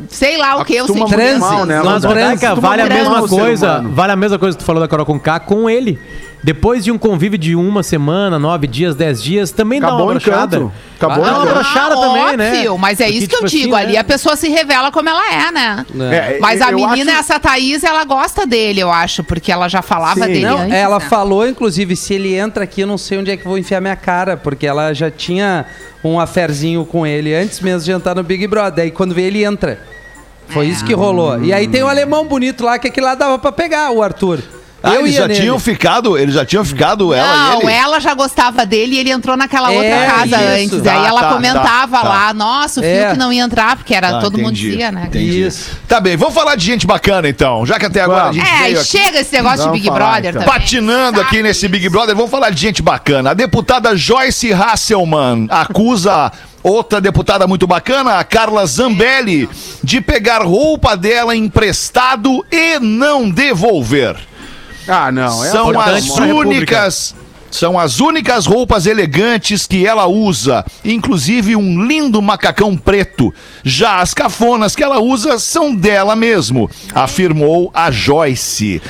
sei 0.09 0.37
lá 0.37 0.55
o 0.57 0.65
que, 0.65 0.75
eu 0.75 0.85
Acostuma 0.85 1.07
sei 1.07 1.17
transe. 1.17 1.39
mal, 1.39 1.65
né? 1.65 1.81
Mas, 1.83 2.05
Acostuma 2.05 2.55
vale 2.55 2.81
a 2.81 2.85
mesma 2.87 3.21
o 3.21 3.27
ser 3.27 3.35
coisa. 3.35 3.81
Vale 3.81 4.11
a 4.13 4.15
mesma 4.15 4.39
coisa 4.39 4.57
que 4.57 4.63
tu 4.63 4.65
falou 4.65 4.81
da 4.81 4.87
Carol 4.87 5.05
com 5.05 5.19
K 5.19 5.39
com 5.41 5.69
ele. 5.69 5.99
Depois 6.43 6.83
de 6.85 6.91
um 6.91 6.97
convívio 6.97 7.37
de 7.37 7.55
uma 7.55 7.81
semana, 7.83 8.37
nove 8.37 8.67
dias, 8.67 8.95
dez 8.95 9.21
dias, 9.21 9.51
também 9.51 9.81
dá 9.81 9.87
Acabou 9.87 10.05
uma 10.05 10.13
o 10.13 10.17
encanto. 10.17 10.47
brochada. 10.59 10.71
Acabou 10.95 11.23
dá 11.25 11.31
o 11.31 11.35
uma 11.43 11.45
brochada 11.53 11.95
Ah, 11.95 11.99
também, 11.99 12.37
né? 12.37 12.51
óbvio, 12.55 12.77
Mas 12.77 12.99
é 12.99 13.05
Porque, 13.05 13.17
isso 13.17 13.27
que 13.27 13.35
eu 13.35 13.39
tipo 13.39 13.49
digo. 13.49 13.75
assim, 13.75 13.83
ali 13.85 13.93
né? 13.93 13.99
a 13.99 14.03
pessoa 14.03 14.35
se 14.35 14.47
revela 14.47 14.91
como 14.91 15.09
ela 15.09 15.33
é, 15.33 15.51
né? 15.51 15.85
É, 16.11 16.37
Mas 16.39 16.61
a 16.61 16.71
menina, 16.71 17.11
acho- 17.13 17.19
essa 17.21 17.39
Thaís, 17.39 17.83
ela 17.83 18.03
gosta 18.05 18.45
dele, 18.45 18.79
eu 18.79 18.91
acho, 18.91 19.23
porque 19.23 19.51
ela 19.51 19.67
já 19.67 19.81
falava 19.81 20.21
Sim. 20.21 20.27
dele 20.27 20.45
Não, 20.45 20.59
antes. 20.59 20.73
ela 20.73 20.99
né? 20.99 21.05
falou, 21.09 21.47
inclusive, 21.47 21.95
se 21.95 22.13
ele 22.13 22.35
entra 22.35 22.63
aqui, 22.63 22.81
eu 22.81 22.87
não 22.87 22.97
sei 22.97 23.17
onde 23.17 23.31
é 23.31 23.35
que 23.37 23.43
vou 23.43 23.57
enfiar 23.57 23.81
minha 23.81 23.95
cara, 23.95 24.37
porque 24.37 24.65
ela 24.67 24.93
já 24.93 25.09
tinha 25.11 25.65
um 26.03 26.19
aferzinho 26.19 26.85
com 26.85 27.05
ele 27.05 27.33
antes 27.33 27.59
mesmo 27.59 27.81
de 27.83 27.91
entrar 27.91 28.15
no 28.15 28.23
Big 28.23 28.45
Brother. 28.47 28.85
Aí 28.85 28.91
quando 28.91 29.13
veio, 29.13 29.27
ele 29.27 29.43
entra. 29.43 29.81
Foi 30.49 30.65
isso 30.67 30.85
que 30.85 30.93
rolou. 30.93 31.43
E 31.43 31.51
aí 31.51 31.67
tem 31.67 31.83
o 31.83 31.87
alemão 31.89 32.25
bonito 32.25 32.63
lá, 32.63 32.79
que 32.79 32.87
aquele 32.87 33.05
lá 33.05 33.15
dava 33.15 33.37
pra 33.37 33.51
pegar, 33.51 33.91
o 33.91 34.01
Arthur. 34.01 34.39
Ah, 34.89 34.95
eu 34.95 35.01
eles 35.01 35.15
já 35.15 35.27
nele. 35.27 35.39
tinham 35.41 35.59
ficado, 35.59 36.17
eles 36.17 36.33
já 36.35 36.45
tinham 36.45 36.63
ficado 36.65 37.13
ela 37.13 37.51
Não, 37.51 37.61
e 37.61 37.63
ele. 37.65 37.71
ela 37.73 37.99
já 37.99 38.13
gostava 38.13 38.65
dele 38.65 38.95
e 38.95 38.99
ele 38.99 39.09
entrou 39.11 39.35
naquela 39.37 39.71
É, 39.73 39.75
outra 39.77 40.05
casa 40.13 40.25
isso. 40.57 40.75
antes. 40.75 40.81
Tá, 40.83 40.93
Aí 40.99 41.05
ela 41.05 41.21
tá, 41.21 41.33
comentava 41.33 41.97
tá, 41.97 42.03
tá. 42.03 42.07
lá, 42.09 42.33
nossa, 42.33 42.81
o 42.81 42.83
É. 42.83 43.05
Fiuk 43.07 43.17
não 43.19 43.31
ia 43.33 43.43
entrar, 43.43 43.75
porque 43.77 43.93
era 43.93 44.17
Ah, 44.17 44.19
todo 44.19 44.37
mundo 44.37 44.51
entendi, 44.51 44.69
dizia, 44.71 44.91
né? 44.91 45.05
entendi. 45.07 45.41
Isso. 45.45 45.77
Tá 45.87 45.99
bem, 45.99 46.15
vamos 46.17 46.33
falar 46.33 46.55
de 46.55 46.65
gente 46.65 46.85
bacana 46.87 47.27
então. 47.29 47.65
Já 47.65 47.77
que 47.79 47.85
até 47.85 48.01
agora 48.01 48.29
a 48.29 48.31
gente 48.33 48.47
É, 48.47 48.63
veio 48.63 48.79
aqui 48.79 48.87
chega 48.89 49.19
esse 49.19 49.33
negócio 49.35 49.57
de 49.57 49.63
Vamos 49.65 49.77
Big 49.79 49.87
falar, 49.87 49.99
Brother 50.13 50.29
então. 50.31 50.41
também. 50.43 50.59
patinando 50.59 51.17
Sabe 51.17 51.21
aqui 51.27 51.43
nesse. 51.43 51.67
Big 51.67 51.89
Brother, 51.89 52.15
vamos 52.15 52.31
falar 52.31 52.49
de 52.49 52.59
gente 52.61 52.81
bacana. 52.81 53.31
A 53.31 53.33
deputada 53.33 53.95
Joyce 53.95 54.53
Hasselman 54.53 55.47
acusa 55.49 56.31
outra 56.63 56.99
deputada 56.99 57.47
muito 57.47 57.65
bacana, 57.67 58.15
a 58.19 58.23
Carla 58.23 58.65
Zambelli, 58.65 59.49
de 59.83 60.01
pegar 60.01 60.41
roupa 60.41 60.95
dela 60.97 61.35
emprestado 61.35 62.45
e 62.51 62.79
não 62.79 63.29
devolver. 63.29 64.15
Ah, 64.87 65.11
não. 65.11 65.43
É 65.43 65.49
são 65.49 65.79
as 65.79 66.09
únicas 66.09 67.15
são 67.49 67.79
as 67.79 67.99
únicas 67.99 68.45
roupas 68.45 68.85
elegantes 68.85 69.65
que 69.65 69.85
ela 69.85 70.05
usa, 70.05 70.65
inclusive 70.83 71.55
um 71.55 71.85
lindo 71.85 72.21
macacão 72.21 72.75
preto. 72.75 73.33
Já 73.63 74.01
as 74.01 74.13
cafonas 74.13 74.75
que 74.75 74.83
ela 74.83 74.99
usa 74.99 75.39
são 75.39 75.73
dela 75.73 76.15
mesmo, 76.15 76.69
afirmou 76.93 77.71
a 77.73 77.89
Joyce. 77.89 78.81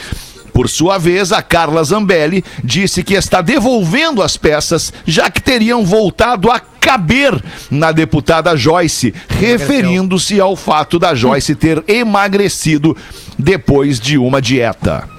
Por 0.53 0.67
sua 0.67 0.97
vez, 0.97 1.31
a 1.31 1.41
Carla 1.43 1.83
Zambelli 1.83 2.43
disse 2.63 3.03
que 3.03 3.13
está 3.13 3.41
devolvendo 3.43 4.23
as 4.23 4.36
peças, 4.38 4.91
já 5.05 5.29
que 5.29 5.39
teriam 5.39 5.86
voltado 5.86 6.49
a 6.49 6.60
caber 6.60 7.39
na 7.69 7.91
deputada 7.91 8.57
Joyce, 8.57 9.13
referindo-se 9.29 10.41
ao 10.41 10.55
fato 10.55 10.97
da 10.97 11.13
Joyce 11.13 11.53
ter 11.53 11.83
emagrecido 11.88 12.97
depois 13.38 13.99
de 13.99 14.17
uma 14.17 14.41
dieta. 14.41 15.16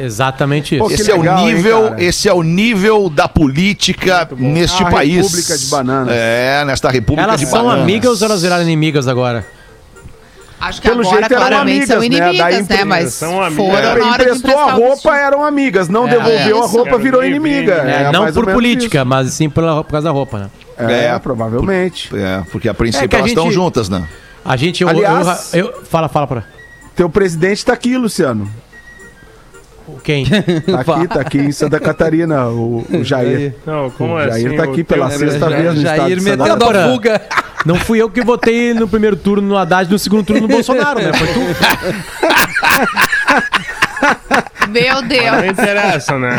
Exatamente 0.00 0.74
isso. 0.74 0.84
Pô, 0.84 0.90
Esse 0.90 1.10
é 1.10 1.14
legal, 1.16 1.36
o 1.36 1.40
hein, 1.48 1.54
nível, 1.54 1.82
cara? 1.90 2.02
esse 2.04 2.28
é 2.28 2.32
o 2.34 2.42
nível 2.42 3.08
da 3.10 3.28
política 3.28 4.28
neste 4.36 4.82
A 4.82 4.86
país. 4.90 5.16
República 5.16 5.56
de 5.58 5.66
Bananas. 5.66 6.08
É, 6.14 6.64
nesta 6.64 6.90
República 6.90 7.22
Elas 7.28 7.40
de 7.40 7.46
são 7.46 7.64
Bananas. 7.64 7.82
amigas 7.82 8.22
ou 8.22 8.28
elas 8.28 8.42
viraram 8.42 8.62
inimigas 8.62 9.06
agora? 9.08 9.46
Acho 10.58 10.80
que 10.80 10.88
Pelo 10.88 11.02
agora 11.02 11.18
jeito 11.18 11.32
eram 11.34 11.46
claramente 11.46 11.86
são 11.86 11.96
amigas, 11.98 12.18
né? 12.18 12.26
inimigas, 12.26 12.38
Daí 12.46 12.54
né? 12.54 12.60
empre- 12.60 12.84
Mas 12.86 13.12
São 13.14 13.42
amigas. 13.42 13.56
foram 13.66 13.78
É, 13.78 13.82
na 13.82 13.88
hora 14.10 14.24
de 14.24 14.30
emprestou 14.30 14.50
a 14.58 14.62
emprestar 14.62 14.78
o 14.78 14.88
roupa, 14.88 15.16
eram 15.16 15.44
amigas. 15.44 15.88
Não 15.88 16.08
devolveu 16.08 16.62
a 16.62 16.64
isso. 16.66 16.76
roupa, 16.76 16.98
virou 16.98 17.22
inimiga. 17.24 17.82
ver. 17.82 17.88
É, 17.90 18.02
É, 18.04 18.12
não 18.12 18.32
por 18.32 18.46
política, 18.46 19.04
mas 19.04 19.32
sim 19.34 19.50
pela, 19.50 19.84
por 19.84 19.90
causa 19.90 20.06
da 20.06 20.10
roupa, 20.10 20.38
né? 20.38 20.50
isso. 20.80 20.90
É, 20.90 21.04
É, 21.14 21.18
provavelmente. 21.18 22.08
É, 22.16 22.42
porque 22.50 22.68
a 22.70 22.74
princípio 22.74 23.14
É 23.14 23.16
a 23.16 23.18
elas 23.18 23.30
estão 23.30 23.44
gente- 23.44 23.54
juntas, 23.54 23.88
né? 23.90 24.02
A 24.42 24.56
gente. 24.56 24.82
Eu, 24.82 24.88
Aliás- 24.88 25.52
eu- 25.52 25.66
eu- 25.66 25.84
fala, 25.84 26.08
fala 26.08 26.26
pra. 26.26 26.44
Teu 26.94 27.10
presidente 27.10 27.62
tá 27.64 27.74
aqui, 27.74 27.94
Luciano. 27.98 28.48
Quem? 30.02 30.24
Tá 30.26 30.80
aqui, 30.80 31.08
tá 31.08 31.20
aqui 31.20 31.38
em 31.38 31.52
Santa 31.52 31.78
Catarina, 31.80 32.48
o, 32.48 32.84
o 32.90 33.04
Jair. 33.04 33.54
Não, 33.64 33.90
como 33.90 34.14
O 34.14 34.16
assim? 34.18 34.42
Jair 34.42 34.56
tá 34.56 34.64
aqui 34.64 34.84
pela 34.84 35.10
sexta 35.10 35.48
vez 35.48 35.74
no 35.74 35.82
estado 35.82 35.96
Jair 35.98 36.20
Santa 36.20 36.46
metendo 36.46 36.64
a 36.64 36.88
fuga. 36.90 37.22
Não 37.64 37.76
fui 37.76 38.00
eu 38.00 38.08
que 38.10 38.22
votei 38.22 38.72
no 38.74 38.86
primeiro 38.86 39.16
turno 39.16 39.46
no 39.48 39.56
Haddad, 39.56 39.90
no 39.90 39.98
segundo 39.98 40.24
turno 40.24 40.42
no 40.42 40.48
Bolsonaro, 40.48 41.00
né? 41.00 41.12
Foi 41.12 41.26
tu. 41.28 41.40
Meu 44.82 45.02
Deus. 45.02 45.24
Não 45.32 45.46
interessa, 45.46 46.18
né? 46.18 46.36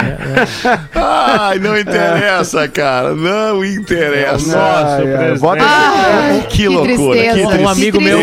Ai, 0.95 1.59
não 1.59 1.77
interessa, 1.77 2.67
cara. 2.67 3.13
Não 3.15 3.63
interessa. 3.63 4.47
Nossa, 4.57 5.03
Ai, 5.19 5.37
bota- 5.37 5.63
Ai, 5.65 6.45
Que 6.49 6.67
loucura, 6.67 7.17
que 7.17 7.29
tristeza. 7.29 7.57
Um 7.61 7.67
amigo 7.69 8.01
meu- 8.01 8.19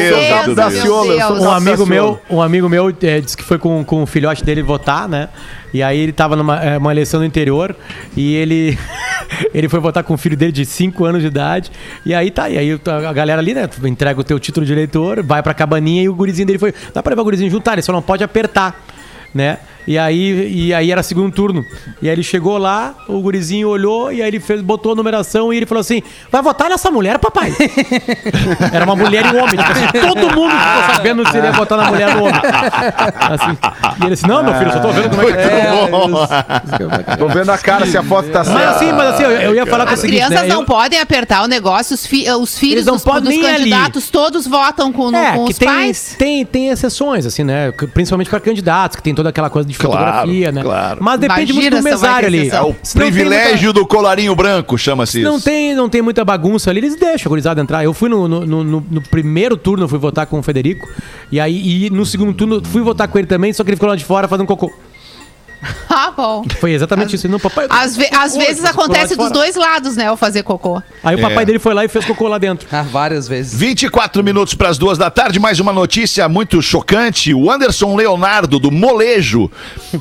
Daciolo. 0.54 1.42
Um 1.42 1.50
amigo 1.50 1.86
meu, 1.86 2.20
um 2.30 2.40
amigo 2.42 2.68
meu 2.68 2.92
disse 2.92 3.36
que 3.36 3.42
foi 3.44 3.58
com, 3.58 3.84
com 3.84 4.02
o 4.02 4.06
filhote 4.06 4.44
dele 4.44 4.62
votar, 4.62 5.08
né? 5.08 5.28
E 5.72 5.82
aí 5.82 5.98
ele 5.98 6.12
tava 6.12 6.36
numa 6.36 6.62
eh, 6.64 6.78
uma 6.78 6.92
eleição 6.92 7.18
no 7.18 7.26
interior 7.26 7.74
e 8.16 8.36
ele 8.36 8.78
ele 9.52 9.68
foi 9.68 9.80
votar 9.80 10.04
com 10.04 10.14
o 10.14 10.16
filho 10.16 10.36
dele 10.36 10.52
de 10.52 10.64
5 10.64 11.04
anos 11.04 11.20
de 11.20 11.26
idade. 11.26 11.72
E 12.06 12.14
aí 12.14 12.30
tá, 12.30 12.48
e 12.48 12.56
aí 12.56 12.80
a 12.86 13.12
galera 13.12 13.40
ali, 13.40 13.54
né, 13.54 13.66
tu 13.66 13.84
entrega 13.88 14.20
o 14.20 14.24
teu 14.24 14.38
título 14.38 14.64
de 14.64 14.72
eleitor, 14.72 15.20
vai 15.22 15.42
pra 15.42 15.52
cabaninha 15.52 16.02
e 16.02 16.08
o 16.08 16.14
gurizinho 16.14 16.46
dele 16.46 16.58
foi, 16.60 16.72
dá 16.94 17.02
pra 17.02 17.10
levar 17.10 17.22
o 17.22 17.24
gurizinho 17.24 17.50
juntar, 17.50 17.72
ele 17.72 17.82
só 17.82 17.92
não 17.92 18.00
pode 18.02 18.22
apertar, 18.22 18.80
né? 19.34 19.58
E 19.86 19.98
aí, 19.98 20.50
e 20.52 20.72
aí 20.74 20.90
era 20.90 21.02
segundo 21.02 21.32
turno. 21.32 21.64
E 22.00 22.08
aí 22.08 22.14
ele 22.14 22.22
chegou 22.22 22.56
lá, 22.58 22.94
o 23.08 23.20
gurizinho 23.20 23.68
olhou 23.68 24.12
e 24.12 24.22
aí 24.22 24.28
ele 24.28 24.40
fez, 24.40 24.60
botou 24.62 24.92
a 24.92 24.94
numeração 24.94 25.52
e 25.52 25.56
ele 25.58 25.66
falou 25.66 25.80
assim: 25.80 26.02
Vai 26.30 26.40
votar 26.42 26.68
nessa 26.70 26.90
mulher, 26.90 27.18
papai? 27.18 27.52
Era 28.72 28.84
uma 28.84 28.96
mulher 28.96 29.26
e 29.26 29.36
um 29.36 29.38
homem. 29.42 29.56
Tipo 29.56 29.72
assim, 29.72 29.86
todo 30.00 30.34
mundo 30.34 30.50
ficou 30.52 30.94
sabendo 30.94 31.28
se 31.30 31.36
ele 31.36 31.46
ia 31.46 31.52
votar 31.52 31.78
na 31.78 31.84
mulher 31.90 32.08
ou 32.08 32.14
no 32.14 32.20
homem. 32.24 32.40
Assim, 33.30 33.58
e 34.00 34.04
ele 34.04 34.10
disse: 34.14 34.26
Não, 34.26 34.42
meu 34.42 34.54
filho, 34.54 34.72
só 34.72 34.80
tô 34.80 34.88
vendo 34.92 35.10
como 35.10 35.22
é 35.28 35.32
que 35.32 35.38
é. 35.38 37.16
Tô 37.16 37.28
vendo 37.28 37.50
a 37.50 37.58
cara 37.58 37.86
se 37.86 37.96
a 37.96 38.02
foto 38.02 38.28
tá 38.30 38.38
Mas 38.44 38.48
certa. 38.48 38.70
assim, 38.70 38.92
mas 38.92 39.14
assim, 39.14 39.22
eu, 39.24 39.30
eu 39.30 39.54
ia 39.54 39.66
falar 39.66 39.84
com 39.84 39.90
o 39.90 39.94
As 39.94 40.00
seguinte, 40.00 40.16
crianças 40.24 40.42
né? 40.48 40.54
não 40.54 40.60
eu- 40.60 40.66
podem 40.66 40.98
apertar 41.00 41.42
o 41.42 41.46
negócio, 41.46 41.94
os, 41.94 42.06
fi- 42.06 42.28
os 42.30 42.58
filhos 42.58 42.74
Eles 42.74 42.86
não 42.86 42.94
dos, 42.94 43.04
podem 43.04 43.22
dos 43.22 43.30
nem 43.30 43.46
ali. 43.46 43.58
candidatos 43.70 44.08
todos 44.10 44.46
votam 44.46 44.92
com, 44.92 45.10
no- 45.10 45.16
É, 45.16 45.32
com 45.32 45.44
os 45.44 45.58
tem, 45.58 45.68
pais. 45.68 46.14
tem, 46.18 46.44
tem 46.44 46.68
exceções, 46.70 47.26
assim, 47.26 47.44
né? 47.44 47.72
Principalmente 47.92 48.30
para 48.30 48.40
candidatos, 48.40 48.96
que 48.96 49.02
tem 49.02 49.14
toda 49.14 49.28
aquela 49.28 49.50
coisa 49.50 49.68
de 49.68 49.73
Claro, 49.78 50.04
fotografia, 50.04 50.52
né? 50.52 50.62
claro. 50.62 50.98
Mas 51.02 51.20
depende 51.20 51.52
Imagina 51.52 51.70
muito 51.76 51.76
do 51.78 51.84
mesário 51.84 52.26
ali. 52.28 52.48
É 52.48 52.60
o 52.62 52.74
privilégio 52.94 53.72
do 53.72 53.86
colarinho 53.86 54.34
branco, 54.34 54.76
chama-se 54.78 55.18
muita- 55.18 55.28
isso. 55.28 55.32
Não 55.32 55.40
tem, 55.40 55.74
não 55.74 55.88
tem 55.88 56.02
muita 56.02 56.24
bagunça 56.24 56.70
ali, 56.70 56.80
eles 56.80 56.96
deixam 56.96 57.28
a 57.28 57.30
gurizada 57.30 57.60
entrar. 57.60 57.84
Eu 57.84 57.92
fui 57.94 58.08
no, 58.08 58.26
no, 58.28 58.46
no- 58.46 58.64
no- 58.64 58.86
no 58.90 59.00
primeiro 59.02 59.56
turno, 59.56 59.84
eu 59.84 59.88
fui 59.88 59.98
votar 59.98 60.26
com 60.26 60.38
o 60.38 60.42
Federico. 60.42 60.88
E 61.30 61.38
aí, 61.40 61.86
e 61.86 61.90
no 61.90 62.04
segundo 62.06 62.32
turno, 62.34 62.62
fui 62.64 62.82
votar 62.82 63.08
com 63.08 63.18
ele 63.18 63.26
também, 63.26 63.52
só 63.52 63.62
que 63.64 63.70
ele 63.70 63.76
ficou 63.76 63.88
lá 63.88 63.96
de 63.96 64.04
fora 64.04 64.28
fazendo 64.28 64.46
cocô. 64.46 64.72
Ah, 65.96 66.10
bom. 66.10 66.44
Foi 66.60 66.72
exatamente 66.72 67.14
isso. 67.14 67.26
Ele, 67.26 67.32
Não, 67.32 67.40
papai, 67.40 67.66
Às, 67.70 67.96
ve- 67.96 68.08
às 68.12 68.36
vezes 68.36 68.64
acontece 68.64 69.14
dos 69.16 69.30
dois 69.30 69.54
lados, 69.54 69.96
né? 69.96 70.10
O 70.10 70.16
fazer 70.16 70.42
cocô. 70.42 70.82
Aí 71.02 71.14
o 71.16 71.20
papai 71.20 71.44
É. 71.44 71.46
dele 71.46 71.58
foi 71.58 71.72
lá 71.72 71.84
e 71.84 71.88
fez 71.88 72.04
cocô 72.04 72.26
lá 72.26 72.36
dentro. 72.36 72.66
Ah, 72.72 72.82
várias 72.82 73.28
vezes. 73.28 73.54
24 73.58 74.22
minutos 74.24 74.54
para 74.54 74.68
as 74.68 74.76
duas 74.78 74.98
da 74.98 75.10
tarde, 75.10 75.38
mais 75.38 75.60
uma 75.60 75.72
notícia 75.72 76.28
muito 76.28 76.60
chocante. 76.60 77.32
O 77.32 77.50
Anderson 77.50 77.94
Leonardo, 77.94 78.58
do 78.58 78.70
Molejo, 78.72 79.50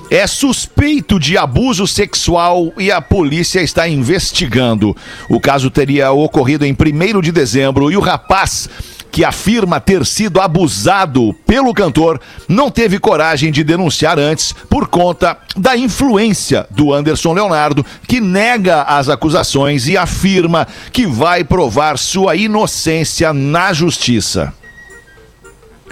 é 0.10 0.26
suspeito 0.26 1.20
de 1.20 1.38
abuso 1.38 1.86
sexual 1.88 2.74
e 2.78 2.92
a 2.92 3.00
polícia 3.02 3.62
está 3.62 3.88
investigando. 3.88 4.96
O 5.30 5.40
caso 5.40 5.70
teria 5.70 6.12
ocorrido 6.12 6.66
em 6.66 6.74
1 6.74 7.22
de 7.22 7.32
dezembro 7.32 7.92
e 7.92 7.98
o 7.98 8.00
rapaz. 8.02 8.68
Que 9.14 9.24
afirma 9.24 9.80
ter 9.80 10.04
sido 10.08 10.42
abusado 10.42 11.36
pelo 11.46 11.72
cantor, 11.72 12.20
não 12.50 12.72
teve 12.72 12.98
coragem 12.98 13.52
de 13.52 13.64
denunciar 13.64 14.18
antes 14.18 14.52
por 14.68 14.88
conta 14.88 15.38
da 15.56 15.78
influência 15.78 16.66
do 16.72 16.92
Anderson 16.92 17.32
Leonardo, 17.32 17.86
que 18.08 18.20
nega 18.20 18.82
as 18.82 19.10
acusações 19.10 19.88
e 19.88 19.96
afirma 19.96 20.68
que 20.92 21.06
vai 21.06 21.44
provar 21.44 22.00
sua 22.00 22.36
inocência 22.36 23.32
na 23.32 23.72
justiça. 23.72 24.52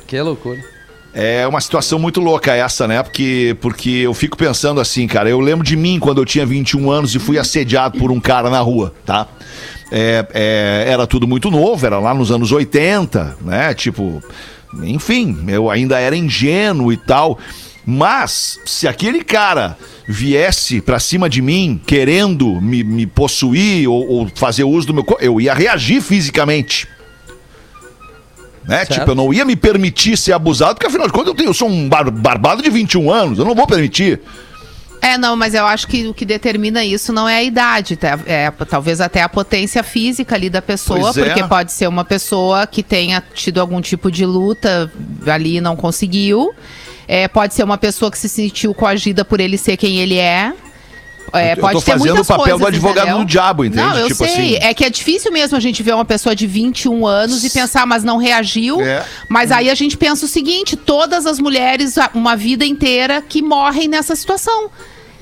Que 0.08 0.20
loucura. 0.20 0.71
É 1.14 1.46
uma 1.46 1.60
situação 1.60 2.00
muito 2.00 2.22
louca 2.22 2.54
essa, 2.54 2.88
né? 2.88 3.04
Porque, 3.04 3.56
porque 3.60 3.90
eu 3.90 4.14
fico 4.14 4.38
pensando 4.38 4.80
assim, 4.80 5.08
cara. 5.08 5.30
Eu 5.30 5.40
lembro 5.40 5.66
de 5.66 5.76
mim 5.76 6.00
quando 6.00 6.22
eu 6.22 6.26
tinha 6.26 6.46
21 6.46 6.90
anos 6.90 7.14
e 7.14 7.20
fui 7.20 7.38
assediado 7.38 8.00
por 8.00 8.12
um 8.12 8.20
cara 8.20 8.50
na 8.50 8.60
rua, 8.60 8.94
tá? 9.06 9.28
É, 9.92 10.26
é, 10.34 10.86
era 10.88 11.06
tudo 11.06 11.28
muito 11.28 11.52
novo, 11.52 11.86
era 11.86 12.00
lá 12.00 12.14
nos 12.14 12.32
anos 12.32 12.54
80, 12.54 13.38
né? 13.42 13.74
Tipo, 13.74 14.24
enfim, 14.84 15.38
eu 15.50 15.70
ainda 15.70 16.00
era 16.00 16.16
ingênuo 16.16 16.94
e 16.94 16.98
tal. 16.98 17.38
Mas, 17.86 18.60
se 18.66 18.88
aquele 18.88 19.24
cara 19.24 19.78
viesse 20.08 20.80
pra 20.80 21.00
cima 21.00 21.30
de 21.30 21.42
mim 21.42 21.82
querendo 21.86 22.62
me, 22.62 22.84
me 22.84 23.06
possuir 23.06 23.90
ou, 23.90 24.08
ou 24.08 24.32
fazer 24.34 24.64
uso 24.64 24.88
do 24.88 24.94
meu 24.94 25.04
corpo, 25.04 25.24
eu 25.24 25.42
ia 25.42 25.54
reagir 25.54 26.02
fisicamente. 26.02 26.88
Né? 28.68 28.78
Certo. 28.86 28.94
Tipo, 28.94 29.12
eu 29.12 29.16
não 29.16 29.34
ia 29.34 29.44
me 29.44 29.56
permitir 29.56 30.18
ser 30.18 30.34
abusado, 30.34 30.76
porque 30.76 30.88
afinal 30.88 31.08
de 31.08 31.14
contas 31.14 31.30
eu, 31.30 31.36
tenho, 31.36 31.50
eu 31.50 31.54
sou 31.54 31.68
um 31.68 31.90
bar- 31.90 32.12
barbado 32.12 32.62
de 32.62 32.70
21 32.70 33.12
anos, 33.12 33.40
eu 33.40 33.46
não 33.46 33.56
vou 33.56 33.66
permitir. 33.68 34.22
É, 35.02 35.18
não, 35.18 35.36
mas 35.36 35.56
eu 35.56 35.66
acho 35.66 35.88
que 35.88 36.08
o 36.08 36.14
que 36.14 36.24
determina 36.24 36.86
isso 36.86 37.12
não 37.12 37.28
é 37.28 37.38
a 37.38 37.44
idade, 37.44 37.96
tá? 37.96 38.20
é 38.28 38.52
talvez 38.70 39.02
até 39.02 39.24
a 39.24 39.28
potência 39.28 39.82
física 39.82 40.36
ali 40.36 40.48
da 40.48 40.62
pessoa, 40.62 41.10
é. 41.10 41.14
porque 41.14 41.44
pode 41.46 41.72
ser 41.72 41.88
uma 41.88 42.06
pessoa 42.06 42.68
que 42.68 42.84
tenha 42.84 43.24
tido 43.34 43.60
algum 43.60 43.82
tipo 43.82 44.12
de 44.12 44.28
luta 44.28 44.92
ali 45.26 45.58
e 45.58 45.62
não 45.62 45.76
conseguiu. 45.76 46.54
É, 47.08 47.28
pode 47.28 47.56
ser 47.56 47.64
uma 47.64 47.80
pessoa 47.80 48.12
que 48.12 48.18
se 48.18 48.30
sentiu 48.30 48.76
coagida 48.76 49.26
por 49.26 49.40
ele 49.40 49.58
ser 49.58 49.76
quem 49.76 49.98
ele 49.98 50.18
é. 50.18 50.54
É, 51.34 51.54
Eu 51.54 51.56
tô 51.56 51.62
pode 51.62 51.80
ter 51.86 51.92
fazendo 51.92 52.08
muitas 52.08 52.30
o 52.30 52.34
papel 52.38 52.58
do 52.58 52.62
coisas, 52.64 52.68
advogado 52.68 53.06
entendeu? 53.08 53.20
do 53.20 53.26
diabo, 53.26 53.64
entende? 53.66 53.82
Não, 53.84 53.98
eu 53.98 54.08
Tipo 54.08 54.26
sei. 54.26 54.28
assim- 54.34 54.56
É 54.62 54.74
que 54.74 54.84
é 54.84 54.90
difícil 54.90 55.32
mesmo 55.32 55.56
a 55.58 55.60
gente 55.62 55.82
ver 55.82 55.96
uma 55.96 56.04
pessoa 56.04 56.36
de 56.36 56.46
21 56.46 57.08
anos 57.08 57.44
e 57.46 57.50
pensar, 57.50 57.86
mas 57.88 58.04
não 58.04 58.18
reagiu. 58.18 58.82
É. 58.82 59.04
Mas 59.30 59.52
aí 59.52 59.70
a 59.70 59.76
gente 59.76 59.98
pensa 59.98 60.26
o 60.26 60.28
seguinte: 60.28 60.76
todas 60.76 61.26
as 61.26 61.40
mulheres, 61.40 61.96
uma 62.14 62.36
vida 62.36 62.66
inteira, 62.66 63.22
que 63.22 63.42
morrem 63.42 63.88
nessa 63.88 64.16
situação. 64.16 64.70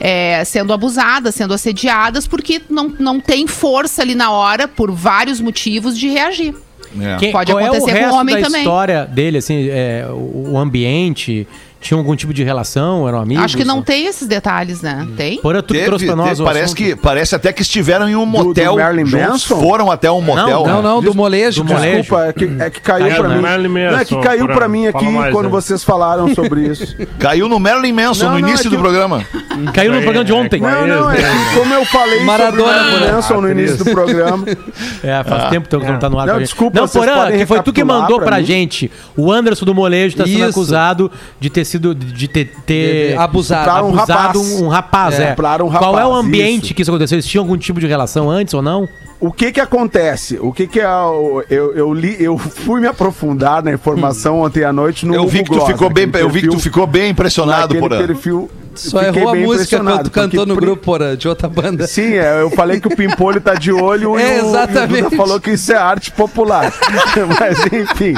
É, 0.01 0.45
sendo 0.45 0.71
abusadas, 0.71 1.35
sendo 1.35 1.53
assediadas, 1.53 2.25
porque 2.25 2.61
não, 2.69 2.87
não 2.97 3.19
tem 3.19 3.45
força 3.47 4.01
ali 4.01 4.15
na 4.15 4.31
hora, 4.31 4.65
por 4.65 4.89
vários 4.91 5.41
motivos, 5.41 5.97
de 5.97 6.07
reagir. 6.07 6.55
É. 6.99 7.17
Quem- 7.17 7.31
Pode 7.33 7.51
qual 7.51 7.63
acontecer 7.65 7.89
é 7.91 7.93
o 7.93 7.95
com 7.97 8.01
resto 8.05 8.15
homem 8.15 8.35
da 8.35 8.41
também. 8.41 8.61
história 8.61 9.05
dele, 9.05 9.37
assim, 9.39 9.67
é, 9.69 10.07
o, 10.09 10.51
o 10.53 10.57
ambiente, 10.57 11.45
tinha 11.79 11.97
algum 11.97 12.15
tipo 12.15 12.33
de 12.33 12.43
relação, 12.43 13.07
eram 13.07 13.19
amigos? 13.21 13.43
Acho 13.45 13.57
que 13.57 13.63
não 13.63 13.81
tem 13.81 14.05
esses 14.05 14.27
detalhes, 14.27 14.81
né? 14.81 15.07
Tem? 15.15 15.39
Porra, 15.41 15.61
tu 15.63 15.67
que 15.73 15.79
Teve- 15.79 15.85
trouxe 15.85 16.05
pra 16.05 16.15
nós 16.15 16.29
teve- 16.29 16.41
o 16.41 16.45
parece, 16.45 16.75
que, 16.75 16.95
parece 16.95 17.35
até 17.35 17.53
que 17.53 17.61
estiveram 17.61 18.07
em 18.09 18.15
um 18.15 18.25
motel. 18.25 18.73
do 18.73 18.79
Marilyn 18.79 19.05
juntos, 19.05 19.27
Manson? 19.29 19.61
Foram 19.61 19.89
até 19.91 20.11
um 20.11 20.21
motel. 20.21 20.65
Não, 20.67 20.81
não, 20.81 21.01
do 21.01 21.13
molejo. 21.15 21.63
do 21.63 21.73
molejo. 21.73 22.01
Desculpa, 22.01 22.25
é 22.25 22.33
que, 22.33 22.43
é 22.59 22.69
que 22.69 22.81
caiu 22.81 23.07
Caiu 23.07 23.23
pra 23.23 23.29
mim. 23.35 23.41
Marilyn 23.41 23.69
Não, 23.69 23.79
é 23.99 24.05
que 24.05 24.13
Manson, 24.15 24.27
caiu 24.27 24.45
pra- 24.45 24.55
pra 24.55 24.67
mim 24.67 24.87
aqui 24.87 25.05
mais, 25.09 25.33
quando 25.33 25.45
né? 25.45 25.51
vocês 25.51 25.83
falaram 25.83 26.33
sobre 26.35 26.61
isso. 26.67 26.95
Caiu 27.17 27.47
no 27.47 27.59
Marilyn 27.59 27.93
Manson 27.93 28.25
Não, 28.25 28.33
no 28.33 28.39
não, 28.39 28.47
início 28.49 28.67
é 28.67 28.69
do 28.69 28.75
que- 28.75 28.81
programa. 28.81 29.25
Caiu 29.73 29.93
no 29.93 30.01
programa 30.01 30.25
de 30.25 30.33
ontem. 30.33 30.59
Não, 30.61 30.87
não, 30.87 31.11
é 31.11 31.17
que 31.17 31.55
como 31.57 31.73
eu 31.73 31.85
falei 31.85 32.23
Maradona, 32.23 32.73
sobre 32.73 32.95
o 32.95 32.99
Porã. 32.99 33.11
Manson 33.13 33.41
no 33.41 33.51
início 33.51 33.77
do 33.77 33.85
programa. 33.91 34.45
É, 35.01 35.23
faz 35.23 35.49
tempo 35.49 35.65
então 35.67 35.79
que 35.79 35.89
não 35.89 35.97
tá 35.99 36.09
no 36.09 36.19
ar. 36.19 36.27
Não, 36.27 36.39
desculpa, 36.39 36.79
Não, 36.81 36.87
Porã, 36.87 37.31
que 37.31 37.45
foi 37.45 37.61
tu 37.61 37.71
que 37.71 37.83
mandou 37.83 38.17
pra 38.17 38.27
pra, 38.27 38.41
gente. 38.41 38.91
O 39.15 39.31
Anderson 39.31 39.65
do 39.65 39.73
Molejo 39.73 40.17
tá 40.17 40.25
sendo 40.25 40.39
Isso. 40.39 40.49
acusado 40.49 41.11
de 41.39 41.49
ter 41.49 41.63
sido. 41.65 41.95
de 41.95 42.27
ter. 42.27 42.53
ter 42.65 43.17
Abusado. 43.17 43.61
Estupraram 43.61 43.87
um 43.89 43.97
abusado 43.99 44.39
rapaz. 44.39 44.51
um, 44.61 44.65
um 44.65 44.67
rapaz, 44.67 45.19
É, 45.19 45.23
é. 45.23 45.63
um 45.63 45.69
Qual 45.69 45.97
é 45.99 46.05
o 46.05 46.09
rapaz, 46.09 46.25
ambiente 46.25 46.65
isso. 46.65 46.73
que 46.73 46.81
isso 46.81 46.91
aconteceu? 46.91 47.15
Eles 47.15 47.25
tinham 47.25 47.43
algum 47.43 47.57
tipo 47.57 47.79
de 47.79 47.87
relação 47.87 48.29
antes 48.29 48.53
ou 48.53 48.61
não? 48.61 48.87
O 49.21 49.33
que 49.33 49.51
que 49.51 49.59
acontece? 49.59 50.37
O 50.39 50.53
que 50.53 50.65
que 50.65 50.79
é 50.79 50.87
o, 50.89 51.43
eu, 51.49 51.75
eu 51.75 51.93
li, 51.93 52.15
eu 52.23 52.37
fui 52.37 52.79
me 52.79 52.87
aprofundar 52.87 53.61
na 53.61 53.73
informação 53.73 54.39
ontem 54.39 54.63
à 54.63 54.71
noite 54.71 55.05
no 55.05 55.13
Eu 55.13 55.27
vi 55.27 55.39
que 55.39 55.45
tu 55.49 55.55
Gloss, 55.55 55.67
ficou 55.71 55.89
bem, 55.89 56.05
naquele 56.05 56.23
eu 56.23 56.29
vi 56.29 56.39
que 56.39 56.47
tu 56.47 56.51
perfil- 56.51 56.71
ficou 56.71 56.87
bem 56.87 57.09
impressionado 57.11 57.75
por 57.75 57.89
perfil. 57.89 58.49
Só 58.75 58.99
Fiquei 59.03 59.19
errou 59.19 59.29
a 59.29 59.33
bem 59.33 59.43
música 59.43 59.77
quando 59.77 60.03
tu 60.03 60.11
cantou 60.11 60.45
no 60.45 60.55
grupo, 60.55 60.83
porra, 60.83 61.17
de 61.17 61.27
outra 61.27 61.49
banda. 61.49 61.85
Sim, 61.85 62.13
é, 62.13 62.39
eu 62.41 62.49
falei 62.51 62.79
que 62.79 62.87
o 62.87 62.95
Pimpolho 62.95 63.41
tá 63.41 63.55
de 63.55 63.73
olho 63.73 64.17
É, 64.17 64.21
e, 64.37 64.41
o, 64.41 64.45
e 64.45 64.45
o 64.45 64.49
exatamente. 64.49 65.03
Duda 65.03 65.17
falou 65.17 65.41
que 65.41 65.51
isso 65.51 65.73
é 65.73 65.75
arte 65.75 66.11
popular. 66.11 66.71
Mas 67.37 67.59
enfim. 67.73 68.13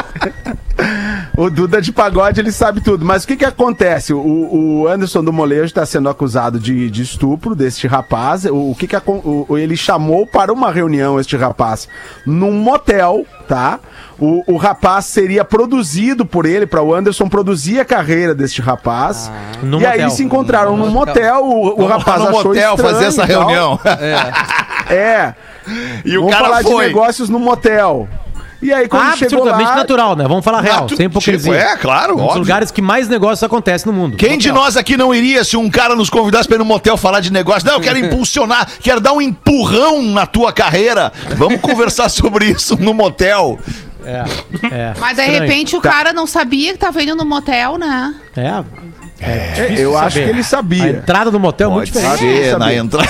O 1.44 1.50
Duda 1.50 1.82
de 1.82 1.92
pagode, 1.92 2.40
ele 2.40 2.52
sabe 2.52 2.82
tudo. 2.82 3.04
Mas 3.04 3.24
o 3.24 3.28
que 3.28 3.36
que 3.36 3.46
acontece? 3.46 4.14
O, 4.14 4.20
o 4.20 4.88
Anderson 4.88 5.24
do 5.24 5.34
Molejo 5.34 5.66
está 5.66 5.86
sendo 5.86 6.08
acusado 6.10 6.60
de, 6.60 6.90
de 6.90 7.02
estupro 7.02 7.56
deste 7.56 7.88
rapaz. 7.88 8.46
O, 8.46 8.72
o 8.72 8.76
que 8.78 8.86
que 8.88 8.96
acon- 8.96 9.46
o- 9.50 9.58
ele 9.58 9.76
chamou 9.76 10.28
para 10.28 10.54
uma 10.54 10.70
reunião 10.72 11.20
este 11.20 11.36
rapaz 11.36 11.88
num 12.28 12.52
motel, 12.52 13.26
tá? 13.48 13.80
O, 14.20 14.44
o 14.54 14.58
rapaz 14.58 15.06
seria 15.06 15.44
produzido 15.44 16.26
por 16.28 16.46
ele, 16.46 16.68
para 16.68 16.84
o 16.84 16.94
Anderson 16.94 17.28
produzir 17.28 17.80
a 17.80 17.86
carreira 17.86 18.36
deste 18.36 18.62
rapaz. 18.62 19.32
No 19.64 19.82
e 19.82 19.86
aí 19.86 20.00
motel. 20.02 20.10
se 20.12 20.24
encontraram 20.24 20.78
num 20.78 20.92
motel. 20.92 21.44
O, 21.44 21.82
o 21.82 21.88
rapaz 21.88 22.20
no 22.22 22.28
achou 22.30 22.44
motel 22.54 22.76
estranho 22.76 22.78
fazer 22.94 23.06
essa 23.06 23.26
reunião. 23.26 23.80
É. 24.90 25.34
E 26.04 26.18
o 26.18 26.22
Vamos 26.22 26.36
cara 26.36 26.46
falar 26.48 26.62
de 26.64 26.70
foi. 26.70 26.88
negócios 26.88 27.30
no 27.30 27.40
motel. 27.40 28.10
E 28.62 28.72
aí, 28.72 28.88
quando 28.88 29.18
chegou 29.18 29.40
Absolutamente 29.40 29.70
lá... 29.70 29.76
natural, 29.76 30.16
né? 30.16 30.28
Vamos 30.28 30.46
falar 30.46 30.62
real, 30.62 30.88
sem 30.90 31.08
hipocrisia. 31.08 31.52
Tipo, 31.52 31.54
é, 31.72 31.76
claro, 31.78 32.14
Um 32.14 32.18
dos 32.18 32.26
óbvio. 32.26 32.40
lugares 32.42 32.70
que 32.70 32.82
mais 32.82 33.08
negócios 33.10 33.42
acontecem 33.44 33.92
no 33.92 33.98
mundo. 33.98 34.16
Quem 34.18 34.38
de 34.38 34.52
nós 34.52 34.78
aqui 34.78 34.96
não 34.96 35.14
iria 35.16 35.44
se 35.44 35.58
um 35.58 35.70
cara 35.70 35.96
nos 35.96 36.10
convidasse 36.12 36.48
para 36.48 36.56
ir 36.58 36.60
no 36.60 36.66
motel 36.66 36.96
falar 36.96 37.22
de 37.22 37.32
negócio? 37.34 37.66
Não, 37.68 37.76
eu 37.76 37.82
quero 37.82 37.98
impulsionar, 38.06 38.68
quero 38.80 39.00
dar 39.02 39.14
um 39.14 39.22
empurrão 39.22 40.04
na 40.04 40.26
tua 40.28 40.54
carreira. 40.54 41.12
Vamos 41.38 41.60
conversar 41.60 42.08
sobre 42.10 42.46
isso 42.52 42.78
no 42.80 42.94
motel. 42.94 43.58
É, 44.06 44.24
é. 44.72 44.94
Mas 45.00 45.16
de 45.16 45.22
Estranho. 45.24 45.42
repente 45.42 45.76
o 45.76 45.82
cara 45.82 46.14
não 46.14 46.26
sabia 46.28 46.74
que 46.74 46.80
tava 46.80 47.02
indo 47.02 47.16
no 47.16 47.26
motel, 47.26 47.78
né? 47.78 48.14
É. 48.36 48.64
é 49.22 49.52
difícil 49.54 49.84
Eu 49.86 49.98
acho 49.98 50.10
saber. 50.16 50.26
que 50.26 50.30
ele 50.32 50.40
A 50.40 50.44
sabia. 50.44 50.90
entrada 50.90 51.30
do 51.32 51.40
motel 51.40 51.70
é 51.70 51.74
muito 51.74 51.94
Pode 51.94 52.06
diferente. 52.06 52.44
ser, 52.46 52.58
na 52.60 52.74
entrada. 52.74 53.10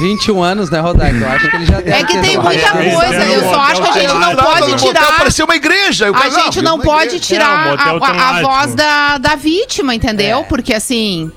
21 0.00 0.42
anos, 0.42 0.70
né, 0.70 0.80
Rodak? 0.80 1.14
Eu 1.20 1.28
acho 1.28 1.50
que 1.50 1.56
ele 1.56 1.66
já 1.66 1.76
deve 1.80 1.90
É 1.90 2.04
que 2.04 2.12
ter 2.14 2.20
tem 2.22 2.38
muita 2.38 2.70
coisa. 2.72 3.24
Eu 3.24 3.40
só 3.50 3.60
acho 3.60 3.82
que 3.82 3.88
a 3.88 3.92
gente 3.92 4.14
não 4.14 4.36
pode 4.36 4.74
tirar. 4.76 5.16
parecia 5.18 5.44
uma 5.44 5.56
igreja. 5.56 6.06
A 6.12 6.28
gente 6.30 6.62
não 6.62 6.78
pode 6.80 7.20
tirar 7.20 7.66
É, 7.66 7.70
a, 7.70 7.72
a- 7.72 7.96
a 7.96 8.00
temático. 8.00 8.48
voz 8.50 8.74
da, 8.74 9.18
da 9.18 9.34
vítima, 9.36 9.94
entendeu? 9.94 10.44
Porque 10.48 10.72
assim. 10.74 11.30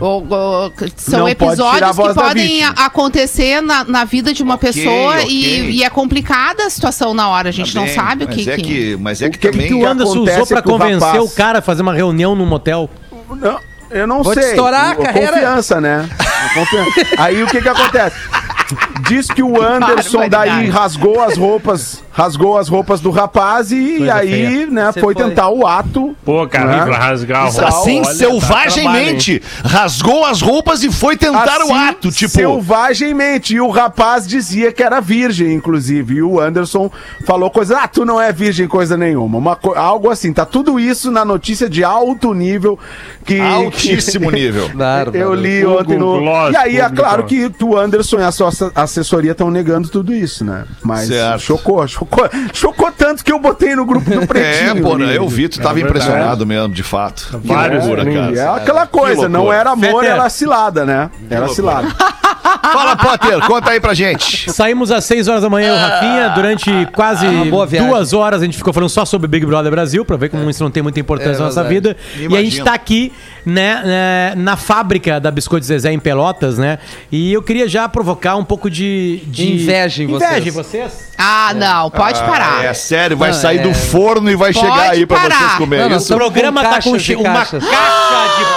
o- 0.00 0.06
o- 0.06 0.72
são 0.96 1.26
Não 1.26 1.34
pode 1.34 1.52
episódios 1.52 1.94
voz 1.96 2.14
que 2.16 2.22
podem 2.22 2.64
acontecer 2.64 3.60
na, 3.60 3.84
na 3.84 4.04
vida 4.04 4.32
de 4.32 4.42
uma 4.42 4.54
Ok, 4.54 4.72
pessoa 4.72 5.16
ok. 5.16 5.26
E, 5.28 5.70
e 5.78 5.84
é 5.84 5.90
complicada 5.90 6.64
a 6.66 6.70
situação 6.70 7.12
na 7.12 7.28
hora. 7.28 7.50
A 7.50 7.52
gente 7.52 7.72
Tá 7.74 7.78
não 7.80 7.86
bem, 7.86 7.94
sabe 7.94 8.24
o 8.24 8.28
que. 8.28 8.48
É 8.48 8.56
que- 8.56 8.62
que, 8.62 8.96
mas 8.98 9.20
é 9.20 9.28
que, 9.28 9.36
O 9.36 9.40
que 9.40 9.50
também. 9.50 9.66
que 9.68 9.74
o 9.74 9.86
Anderson 9.86 10.20
usou 10.20 10.28
é 10.28 10.42
o 10.60 10.62
convencer 10.62 11.00
rapaz- 11.06 11.24
o 11.24 11.34
cara 11.34 11.58
a 11.58 11.62
fazer 11.62 11.82
uma 11.82 11.92
reunião 11.94 12.34
no 12.34 12.46
motel? 12.46 12.88
Não, 13.28 13.58
eu 13.90 14.06
não 14.06 14.22
Vou 14.22 14.32
te 14.34 14.40
sei. 14.40 14.50
estourar 14.52 14.92
a 14.92 14.94
carreira. 14.96 15.32
Confiança, 15.32 15.80
né? 15.80 16.08
Aí 17.18 17.42
o 17.42 17.46
que 17.46 17.60
que 17.60 17.68
acontece? 17.68 18.16
Diz 19.08 19.26
que 19.28 19.42
o 19.42 19.60
Anderson 19.60 20.28
daí 20.28 20.68
rasgou 20.70 21.20
as 21.22 21.36
roupas, 21.36 22.02
rasgou 22.12 22.58
as 22.58 22.68
roupas 22.68 23.00
do 23.00 23.10
rapaz 23.10 23.70
e 23.72 23.96
Coisa 23.98 24.14
aí, 24.14 24.30
feia. 24.30 24.66
né, 24.66 24.92
foi 24.92 25.02
foi. 25.02 25.14
tentar 25.14 25.48
o 25.48 25.66
ato. 25.66 26.14
Pô, 26.24 26.46
cara, 26.48 26.76
né? 26.78 26.84
pra 26.84 26.98
rasgar 26.98 27.42
a 27.42 27.48
roupa. 27.48 27.68
Assim, 27.68 27.98
Olha, 28.00 28.06
tá 28.06 28.14
selvagemente, 28.14 29.42
rasgou 29.64 30.24
as 30.24 30.40
roupas 30.40 30.82
e 30.82 30.90
foi 30.90 31.16
tentar 31.16 31.60
o 31.60 31.72
Assim, 31.72 31.72
ato. 31.88 32.10
Tipo, 32.10 32.30
Selvagemente. 32.30 33.54
E 33.54 33.60
o 33.60 33.68
rapaz 33.70 34.26
dizia 34.26 34.72
que 34.72 34.82
era 34.82 35.00
virgem, 35.00 35.52
inclusive. 35.54 36.16
E 36.16 36.22
o 36.22 36.40
Anderson 36.40 36.90
falou 37.26 37.50
coisa. 37.50 37.78
Ah, 37.78 37.88
tu 37.88 38.04
não 38.04 38.20
é 38.20 38.32
virgem, 38.32 38.66
coisa 38.66 38.96
nenhuma. 38.96 39.38
Uma 39.38 39.56
co- 39.56 39.74
Algo 39.74 40.10
assim. 40.10 40.32
Tá 40.32 40.44
tudo 40.44 40.78
isso 40.80 41.10
na 41.10 41.24
notícia 41.24 41.68
de 41.68 41.82
alto 41.84 42.34
nível. 42.34 42.78
Que, 43.24 43.38
altíssimo 43.40 44.30
nível. 44.32 44.70
Eu 45.14 45.34
li 45.34 45.62
Google 45.62 45.80
ontem 45.80 45.98
no. 45.98 46.50
E 46.50 46.56
aí, 46.56 46.80
é 46.80 46.88
claro 46.90 47.24
que 47.24 47.48
tu, 47.50 47.76
Anderson 47.76 48.18
e 48.20 48.24
a 48.24 48.32
sua 48.32 48.48
ass- 48.48 48.70
assessoria 48.74 49.32
estão 49.32 49.50
negando 49.50 49.88
tudo 49.88 50.12
isso, 50.14 50.44
né? 50.44 50.64
Mas 50.82 51.08
Certo. 51.08 51.40
chocou, 51.40 51.86
chocou. 51.86 51.99
Chocou 52.52 52.90
tanto 52.92 53.24
que 53.24 53.32
eu 53.32 53.38
botei 53.38 53.74
no 53.74 53.84
grupo 53.84 54.08
do 54.10 54.22
É, 54.22 54.26
Pretinho. 54.26 54.82
pô, 54.82 54.94
ali. 54.94 55.14
eu 55.14 55.28
vi, 55.28 55.48
tu 55.48 55.60
tava 55.60 55.78
É 55.78 55.82
impressionado 55.82 56.46
mesmo, 56.46 56.70
de 56.74 56.82
fato. 56.82 57.38
Que 57.42 57.48
Vários 57.48 57.84
loucura, 57.86 58.02
links. 58.04 58.38
Cara. 58.38 58.58
é 58.58 58.62
aquela 58.62 58.86
coisa, 58.86 59.28
não 59.28 59.52
era 59.52 59.70
amor, 59.70 60.04
era 60.04 60.28
cilada, 60.28 60.84
né? 60.84 61.10
Era 61.30 61.48
cilada. 61.48 61.88
Fala, 62.72 62.96
Potter, 62.96 63.38
conta 63.46 63.70
aí 63.70 63.80
pra 63.80 63.92
gente. 63.94 64.50
Saímos 64.50 64.90
às 64.90 65.04
6 65.04 65.28
horas 65.28 65.42
da 65.42 65.50
manhã, 65.50 65.74
o 65.74 65.76
Rafinha. 65.76 66.28
Durante 66.30 66.70
quase 66.94 67.26
Ah, 67.26 67.78
duas 67.86 68.12
horas 68.12 68.40
a 68.42 68.44
gente 68.44 68.56
ficou 68.56 68.72
falando 68.72 68.88
só 68.88 69.04
sobre 69.04 69.28
Big 69.28 69.44
Brother 69.44 69.70
Brasil, 69.70 70.04
pra 70.04 70.16
ver 70.16 70.30
como 70.30 70.48
isso 70.48 70.62
não 70.62 70.70
tem 70.70 70.82
muita 70.82 70.98
importância 70.98 71.36
É 71.36 71.38
na 71.38 71.44
nossa 71.46 71.62
vida. 71.64 71.96
E 72.16 72.34
a 72.36 72.42
gente 72.42 72.62
tá 72.62 72.72
aqui, 72.72 73.12
né, 73.44 73.82
né, 73.84 74.32
na 74.36 74.56
fábrica 74.56 75.18
da 75.20 75.30
Biscoito 75.30 75.66
Zezé 75.66 75.92
em 75.92 75.98
Pelotas, 75.98 76.58
né? 76.58 76.78
E 77.10 77.32
eu 77.32 77.42
queria 77.42 77.68
já 77.68 77.88
provocar 77.88 78.36
um 78.36 78.44
pouco 78.44 78.70
de. 78.70 79.22
de... 79.26 79.52
Inveja 79.54 80.02
em 80.02 80.06
vocês. 80.06 80.30
Inveja 80.30 80.48
em 80.48 80.52
vocês. 80.52 81.10
Ah, 81.18 81.52
não, 81.54 81.90
pode 81.90 82.18
parar. 82.20 82.64
É 82.64 82.72
sério, 82.72 83.16
vai 83.16 83.30
Não, 83.30 83.38
sair 83.38 83.58
é- 83.58 83.62
do 83.62 83.74
forno 83.74 84.30
e 84.30 84.36
vai 84.36 84.52
Pode 84.52 84.66
chegar 84.66 84.90
aí 84.90 85.04
pra 85.06 85.20
parar. 85.20 85.38
vocês 85.38 85.52
comerem. 85.58 85.84
Não, 85.84 85.90
não, 85.90 85.96
isso. 85.98 86.14
O 86.14 86.16
programa 86.16 86.62
com 86.62 86.68
tá 86.70 86.74
com 86.76 86.82
caixas 86.92 87.02
che- 87.02 87.12
e 87.12 87.16
uma 87.16 87.32
caixa 87.34 87.58
de 87.58 87.64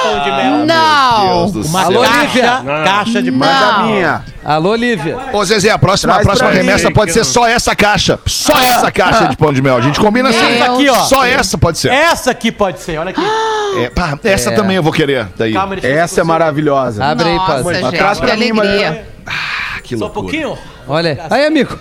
pão 0.01 0.23
de 0.23 0.31
mel. 0.31 0.65
Não. 0.65 1.25
Deus 1.51 1.51
do 1.51 1.61
Uma 1.69 1.85
céu. 1.85 2.01
caixa, 2.01 2.59
Não. 2.63 2.83
caixa 2.83 3.21
de 3.23 3.31
pão. 3.31 3.39
Mas 3.39 3.61
a 3.63 3.83
minha. 3.83 4.23
Alô, 4.45 4.75
Lívia. 4.75 5.17
Ô, 5.31 5.43
Zezé, 5.45 5.69
a 5.69 5.77
próxima, 5.77 6.15
a 6.15 6.19
próxima 6.19 6.49
remessa 6.49 6.91
pode 6.91 7.13
ser 7.13 7.23
só 7.23 7.47
essa 7.47 7.75
caixa. 7.75 8.19
Só 8.25 8.53
essa 8.59 8.91
caixa 8.91 9.27
de 9.27 9.37
pão 9.37 9.53
de 9.53 9.61
mel. 9.61 9.77
A 9.77 9.81
gente 9.81 9.99
combina 9.99 10.29
assim. 10.29 10.39
Meu 10.59 10.73
Aqui, 10.73 10.89
ó. 10.89 10.95
Só 11.05 11.25
essa 11.25 11.57
pode 11.57 11.77
ser. 11.77 11.91
Essa 11.91 12.31
aqui 12.31 12.51
pode 12.51 12.79
ser, 12.81 12.97
olha 12.97 13.11
aqui. 13.11 13.21
É, 13.81 13.89
pá, 13.89 14.17
essa 14.23 14.49
É. 14.51 14.55
também 14.55 14.75
eu 14.75 14.83
vou 14.83 14.91
querer. 14.91 15.27
Daí. 15.37 15.53
Calma, 15.53 15.75
deixa 15.75 15.87
eu 15.87 15.99
Essa 15.99 16.21
é 16.21 16.23
maravilhosa. 16.23 17.03
Abre 17.03 17.29
aí, 17.29 17.35
Nossa, 17.35 17.73
gente, 17.73 17.97
Traz 17.97 18.19
que 18.19 18.25
pra 18.25 18.35
mim, 18.37 18.51
alegria. 18.51 19.07
Ah, 19.25 19.79
que 19.81 19.97
Só 19.97 20.05
um 20.05 20.07
loucura. 20.07 20.21
pouquinho. 20.21 20.57
Olha. 20.87 21.25
Aí, 21.29 21.45
amigo. 21.45 21.77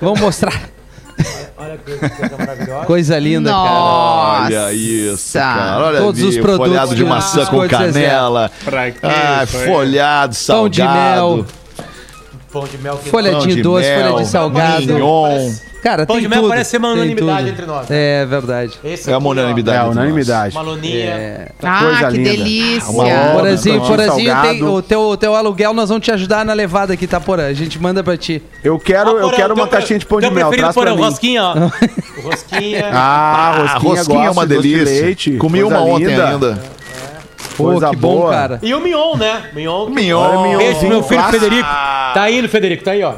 Vamos 0.00 0.20
mostrar. 0.20 0.52
Olha 1.56 1.76
que 1.76 1.92
coisa 1.98 2.36
maravilhosa. 2.38 2.86
Coisa 2.86 3.18
linda, 3.18 3.50
cara. 3.50 3.62
Nossa. 3.62 4.44
Olha 4.46 4.72
isso, 4.72 5.32
cara. 5.38 5.84
Olha 5.86 5.98
Todos 6.00 6.20
ali, 6.20 6.28
os 6.30 6.36
produtos 6.38 6.66
folhado 6.68 6.94
de 6.94 7.04
maçã 7.04 7.44
com 7.46 7.60
Biscoito 7.60 7.76
Zezé. 7.76 8.00
canela. 8.06 8.50
Pra 8.64 8.90
quê 8.90 8.98
Ah, 9.02 9.44
isso 9.44 9.56
aí? 9.58 9.66
folhado, 9.66 10.36
Pão 10.46 10.68
de 10.68 10.78
salgado. 10.78 11.36
mel. 11.36 11.46
Pão 12.52 12.64
de 12.64 12.78
mel 12.78 12.96
que 12.96 13.08
Folha 13.10 13.34
de 13.36 13.62
doce, 13.62 13.86
mel, 13.88 14.10
folha 14.12 14.24
de 14.24 14.28
salgado. 14.30 14.80
mignon. 14.80 15.52
Cara, 15.82 16.04
Pão 16.04 16.16
tem 16.16 16.24
de 16.24 16.28
mel 16.28 16.40
tudo. 16.40 16.48
parece 16.50 16.70
ser 16.70 16.76
uma 16.78 16.88
unanimidade 16.92 17.48
entre 17.48 17.64
nós. 17.64 17.86
É 17.90 18.26
verdade. 18.26 18.72
Esse 18.84 19.08
É 19.08 19.14
aqui, 19.14 19.22
uma 19.22 19.30
unanimidade. 19.30 19.78
É, 19.78 19.90
unanimidade. 19.90 20.54
Uma 20.56 20.62
loninha. 20.62 21.04
É. 21.10 21.48
Ah, 21.62 21.78
Coisa 21.80 22.06
que 22.10 22.16
linda. 22.18 22.30
delícia. 22.30 22.90
Uma. 22.90 23.04
Porazinho, 23.32 23.80
Porazinho, 23.80 24.42
tem, 24.42 24.62
o, 24.64 24.82
teu, 24.82 25.00
o 25.00 25.16
teu 25.16 25.34
aluguel 25.34 25.72
nós 25.72 25.88
vamos 25.88 26.04
te 26.04 26.10
ajudar 26.10 26.44
na 26.44 26.52
levada 26.52 26.92
aqui, 26.92 27.06
tá, 27.06 27.18
Porã? 27.20 27.46
A 27.46 27.54
gente 27.54 27.80
manda 27.80 28.02
pra 28.02 28.16
ti. 28.16 28.42
Eu 28.64 28.78
quero, 28.78 29.10
eu 29.12 29.20
Porã, 29.28 29.36
quero 29.36 29.54
uma 29.54 29.68
caixinha 29.68 29.98
de 29.98 30.04
pão 30.06 30.20
de 30.20 30.28
mel. 30.30 30.50
Traz 30.50 30.74
pra 30.74 30.94
mim. 30.94 31.02
rosquinha, 31.02 31.42
ó. 31.44 31.54
Rosquinha. 32.28 32.90
Ah, 32.92 33.54
Ah, 33.54 33.62
rosquinha, 33.78 33.94
rosquinha 33.94 34.26
é 34.26 34.30
uma 34.30 34.46
delícia. 34.46 35.38
Comi 35.38 35.62
uma 35.62 35.80
ontem 35.80 36.14
ainda. 36.20 36.60
Pô, 37.60 37.70
Coisa 37.72 37.90
que 37.90 37.96
bom, 37.96 38.16
boa. 38.16 38.30
cara. 38.30 38.58
E 38.62 38.74
o 38.74 38.80
Mion, 38.80 39.16
né? 39.16 39.42
Mion. 39.54 39.86
que- 39.86 39.92
Mignon. 39.92 40.18
Olha, 40.18 40.42
Mignonzinho 40.42 40.58
Beijo 40.58 40.78
pro 40.80 40.88
meu 40.88 41.02
filho 41.02 41.20
clássico. 41.20 41.44
Federico. 41.44 41.68
Tá 41.68 42.22
aí, 42.22 42.48
Federico, 42.48 42.84
tá 42.84 42.90
aí, 42.92 43.02
ó. 43.02 43.14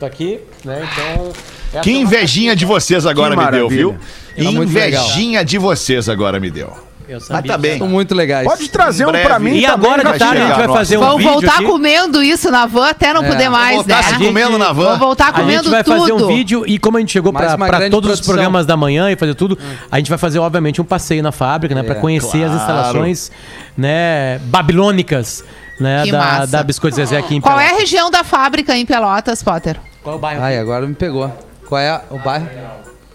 Tá 0.00 0.06
aqui, 0.06 0.40
né? 0.64 0.88
Então. 0.92 1.32
Que 1.82 1.90
é 1.90 1.92
uma- 1.94 2.02
invejinha 2.02 2.56
de 2.56 2.64
vocês 2.64 3.04
agora 3.06 3.36
me 3.36 3.50
deu, 3.50 3.68
viu? 3.68 3.96
Invejinha 4.36 5.44
de 5.44 5.58
vocês 5.58 6.08
agora 6.08 6.38
me 6.40 6.50
deu. 6.50 6.72
Eu 7.08 7.20
sabia 7.20 7.40
Mas 7.40 7.50
tá 7.50 7.56
bem. 7.58 7.78
São 7.78 7.88
muito 7.88 8.14
legais. 8.14 8.46
Pode 8.46 8.68
trazer 8.68 9.06
um 9.06 9.12
pra 9.12 9.38
mim 9.38 9.56
E 9.56 9.62
também, 9.62 9.66
agora 9.90 10.12
de 10.12 10.18
tarde 10.18 10.42
a 10.42 10.46
gente 10.46 10.56
vai 10.58 10.68
fazer 10.68 10.96
um 10.98 11.00
Vamos 11.00 11.16
vídeo 11.16 11.32
voltar 11.32 11.54
aqui. 11.54 11.64
comendo 11.64 12.22
isso 12.22 12.50
na 12.50 12.66
van 12.66 12.88
até 12.90 13.12
não 13.14 13.24
poder 13.24 13.48
mais, 13.48 13.76
Voltar 13.76 13.96
né? 13.96 14.02
se 14.02 14.18
comendo 14.18 14.58
na 14.58 14.72
van. 14.72 14.84
Vamos 14.84 14.98
voltar 14.98 15.28
A 15.28 15.32
comendo 15.32 15.62
gente 15.64 15.70
vai 15.70 15.82
fazer 15.82 16.12
um 16.12 16.18
tudo. 16.18 16.26
vídeo 16.28 16.64
e 16.66 16.78
como 16.78 16.98
a 16.98 17.00
gente 17.00 17.10
chegou 17.12 17.32
Mais 17.32 17.46
pra 17.46 17.56
uma 17.56 17.66
pra 17.66 17.78
grande 17.78 17.90
todos 17.92 18.10
os 18.10 18.16
produção. 18.18 18.34
programas 18.34 18.66
da 18.66 18.76
manhã 18.76 19.10
e 19.10 19.16
fazer 19.16 19.34
tudo, 19.34 19.58
a 19.90 19.96
gente 19.96 20.10
vai 20.10 20.18
fazer 20.18 20.38
obviamente 20.38 20.80
um 20.82 20.84
passeio 20.84 21.22
na 21.22 21.32
fábrica, 21.32 21.74
né, 21.74 21.82
Pra 21.82 21.94
É, 21.94 21.98
conhecer 21.98 22.44
as 22.44 22.52
instalações, 22.52 23.30
né, 23.76 24.38
babilônicas, 24.44 25.42
né, 25.80 26.02
Que 26.04 26.12
da, 26.12 26.18
massa. 26.18 26.46
da 26.48 26.62
Biscoito 26.62 26.96
Zezé 26.96 27.16
aqui 27.16 27.36
em 27.36 27.40
Qual 27.40 27.54
é 27.58 27.62
a 27.62 27.66
Pelotas. 27.68 27.80
região 27.80 28.10
da 28.10 28.22
fábrica 28.22 28.76
em 28.76 28.84
Pelotas, 28.84 29.42
Potter? 29.42 29.76
Qual 30.02 30.14
é 30.14 30.18
o 30.18 30.20
bairro? 30.20 30.42
Ai, 30.42 30.58
agora 30.58 30.86
me 30.86 30.94
pegou. 30.94 31.32
Qual 31.66 31.80
é 31.80 32.00
o 32.10 32.18
bairro? 32.18 32.48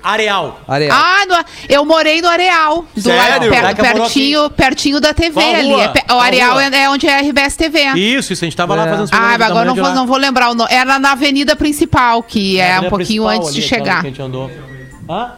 Areal. 0.03 0.59
Areia. 0.67 0.91
Ah, 0.93 1.25
no- 1.27 1.45
eu 1.69 1.85
morei 1.85 2.21
no 2.21 2.27
Areal. 2.27 2.85
Do 2.93 3.01
Sério? 3.01 3.49
lado, 3.49 3.75
per- 3.75 3.93
pertinho, 3.93 4.49
pertinho 4.49 4.99
da 4.99 5.13
TV 5.13 5.31
Qual 5.33 5.55
ali. 5.55 5.67
rua? 5.69 5.93
É 6.07 6.13
o 6.13 6.19
Areal 6.19 6.59
é, 6.59 6.83
é 6.83 6.89
onde 6.89 7.07
é 7.07 7.15
a 7.15 7.19
RBS 7.21 7.55
TV. 7.55 7.83
Isso, 7.95 8.33
isso, 8.33 8.43
a 8.43 8.47
gente 8.47 8.57
tava 8.57 8.75
lá 8.75 8.85
É. 8.85 8.89
fazendo 8.89 9.03
os 9.05 9.09
Ah, 9.13 9.15
programas 9.17 9.39
mas 9.39 9.49
agora 9.49 9.65
não 9.65 9.73
de 9.73 9.79
vou, 9.79 9.89
lá. 9.89 9.95
não 9.95 10.05
vou 10.07 10.17
lembrar 10.17 10.49
o 10.49 10.53
nome. 10.53 10.71
Era 10.73 10.99
na 10.99 11.11
avenida 11.13 11.55
principal, 11.55 12.21
que 12.21 12.59
é 12.59 12.71
Avenida 12.73 12.87
um 12.87 12.89
pouquinho 12.89 13.27
antes 13.27 13.53
de 13.53 13.59
ali, 13.61 13.65
aquela 13.67 13.79
chegar. 13.85 14.01
que 14.01 14.07
a 14.07 14.09
gente 14.09 14.21
andou. 14.21 14.51
Hã? 15.09 15.31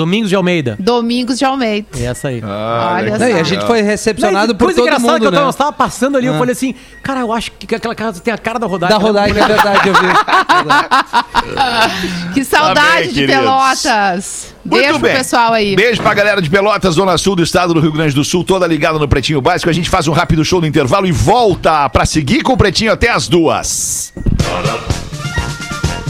Domingos 0.00 0.30
de 0.30 0.36
Almeida. 0.36 0.76
Domingos 0.78 1.38
de 1.38 1.44
Almeida. 1.44 1.86
É 1.98 2.04
essa 2.04 2.28
aí. 2.28 2.42
Olha 2.42 3.18
Não, 3.18 3.28
e 3.28 3.32
a 3.32 3.38
só. 3.38 3.44
gente 3.44 3.66
foi 3.66 3.82
recepcionado 3.82 4.54
por 4.54 4.64
coisa 4.64 4.78
todo 4.78 4.86
engraçada 4.88 5.12
mundo, 5.12 5.20
que 5.20 5.26
eu 5.26 5.30
tava, 5.30 5.40
né? 5.42 5.46
nós 5.46 5.56
tava 5.56 5.72
passando 5.72 6.16
ali, 6.16 6.26
eu 6.26 6.34
Ah. 6.34 6.38
falei 6.38 6.52
assim, 6.52 6.74
cara, 7.02 7.20
eu 7.20 7.32
acho 7.32 7.52
que 7.52 7.74
aquela 7.74 7.94
casa 7.94 8.20
tem 8.20 8.32
a 8.32 8.38
cara 8.38 8.58
da 8.58 8.66
Rodaica. 8.66 8.94
Da 8.94 9.00
Rodaica, 9.00 9.40
é 9.40 9.46
verdade, 9.46 9.88
eu 9.88 9.94
vi. 9.94 10.00
Que 12.34 12.44
saudade 12.44 12.80
Tá 12.80 12.92
bem, 13.00 13.08
de 13.08 13.14
queridos. 13.14 13.36
Pelotas. 13.36 14.54
Muito 14.64 14.80
Beijo 14.82 14.98
pro 14.98 15.08
bem. 15.08 15.16
pessoal 15.16 15.52
aí. 15.52 15.76
Beijo 15.76 16.02
pra 16.02 16.14
galera 16.14 16.40
de 16.40 16.48
Pelotas, 16.48 16.94
Zona 16.94 17.18
Sul 17.18 17.34
do 17.36 17.42
estado 17.42 17.74
do 17.74 17.80
Rio 17.80 17.92
Grande 17.92 18.14
do 18.14 18.24
Sul, 18.24 18.44
toda 18.44 18.66
ligada 18.66 18.98
no 18.98 19.08
Pretinho 19.08 19.40
Básico. 19.40 19.68
A 19.68 19.72
gente 19.72 19.90
faz 19.90 20.06
um 20.08 20.12
rápido 20.12 20.44
show 20.44 20.60
no 20.60 20.66
intervalo 20.66 21.06
e 21.06 21.12
volta 21.12 21.88
pra 21.88 22.06
seguir 22.06 22.42
com 22.42 22.52
o 22.52 22.56
Pretinho 22.56 22.92
até 22.92 23.10
as 23.10 23.28
duas. 23.28 24.12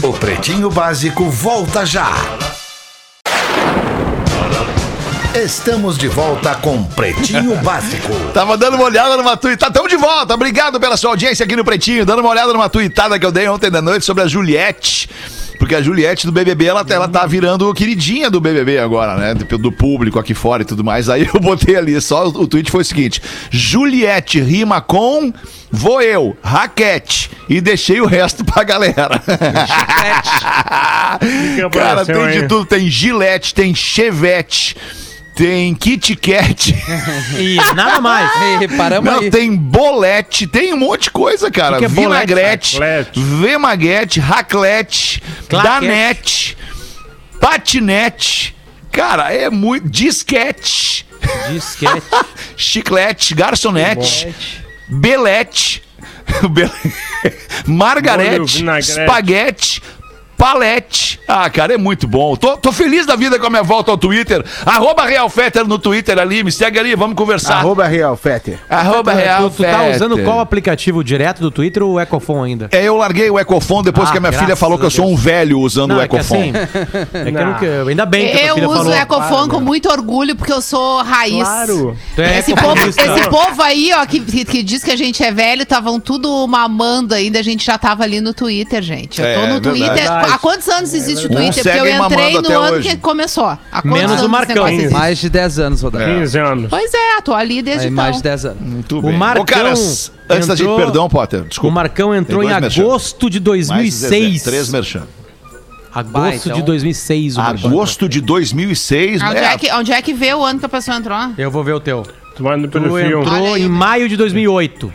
O 0.03 0.13
Pretinho 0.13 0.69
Básico 0.69 1.29
volta 1.29 1.85
já. 1.85 2.11
Estamos 5.35 5.97
de 5.97 6.07
volta 6.09 6.53
com 6.55 6.83
Pretinho 6.83 7.55
Básico. 7.63 8.13
Tava 8.33 8.57
dando 8.57 8.75
uma 8.75 8.83
olhada 8.83 9.15
numa 9.15 9.37
tuitada. 9.37 9.71
Tamo 9.71 9.87
de 9.87 9.95
volta. 9.95 10.33
Obrigado 10.33 10.77
pela 10.79 10.97
sua 10.97 11.11
audiência 11.11 11.45
aqui 11.45 11.55
no 11.55 11.63
Pretinho. 11.63 12.05
Dando 12.05 12.19
uma 12.19 12.29
olhada 12.29 12.51
numa 12.51 12.67
tuitada 12.69 13.17
que 13.17 13.25
eu 13.25 13.31
dei 13.31 13.47
ontem 13.47 13.71
da 13.71 13.81
noite 13.81 14.05
sobre 14.05 14.23
a 14.23 14.27
Juliette. 14.27 15.09
Porque 15.57 15.75
a 15.75 15.81
Juliette 15.81 16.25
do 16.25 16.31
BBB, 16.33 16.65
ela, 16.65 16.83
tá- 16.83 16.95
ela 16.95 17.07
tá 17.07 17.25
virando 17.25 17.71
queridinha 17.73 18.29
do 18.31 18.41
BBB 18.41 18.79
agora, 18.79 19.15
né? 19.15 19.33
Do, 19.35 19.57
do 19.59 19.71
público 19.71 20.17
aqui 20.19 20.33
fora 20.33 20.63
e 20.63 20.65
tudo 20.65 20.83
mais. 20.83 21.07
Aí 21.07 21.29
eu 21.33 21.39
botei 21.39 21.75
ali, 21.75 22.01
só 22.01 22.25
o, 22.27 22.41
o 22.41 22.47
tweet 22.47 22.69
foi 22.71 22.81
o 22.81 22.85
seguinte: 22.85 23.21
Juliette 23.51 24.41
rima 24.41 24.81
com 24.81 25.31
vou 25.71 26.01
eu, 26.01 26.35
raquete. 26.43 27.29
E 27.47 27.61
deixei 27.61 28.01
o 28.01 28.05
resto 28.07 28.43
pra 28.43 28.63
galera. 28.63 29.21
Cara, 31.71 32.05
tem 32.05 32.41
de 32.41 32.47
tudo. 32.47 32.65
Tem 32.65 32.89
Gillette, 32.89 33.53
tem 33.53 33.75
Chevette, 33.75 34.75
tem 35.35 35.73
Kit 35.75 36.15
Kat. 36.15 36.73
E 37.39 37.55
nada 37.75 37.99
mais. 38.01 38.29
Ei, 38.61 38.67
paramos 38.77 39.11
Não, 39.11 39.19
aí. 39.21 39.29
tem 39.31 39.55
bolete, 39.55 40.45
tem 40.47 40.73
um 40.73 40.77
monte 40.77 41.03
de 41.03 41.11
coisa, 41.11 41.49
cara. 41.49 41.77
Que 41.77 41.79
que 41.79 41.85
é? 41.85 41.87
Vinagrete, 41.87 42.77
Raclette. 42.77 43.19
vemaguete, 43.19 44.19
raclete, 44.19 45.23
Claquete. 45.49 45.79
danete, 45.81 46.57
patinete. 47.39 48.55
Cara, 48.91 49.33
é 49.33 49.49
muito. 49.49 49.89
Disquete, 49.89 51.05
Disquete. 51.49 52.03
chiclete, 52.57 53.33
garçonete, 53.33 54.33
belete, 54.89 55.81
Be- 56.51 56.69
margarete, 57.65 58.31
Molho 58.31 58.45
vinagrete. 58.45 58.91
espaguete. 58.91 59.81
Palete. 60.41 61.19
Ah, 61.27 61.47
cara, 61.51 61.75
é 61.75 61.77
muito 61.77 62.07
bom. 62.07 62.35
Tô, 62.35 62.57
tô 62.57 62.71
feliz 62.71 63.05
da 63.05 63.15
vida 63.15 63.37
com 63.37 63.45
a 63.45 63.49
minha 63.51 63.61
volta 63.61 63.91
ao 63.91 63.97
Twitter. 63.97 64.43
Arroba 64.65 65.05
Real 65.05 65.29
Fetter 65.29 65.67
no 65.67 65.77
Twitter 65.77 66.17
ali. 66.17 66.43
Me 66.43 66.51
segue 66.51 66.79
ali, 66.79 66.95
vamos 66.95 67.15
conversar. 67.15 67.57
Arroba 67.57 67.85
Real 67.85 68.17
Fetter. 68.17 68.57
Arroba 68.67 69.13
Real 69.13 69.51
tu, 69.51 69.57
tu 69.57 69.63
tá 69.63 69.83
usando 69.85 70.17
qual 70.23 70.39
aplicativo 70.39 71.03
direto 71.03 71.41
do 71.41 71.51
Twitter 71.51 71.83
ou 71.83 71.91
o 71.93 71.99
Ecofon 71.99 72.43
ainda? 72.43 72.69
É, 72.71 72.83
eu 72.83 72.97
larguei 72.97 73.29
o 73.29 73.37
Ecofone 73.37 73.83
depois 73.83 74.09
Ah, 74.09 74.11
que 74.13 74.17
a 74.17 74.21
minha 74.21 74.33
filha 74.33 74.55
falou 74.55 74.79
que 74.79 74.85
eu 74.85 74.89
sou 74.89 75.07
um 75.11 75.15
velho 75.15 75.59
usando 75.59 75.91
o 75.95 76.01
é 76.01 76.07
que 76.07 76.17
assim, 76.17 76.51
é 77.13 77.31
que 77.59 77.65
eu 77.65 77.83
não, 77.85 77.87
ainda 77.89 78.05
bem 78.07 78.31
que 78.31 78.37
Eu 78.43 78.55
filha 78.55 78.67
uso 78.67 78.77
falou. 78.79 78.91
o 78.93 78.95
Ecofone 78.95 79.29
Para, 79.29 79.47
com 79.47 79.57
meu. 79.57 79.61
muito 79.67 79.89
orgulho, 79.91 80.35
porque 80.35 80.51
eu 80.51 80.61
sou 80.61 81.03
raiz. 81.03 81.35
Claro. 81.43 81.95
É 82.17 82.39
Esse 82.39 82.55
povo, 82.55 82.87
esse 82.89 83.29
povo 83.29 83.61
aí, 83.61 83.91
ó, 83.95 84.05
que, 84.07 84.19
que, 84.19 84.63
diz 84.63 84.83
que 84.83 84.91
a 84.91 84.95
gente 84.97 85.23
é 85.23 85.31
velho, 85.31 85.61
estavam 85.61 85.99
tudo 85.99 86.47
mamando 86.47 87.13
ainda, 87.13 87.37
a 87.37 87.43
gente 87.43 87.63
já 87.63 87.77
tava 87.77 88.03
ali 88.03 88.19
no 88.19 88.33
Twitter, 88.33 88.81
gente. 88.81 89.21
Eu 89.21 89.35
tô 89.35 89.41
É, 89.41 89.47
no 89.47 89.61
verdade. 89.61 90.30
Há 90.33 90.37
quantos 90.39 90.67
anos 90.69 90.93
existe 90.93 91.25
o 91.25 91.29
Twitter? 91.29 91.63
Porque 91.63 91.77
eu 91.77 92.05
entrei 92.05 92.33
no 92.41 92.59
ano 92.59 92.75
hoje. 92.77 92.89
que 92.89 92.97
começou. 92.97 93.57
Menos 93.83 94.11
anos 94.11 94.23
o 94.23 94.29
Marcão. 94.29 94.65
Mais 94.91 95.17
de 95.19 95.29
10 95.29 95.59
anos, 95.59 95.81
Rodaica. 95.81 96.19
15 96.19 96.39
anos. 96.39 96.69
Pois 96.69 96.93
é, 96.93 97.21
tô 97.21 97.33
ali 97.33 97.61
desde 97.61 97.87
então. 97.87 98.03
mais 98.03 98.17
de 98.17 98.23
10 98.23 98.45
anos. 98.45 98.61
Muito 98.61 98.99
O 98.99 99.01
bem. 99.01 99.17
Marcão 99.17 99.43
Ô, 99.43 99.45
caras, 99.45 100.11
antes 100.29 100.47
da 100.47 100.55
gente, 100.55 100.75
perdão, 100.75 101.09
Potter, 101.09 101.43
desculpa. 101.43 101.67
O 101.67 101.71
Marcão 101.71 102.15
entrou 102.15 102.43
em 102.43 102.51
agosto 102.51 103.29
de 103.29 103.39
Mais 103.39 103.93
Zezé, 103.93 104.09
2006. 104.09 104.43
Três 104.43 104.69
merchan. 104.69 105.03
Agosto 105.93 106.11
Vai, 106.21 106.35
então. 106.37 106.53
de 106.53 106.61
2006. 106.63 107.35
o 107.35 107.39
Marcão. 107.41 107.69
Agosto 107.69 108.07
de 108.07 108.21
2006, 108.21 109.21
Onde, 109.21 109.33
né? 109.33 109.53
é 109.53 109.57
que, 109.57 109.73
onde 109.73 109.91
é 109.91 110.01
que 110.01 110.13
vê 110.13 110.33
o 110.33 110.43
ano 110.43 110.59
que 110.59 110.65
a 110.65 110.69
pessoa 110.69 110.95
entrou? 110.95 111.17
Eu 111.37 111.51
vou 111.51 111.63
ver 111.63 111.73
o 111.73 111.79
teu. 111.79 112.03
Tu 112.35 112.43
Tu 112.69 112.99
entrou 112.99 113.57
em 113.57 113.67
maio 113.67 114.07
de 114.07 114.15
2008. 114.15 114.91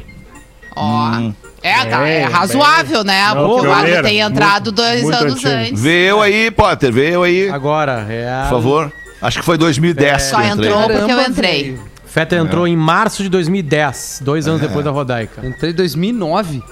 Ó. 0.75 1.31
É, 1.67 1.85
tá, 1.87 2.07
é 2.09 2.21
Bem, 2.25 2.29
razoável, 2.33 3.03
né? 3.05 3.35
Não, 3.35 3.49
Porque 3.49 3.67
o 3.67 3.71
Wagner 3.71 3.75
pioneira. 4.03 4.03
tem 4.03 4.21
entrado 4.21 4.65
Muito- 4.67 4.73
dois 4.77 5.03
muito 5.03 5.17
anos 5.17 5.33
antigo. 5.35 5.51
antes. 5.51 5.83
Vê 5.83 6.11
eu 6.11 6.21
aí, 6.23 6.51
Potter, 6.51 6.93
vê 6.93 7.15
eu 7.15 7.23
aí, 7.23 7.49
Agora, 7.49 8.07
é 8.09 8.29
a... 8.29 8.43
por 8.43 8.51
favor. 8.51 8.93
Acho 9.21 9.39
que 9.41 9.45
foi 9.45 9.57
2010 9.59 10.23
Só 10.23 10.37
que 10.41 10.47
eu 10.47 10.53
entrei. 10.55 10.69
entrou 10.71 10.91
porque 10.91 11.13
eu 11.13 11.21
entrei. 11.23 11.79
Feta 12.07 12.37
entrou 12.37 12.67
em 12.69 12.77
março 12.77 13.23
de 13.23 13.29
2010, 13.29 14.21
dois 14.25 14.47
anos 14.49 14.61
depois 14.61 14.85
da 14.85 14.91
Rodaica. 14.91 15.47
Entrei 15.47 15.73
em 15.73 15.75
2009. 15.75 16.63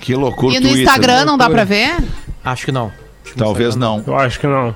Que 0.00 0.14
loucura 0.14 0.54
E 0.54 0.60
no 0.60 0.68
Twitter, 0.68 0.82
Instagram 0.82 1.18
né? 1.20 1.24
não 1.24 1.36
dá 1.36 1.50
pra 1.50 1.64
ver? 1.64 1.96
Acho 2.44 2.64
que 2.66 2.72
não. 2.72 2.90
Talvez 3.36 3.76
não. 3.76 4.02
Eu 4.06 4.16
acho 4.16 4.38
que 4.40 4.46
não. 4.46 4.74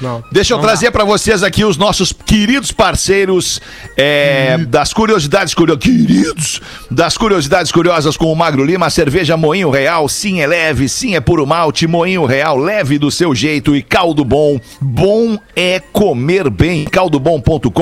Não. 0.00 0.24
Deixa 0.32 0.54
eu 0.54 0.58
trazer 0.58 0.90
pra 0.90 1.04
vocês 1.04 1.42
aqui 1.42 1.64
os 1.64 1.76
nossos 1.76 2.12
queridos 2.12 2.72
parceiros 2.72 3.60
é, 3.96 4.56
das 4.58 4.92
curiosidades 4.92 5.52
curiosas. 5.52 5.84
Queridos! 5.84 6.60
Das 6.90 7.18
curiosidades 7.18 7.70
curiosas 7.70 8.16
com 8.16 8.32
o 8.32 8.36
Magro 8.36 8.64
Lima, 8.64 8.86
a 8.86 8.90
cerveja 8.90 9.36
Moinho 9.36 9.70
Real. 9.70 10.08
Sim, 10.08 10.40
é 10.40 10.46
leve, 10.46 10.88
sim, 10.88 11.14
é 11.14 11.20
puro 11.20 11.46
malte. 11.46 11.86
Moinho 11.86 12.24
Real, 12.24 12.56
leve 12.56 12.98
do 12.98 13.10
seu 13.10 13.34
jeito. 13.34 13.76
E 13.76 13.82
caldo 13.82 14.24
bom. 14.24 14.58
Bom 14.80 15.38
é 15.54 15.78
comer 15.78 16.48
bem. 16.48 16.84
caldobom.com.br. 16.84 17.72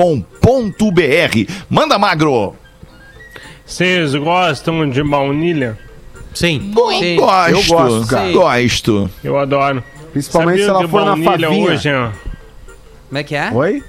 Manda, 1.69 1.97
Magro! 1.97 2.55
Vocês 3.65 4.15
gostam 4.15 4.89
de 4.89 5.03
baunilha? 5.03 5.77
Sim. 6.33 6.73
Sim. 6.99 7.15
Gosto, 7.15 7.51
eu 7.51 7.63
gosto, 7.63 8.07
cara. 8.07 8.31
Gosto. 8.31 9.09
Eu 9.23 9.37
adoro. 9.37 9.83
Principalmente 10.11 10.59
Sabia 10.59 10.63
se 10.65 10.69
ela 10.69 10.87
for 10.89 10.99
na 11.01 11.11
baunilha 11.15 11.31
favinha. 11.47 11.71
hoje, 11.71 11.93
ó, 11.93 12.09
Como 13.09 13.17
é 13.19 13.23
que 13.23 13.35
é? 13.35 13.49
Oi? 13.53 13.83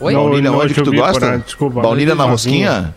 Oi? 0.00 0.12
Não, 0.14 0.20
Baunilha, 0.24 0.50
não, 0.50 0.58
onde 0.58 0.72
que 0.74 0.82
tu 0.82 0.90
por 0.90 0.96
gosta? 0.96 1.32
aí, 1.32 1.38
desculpa. 1.40 1.80
Baunilha 1.82 2.14
na 2.14 2.24
rosquinha? 2.24 2.94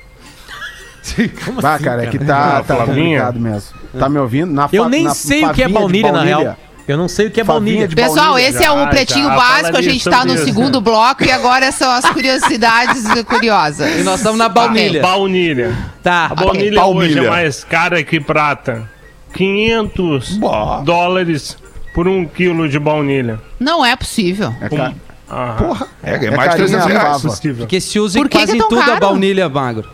Ah, 1.61 1.77
cara, 1.79 2.03
é 2.03 2.07
que 2.07 2.17
tá, 2.17 2.59
Ah, 2.59 2.63
tá 2.63 2.75
complicado 2.77 3.39
mesmo. 3.39 3.69
Tá 3.99 4.07
me 4.07 4.17
ouvindo? 4.19 4.53
Na 4.53 4.69
Eu 4.71 4.87
nem 4.87 5.03
na 5.03 5.13
sei 5.13 5.43
o 5.45 5.53
que 5.53 5.63
é 5.63 5.67
de 5.67 5.73
baunilha, 5.73 6.11
na 6.11 6.23
real. 6.23 6.55
Eu 6.87 6.97
não 6.97 7.07
sei 7.07 7.27
o 7.27 7.31
que 7.31 7.39
é 7.41 7.43
baunilha. 7.43 7.87
de 7.87 7.95
Pessoal, 7.95 8.27
baunilha. 8.31 8.47
esse 8.49 8.63
é 8.63 8.71
o 8.71 8.77
Já, 8.79 8.87
Pretinho 8.87 9.27
já, 9.29 9.35
Básico. 9.35 9.65
fala 9.67 9.79
A 9.79 9.81
gente 9.81 10.09
tá 10.09 10.25
no 10.25 10.33
isso. 10.35 10.43
segundo 10.45 10.81
bloco 10.81 11.23
e 11.23 11.31
agora 11.31 11.71
são 11.71 11.89
as 11.91 12.05
curiosidades 12.09 13.03
curiosas. 13.23 13.99
E 13.99 14.03
nós 14.03 14.19
estamos 14.19 14.37
na 14.37 14.47
baunilha. 14.49 15.01
Baunilha. 15.01 15.73
Tá. 16.01 16.27
A 16.31 16.35
baunilha 16.35 16.79
Palmilha. 16.81 17.19
hoje 17.21 17.25
é 17.25 17.29
mais 17.29 17.63
cara 17.63 18.03
que 18.03 18.19
prata. 18.19 18.89
500 19.33 20.37
Bah. 20.37 20.81
dólares 20.85 21.57
por 21.93 22.07
um 22.07 22.25
quilo 22.25 22.67
de 22.67 22.79
baunilha. 22.79 23.39
Não 23.59 23.85
é 23.85 23.95
possível. 23.95 24.53
É 24.61 24.69
ca- 24.69 24.93
Ah, 25.29 25.55
Porra, 25.57 25.87
é, 26.03 26.11
é 26.11 26.25
É 26.25 26.31
mais 26.31 26.51
de 26.51 26.57
carinha 26.57 26.79
300 26.79 26.85
a 26.85 26.89
reais. 27.01 27.21
possível. 27.21 27.57
Porque 27.65 27.81
se 27.81 27.99
usa 27.99 28.19
Por 28.19 28.25
em 28.25 28.29
que 28.29 28.37
quase 28.37 28.51
que 28.51 28.57
é 28.57 28.61
tão 28.61 28.69
tudo 28.69 28.81
a 28.81 28.85
caro? 28.85 28.99
baunilha, 28.99 29.49
magro. 29.49 29.89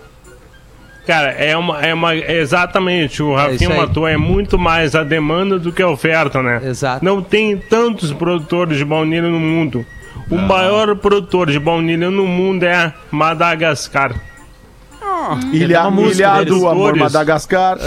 Cara, 1.07 1.29
é 1.31 1.55
uma, 1.57 1.79
é 1.81 1.93
uma. 1.93 2.15
Exatamente, 2.15 3.23
o 3.23 3.33
isso 3.33 3.35
Rafinha 3.35 3.69
aí. 3.71 3.77
matou. 3.79 4.07
É 4.07 4.17
muito 4.17 4.59
mais 4.59 4.93
a 4.95 5.03
demanda 5.03 5.57
do 5.57 5.71
que 5.71 5.81
a 5.81 5.87
oferta, 5.87 6.43
né? 6.43 6.61
Exato. 6.63 7.03
Não 7.03 7.21
tem 7.21 7.57
tantos 7.57 8.11
produtores 8.11 8.77
de 8.77 8.85
baunilha 8.85 9.27
no 9.29 9.39
mundo. 9.39 9.85
O 10.29 10.37
maior 10.37 10.95
produtor 10.97 11.49
de 11.49 11.57
baunilha 11.59 12.11
no 12.11 12.27
mundo 12.27 12.63
é 12.63 12.93
Madagascar. 13.09 14.13
Ilha, 15.51 15.81
uma 15.81 15.91
música 15.91 16.27
ilha 16.27 16.33
deles. 16.43 16.53
do 16.59 16.67
amor 16.67 16.93
Flores. 16.95 17.01
Madagascar. 17.01 17.77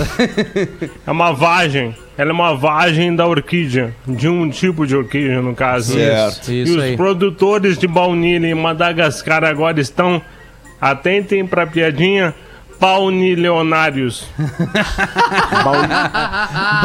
É 1.06 1.10
uma 1.10 1.32
vagem. 1.32 1.94
Ela 2.22 2.30
é 2.30 2.32
uma 2.34 2.54
vagem 2.54 3.16
da 3.16 3.26
orquídea. 3.26 3.92
De 4.06 4.28
um 4.28 4.48
tipo 4.48 4.86
de 4.86 4.94
orquídea, 4.96 5.42
no 5.42 5.54
caso. 5.56 5.94
Certo. 5.94 6.52
E 6.52 6.62
Isso 6.62 6.76
os 6.78 6.82
aí. 6.84 6.96
produtores 6.96 7.76
de 7.76 7.88
baunilha 7.88 8.46
em 8.46 8.54
Madagascar 8.54 9.42
agora 9.42 9.80
estão, 9.80 10.22
atentem 10.80 11.44
pra 11.44 11.66
piadinha, 11.66 12.32
paunilionários. 12.78 14.24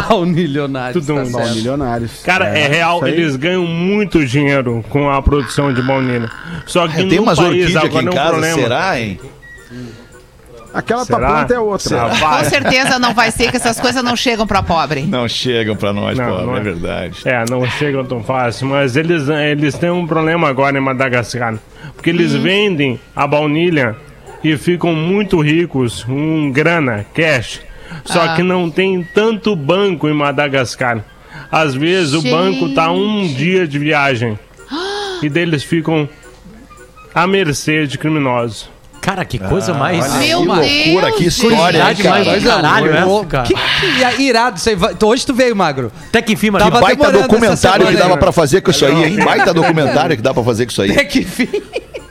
Baunilionário. 0.10 1.00
Tudo 1.00 1.14
um 1.16 1.32
tá 1.32 1.40
certo. 1.40 1.56
Milionários. 1.56 2.24
Cara, 2.24 2.48
é, 2.58 2.68
real, 2.68 2.98
isso 2.98 3.06
aí. 3.06 3.14
eles 3.14 3.36
ganham 3.36 3.66
muito 3.66 4.26
dinheiro 4.26 4.84
com 4.90 5.10
a 5.10 5.22
produção 5.22 5.74
de 5.74 5.82
baunilha. 5.82 6.30
Só 6.66 6.88
que 6.88 7.02
Eu 7.02 7.08
tenho 7.10 7.22
no 7.22 7.28
umas 7.28 7.38
país 7.38 7.50
orquídeas 7.50 7.84
aqui 7.84 7.96
em 7.98 8.08
é 8.08 8.10
um 8.10 8.14
casa, 8.14 8.30
problema. 8.32 8.56
será, 8.62 9.00
hein? 9.00 9.20
Aquela 10.78 11.06
tua 11.06 11.16
Será? 11.18 11.28
planta 11.28 11.54
é 11.56 11.60
outra. 11.60 12.04
Ah, 12.04 12.38
Com 12.44 12.50
certeza 12.50 13.00
não 13.00 13.14
vai 13.14 13.32
ser 13.32 13.50
que 13.50 13.58
essas 13.58 13.80
coisas 13.80 14.04
não 14.04 14.16
chegam 14.16 14.46
pra 14.46 14.62
pobre. 14.62 15.02
Não 15.02 15.28
chegam 15.28 15.76
pra 15.76 15.92
nós, 15.92 16.16
Não, 16.18 16.26
pobre, 16.30 16.46
não 16.46 16.56
é 16.56 16.60
é. 16.60 16.64
verdade. 16.64 17.22
É, 17.26 17.44
não 17.50 17.66
chegam 17.66 18.06
tão 18.06 18.24
fácil, 18.24 18.68
mas 18.68 18.96
eles, 18.96 19.28
eles 19.28 19.76
têm 19.76 19.90
um 19.90 20.06
problema 20.06 20.48
agora 20.48 20.78
em 20.78 20.82
Madagascar. 20.82 21.56
Porque 21.96 22.12
eles 22.12 22.34
vendem 22.34 23.00
a 23.16 23.26
baunilha 23.26 23.96
e 24.44 24.56
ficam 24.56 24.94
muito 24.94 25.42
ricos, 25.42 26.06
um 26.08 26.52
grana, 26.52 27.06
cash. 27.14 27.62
Só 28.06 28.22
Ah. 28.22 28.36
que 28.36 28.44
não 28.44 28.70
tem 28.70 29.02
tanto 29.16 29.56
banco 29.56 30.08
em 30.08 30.14
Madagascar. 30.14 31.04
Às 31.52 31.74
vezes 31.74 32.14
o 32.14 32.22
banco 32.22 32.70
tá 32.76 32.92
um 32.92 33.24
Gente. 33.24 33.36
dia 33.36 33.68
de 33.68 33.80
viagem. 33.80 34.38
E 35.24 35.30
daí 35.30 35.42
eles 35.42 35.64
ficam 35.64 36.08
à 37.16 37.26
mercê 37.26 37.88
de 37.88 37.98
criminosos. 37.98 38.70
Cara, 39.02 39.24
que 39.24 39.40
coisa 39.40 39.74
mais. 39.74 40.06
Meu 40.18 40.40
que 40.42 40.46
loucura, 40.46 41.06
Deus, 41.08 41.18
que 41.18 41.24
gente. 41.24 41.28
história, 41.28 41.56
Curiosidade 41.80 42.04
cara? 42.04 42.16
mais 42.26 42.44
do 42.44 42.50
caralho 42.50 42.92
cara. 43.26 43.44
Que, 43.48 43.54
que 44.16 44.24
irado 44.24 44.58
isso 44.58 44.70
aí. 44.70 44.78
Hoje 45.04 45.26
tu 45.26 45.34
veio, 45.34 45.56
Magro. 45.56 45.92
Até 46.10 46.22
que 46.22 46.34
enfim, 46.34 46.50
Que. 46.52 46.70
Tava 46.72 46.82
baita 46.82 47.12
documentário 47.12 47.88
que 47.88 47.96
dava 47.96 48.18
pra 48.18 48.32
fazer 48.32 48.62
com 48.62 48.72
isso 48.72 48.86
aí, 48.86 49.04
hein? 49.06 49.18
Baita 49.24 49.54
documentário 49.54 50.16
que 50.16 50.22
dá 50.22 50.34
pra 50.34 50.44
fazer 50.44 50.66
com 50.66 50.72
isso 50.72 50.82
aí. 50.82 50.92
Até 50.92 51.06
que 51.06 51.24
fim. 51.24 51.48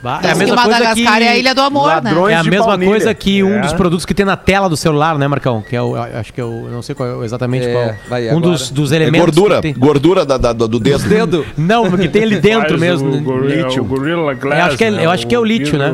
Bah, 0.01 0.19
Diz 0.21 0.37
que 0.37 0.51
Madagascar 0.51 1.21
é 1.23 1.27
a 1.29 1.37
ilha 1.37 1.55
do 1.55 1.61
amor, 1.61 1.87
né? 1.87 1.95
Ladrões 1.95 2.31
É 2.33 2.35
a 2.37 2.43
mesma 2.43 2.67
baunilha. 2.67 2.91
coisa 2.91 3.13
que 3.15 3.41
um 3.43 3.55
É. 3.57 3.61
dos 3.61 3.73
produtos 3.73 4.05
que 4.05 4.13
tem 4.13 4.25
na 4.27 4.37
tela 4.37 4.69
do 4.69 4.77
celular, 4.77 5.17
né, 5.17 5.27
Marcão? 5.27 5.63
Que 5.67 5.75
é 5.75 5.81
o, 5.81 5.95
acho 5.95 6.31
que 6.31 6.39
é 6.39 6.43
o, 6.43 6.67
não 6.71 6.83
sei 6.83 6.93
qual 6.93 7.23
é 7.23 7.25
exatamente 7.25 7.65
É, 7.65 7.73
qual. 7.73 7.95
vai, 8.07 8.29
um 8.31 8.39
dos, 8.39 8.69
dos 8.69 8.91
É 8.91 8.97
elementos. 8.97 9.25
gordura, 9.35 9.55
que 9.55 9.61
tem- 9.63 9.73
gordura 9.73 10.23
da, 10.23 10.37
da- 10.37 10.53
do 10.53 10.79
dedo. 10.79 10.99
Dedo. 11.09 11.45
Não, 11.57 11.89
que 11.97 12.07
tem 12.07 12.21
ali 12.23 12.39
dentro 12.39 12.77
mesmo. 12.79 13.09
O 13.11 13.21
gorila, 13.21 13.55
lítio. 13.67 13.81
o 13.81 13.85
gorilla 13.85 14.33
glass, 14.35 14.59
Eu 14.59 14.65
acho 14.67 14.77
que 14.77 14.83
é, 14.85 14.91
né? 14.91 15.05
eu 15.05 15.09
acho 15.09 15.27
que 15.27 15.33
é 15.35 15.39
o 15.39 15.43
lítio, 15.43 15.79
né? 15.79 15.91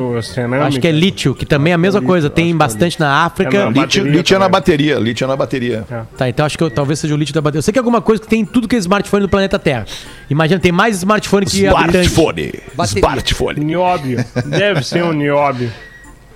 Acho 0.67 0.79
que 0.81 0.87
é 0.87 0.91
lítio, 0.93 1.33
que 1.35 1.45
também 1.45 1.71
é 1.71 1.73
a 1.75 1.77
mesma 1.77 2.01
coisa. 2.01 2.29
Tem 2.29 2.51
é 2.51 2.53
bastante 2.53 2.99
na 2.99 3.23
África. 3.25 3.55
É 3.57 3.59
na 3.59 3.65
Lítio, 3.69 3.81
bateria 4.03 4.11
lítio 4.17 4.35
é 4.35 4.39
na 4.39 4.49
bateria, 4.49 4.95
lítio 4.99 5.25
é 5.25 5.27
na 5.27 5.35
bateria. 5.35 5.85
Tá, 6.17 6.29
então 6.29 6.45
acho 6.45 6.57
que 6.57 6.63
eu- 6.63 6.71
talvez 6.71 6.99
seja 6.99 7.13
o 7.13 7.17
lítio 7.17 7.33
da 7.33 7.41
bateria. 7.41 7.59
Eu 7.59 7.63
sei 7.63 7.71
que 7.71 7.79
é 7.79 7.81
alguma 7.81 8.01
coisa 8.01 8.21
que 8.21 8.27
tem 8.27 8.41
em 8.41 8.45
tudo 8.45 8.67
que 8.67 8.75
é 8.75 8.79
smartphone 8.79 9.23
do 9.23 9.29
planeta 9.29 9.57
Terra. 9.59 9.85
Imagina, 10.29 10.59
tem 10.59 10.71
mais 10.71 10.97
smartphone 10.97 11.45
que. 11.45 11.57
Smartphone. 11.65 12.53
Bateria. 12.75 12.99
Smartphone. 12.99 13.59
Nióbio. 13.63 14.23
Deve 14.45 14.83
ser 14.83 15.03
um 15.03 15.13
nióbio. 15.13 15.71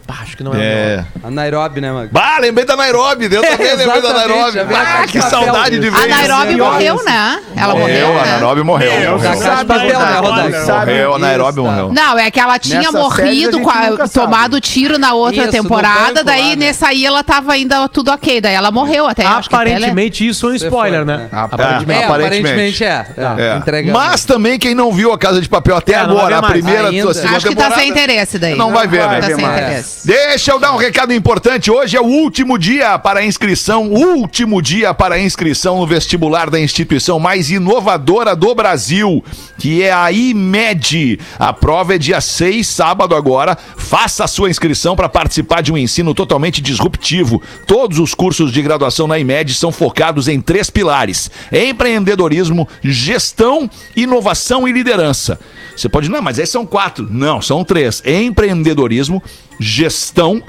Pá, 0.08 0.20
acho 0.24 0.38
que 0.38 0.44
não 0.44 0.54
é. 0.54 0.58
É. 0.58 1.04
A 1.22 1.30
Nairobi, 1.30 1.82
né, 1.82 1.92
Magro? 1.92 2.10
Bah, 2.14 2.38
lembrei 2.40 2.66
da 2.66 2.78
Nairobi. 2.78 3.26
Eu 3.26 3.42
também 3.42 3.76
lembrei 3.76 4.02
da 4.02 4.10
exatamente, 4.10 4.56
Nairobi. 4.56 4.74
a 4.74 5.02
Ah, 5.02 5.06
que 5.06 5.22
saudade 5.22 5.80
de 5.82 5.90
ver 5.90 5.98
A 5.98 6.08
isso. 6.08 6.10
Nairobi 6.18 6.56
morreu, 6.56 7.04
né? 7.04 7.40
Ela 7.58 7.76
morreu, 7.76 8.08
Morreu, 8.08 8.20
a 8.22 8.24
né? 8.26 8.32
Nairobi 8.32 8.64
morreu. 8.64 9.00
Meu, 9.02 9.12
morreu. 9.12 9.38
Sabe 9.38 9.66
papel, 9.66 10.00
né? 10.00 10.64
Morreu, 10.66 11.16
a 11.16 11.20
Nairobi 11.20 11.60
Isso, 11.60 11.64
morreu. 11.70 11.92
Não, 11.94 12.18
é 12.18 12.32
que 12.32 12.40
ela 12.40 12.58
tinha 12.58 12.80
Nessa 12.84 12.98
a 12.98 13.02
morrido, 13.02 13.70
a- 13.70 14.08
tomado 14.08 14.62
tiro 14.62 14.98
na 14.98 15.14
outra 15.14 15.44
Isso, 15.44 15.52
temporada, 15.52 16.14
banco 16.14 16.24
daí 16.26 16.42
lá, 16.42 16.50
né? 16.52 16.56
nessa 16.56 16.88
aí 16.88 17.06
ela 17.06 17.22
tava 17.22 17.52
ainda 17.52 17.90
tudo 17.90 18.10
ok, 18.10 18.40
daí 18.40 18.54
ela 18.56 18.72
morreu 18.72 19.08
até. 19.08 19.24
ela- 19.24 19.40
Aparentemente 19.46 20.26
isso 20.26 20.48
é 20.48 20.50
um 20.52 20.56
spoiler, 20.56 21.04
né? 21.04 21.18
né? 21.18 21.30
Aparentemente. 21.34 22.02
É, 22.02 22.06
Aparentemente. 22.06 22.84
é. 22.86 23.06
É. 23.38 23.58
Entregamos. 23.58 24.02
Mas 24.02 24.24
também 24.24 24.58
quem 24.58 24.74
não 24.74 24.94
viu 24.94 25.12
a 25.12 25.18
Casa 25.18 25.42
de 25.42 25.50
Papel 25.50 25.76
até 25.76 25.94
É, 25.94 25.98
agora, 25.98 26.38
a 26.38 26.44
primeira, 26.44 26.88
a 26.88 26.92
segunda 26.92 27.10
Acho 27.10 27.20
que 27.20 27.56
tá 27.56 27.64
temporada, 27.64 27.76
sem 27.76 27.90
interesse 27.90 28.40
daí. 28.40 28.56
Não 28.56 28.72
vai 28.72 28.88
ver, 28.88 29.00
vai 29.02 29.16
né? 29.20 29.28
Tá 29.28 29.36
sem 29.36 29.46
mais. 29.46 29.97
Deixa 30.06 30.52
eu 30.52 30.60
dar 30.60 30.74
um 30.74 30.78
recado 30.78 31.12
importante. 31.12 31.72
Hoje 31.72 31.98
é 31.98 32.02
o 32.02 32.06
último 32.06 32.58
dia 32.58 32.98
para 33.00 33.20
a 33.20 33.26
inscrição, 33.26 33.92
último 33.92 34.62
dia 34.62 34.94
para 34.94 35.16
a 35.16 35.20
inscrição 35.20 35.80
no 35.80 35.88
vestibular 35.88 36.50
da 36.50 36.60
instituição 36.60 37.20
mais 37.20 37.50
inovadora 37.50 38.36
do 38.36 38.54
Brasil, 38.54 39.24
que 39.58 39.84
é 39.84 39.92
a 39.92 40.12
IMED. 40.12 41.20
A 41.38 41.52
prova 41.52 41.96
é 41.96 41.98
dia 41.98 42.22
6, 42.22 42.66
sábado 42.68 43.16
agora. 43.16 43.58
Faça 43.76 44.24
a 44.24 44.28
sua 44.28 44.50
inscrição 44.50 44.96
para 44.96 45.10
participar 45.10 45.62
de 45.62 45.74
um 45.74 45.78
ensino 45.78 46.14
totalmente 46.14 46.62
disruptivo. 46.62 47.42
Todos 47.66 47.98
os 48.00 48.14
cursos 48.14 48.52
de 48.52 48.62
graduação 48.62 49.08
na 49.08 49.18
IMED 49.18 49.56
são 49.56 49.72
focados 49.72 50.28
em 50.28 50.40
três 50.40 50.70
pilares: 50.70 51.30
empreendedorismo, 51.52 52.68
gestão, 52.84 53.70
inovação 53.96 54.68
e 54.68 54.72
liderança. 54.72 55.40
Você 55.76 55.90
pode, 55.90 56.10
não, 56.10 56.22
mas 56.22 56.40
aí 56.40 56.48
são 56.48 56.66
quatro. 56.66 57.08
Não, 57.10 57.42
são 57.42 57.64
três: 57.64 58.02
empreendedorismo, 58.06 59.22
gestão, 59.60 60.44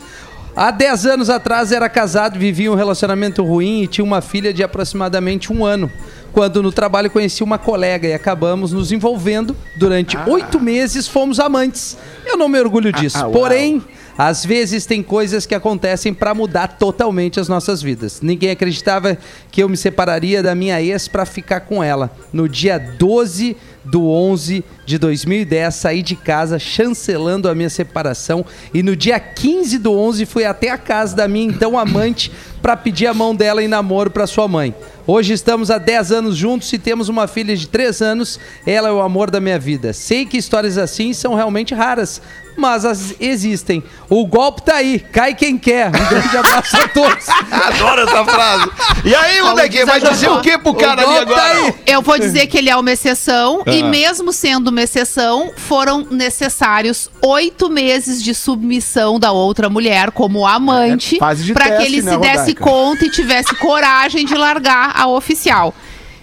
Há 0.55 0.71
10 0.71 1.05
anos 1.05 1.29
atrás 1.29 1.71
era 1.71 1.87
casado, 1.87 2.37
vivia 2.37 2.71
um 2.71 2.75
relacionamento 2.75 3.43
ruim 3.43 3.83
e 3.83 3.87
tinha 3.87 4.03
uma 4.03 4.19
filha 4.19 4.53
de 4.53 4.61
aproximadamente 4.61 5.53
um 5.53 5.63
ano. 5.63 5.89
Quando 6.31 6.61
no 6.61 6.71
trabalho 6.71 7.09
conheci 7.09 7.43
uma 7.43 7.57
colega 7.57 8.07
e 8.07 8.13
acabamos 8.13 8.71
nos 8.71 8.91
envolvendo. 8.91 9.55
Durante 9.75 10.17
oito 10.27 10.59
meses 10.59 11.07
fomos 11.07 11.39
amantes. 11.39 11.97
Eu 12.25 12.37
não 12.37 12.47
me 12.47 12.59
orgulho 12.59 12.91
disso. 12.91 13.17
ah, 13.17 13.21
uau. 13.23 13.31
Porém, 13.31 13.81
às 14.19 14.45
vezes 14.45 14.85
tem 14.85 15.01
coisas 15.01 15.45
que 15.45 15.55
acontecem 15.55 16.13
pra 16.13 16.33
mudar 16.33 16.67
totalmente 16.77 17.39
as 17.39 17.47
nossas 17.47 17.81
vidas. 17.81 18.19
Ninguém 18.21 18.49
acreditava 18.49 19.17
que 19.49 19.63
eu 19.63 19.69
me 19.69 19.77
separaria 19.77 20.43
da 20.43 20.53
minha 20.53 20.81
ex 20.81 21.07
pra 21.07 21.25
ficar 21.25 21.61
com 21.61 21.81
ela. 21.81 22.11
No 22.33 22.49
dia 22.49 22.77
12 22.77 23.55
do 23.85 24.09
11 24.09 24.61
de 24.85 24.97
2010, 24.97 25.73
saí 25.73 26.01
de 26.01 26.17
casa 26.17 26.59
chancelando 26.59 27.47
a 27.47 27.55
minha 27.55 27.69
separação 27.69 28.45
e 28.73 28.83
no 28.83 28.93
dia 28.93 29.17
15 29.21 29.77
do 29.77 29.93
11 29.93 30.25
fui 30.25 30.43
até 30.43 30.69
a 30.69 30.77
casa 30.77 31.15
da 31.15 31.25
minha 31.25 31.47
então 31.47 31.79
amante 31.79 32.29
pra 32.61 32.75
pedir 32.75 33.07
a 33.07 33.13
mão 33.13 33.33
dela 33.33 33.63
em 33.63 33.69
namoro 33.69 34.11
pra 34.11 34.27
sua 34.27 34.49
mãe. 34.49 34.75
Hoje 35.07 35.33
estamos 35.33 35.71
há 35.71 35.77
10 35.77 36.11
anos 36.11 36.35
juntos 36.37 36.71
e 36.71 36.77
temos 36.77 37.09
uma 37.09 37.25
filha 37.25 37.55
de 37.55 37.67
3 37.67 38.01
anos. 38.01 38.39
Ela 38.65 38.89
é 38.89 38.91
o 38.91 39.01
amor 39.01 39.31
da 39.31 39.39
minha 39.39 39.57
vida. 39.57 39.91
Sei 39.93 40.25
que 40.25 40.37
histórias 40.37 40.77
assim 40.77 41.13
são 41.13 41.33
realmente 41.33 41.73
raras, 41.73 42.21
mas 42.59 42.85
as 42.85 43.15
existem. 43.19 43.83
O 44.09 44.25
golpe 44.27 44.61
tá 44.63 44.75
aí, 44.75 44.99
cai 44.99 45.33
quem 45.33 45.57
quer. 45.57 45.87
Um 45.87 45.91
grande 46.09 46.37
abraço 46.37 46.77
a 46.77 46.87
todos. 46.89 47.25
Adoro 47.51 48.01
essa 48.01 48.25
frase. 48.25 48.69
E 49.05 49.15
aí, 49.15 49.41
moleque, 49.41 49.85
vai 49.85 49.99
dizer 49.99 50.29
o 50.29 50.41
que 50.41 50.57
pro 50.57 50.73
cara 50.73 51.01
ali 51.01 51.15
tá 51.15 51.21
agora? 51.21 51.43
aí. 51.53 51.73
Eu 51.85 52.01
vou 52.01 52.17
dizer 52.19 52.47
que 52.47 52.57
ele 52.57 52.69
é 52.69 52.75
uma 52.75 52.91
exceção 52.91 53.63
E 53.65 53.81
mesmo 53.83 54.33
sendo 54.33 54.67
uma 54.69 54.81
exceção, 54.81 55.51
foram 55.55 56.05
necessários 56.09 57.09
oito 57.23 57.69
meses 57.69 58.21
de 58.23 58.33
submissão 58.33 59.19
da 59.19 59.31
outra 59.31 59.69
mulher 59.69 60.11
como 60.11 60.45
amante 60.45 61.15
É, 61.17 61.53
para 61.53 61.77
que 61.77 61.83
ele 61.83 62.01
né, 62.01 62.11
se 62.11 62.17
desse 62.17 62.37
Rodaica? 62.37 62.63
conta 62.63 63.05
e 63.05 63.09
tivesse 63.11 63.55
coragem 63.55 64.25
de 64.25 64.35
largar 64.35 64.91
a 64.95 65.07
oficial. 65.07 65.73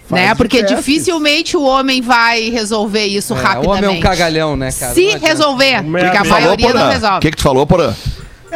Fase 0.08 0.22
Né? 0.22 0.34
Porque 0.34 0.58
testes. 0.60 0.76
dificilmente 0.76 1.56
o 1.56 1.62
homem 1.62 2.00
vai 2.00 2.48
resolver 2.50 3.04
isso 3.06 3.34
É, 3.34 3.36
o 3.36 3.40
rapidamente. 3.40 3.84
homem 3.84 3.96
é 3.96 3.98
um 3.98 4.00
cagalhão, 4.00 4.56
né, 4.56 4.70
cara? 4.72 4.94
Se 4.94 5.08
resolver, 5.18 5.64
é 5.64 5.82
porque 5.82 6.04
a? 6.06 6.24
Falou, 6.24 6.30
maioria 6.30 6.66
não 6.66 6.72
Porã? 6.72 6.86
O 6.86 6.90
resolve. 6.92 7.20
que, 7.20 7.30
que 7.30 7.36
tu 7.36 7.42
falou, 7.42 7.66
Porã? 7.66 7.94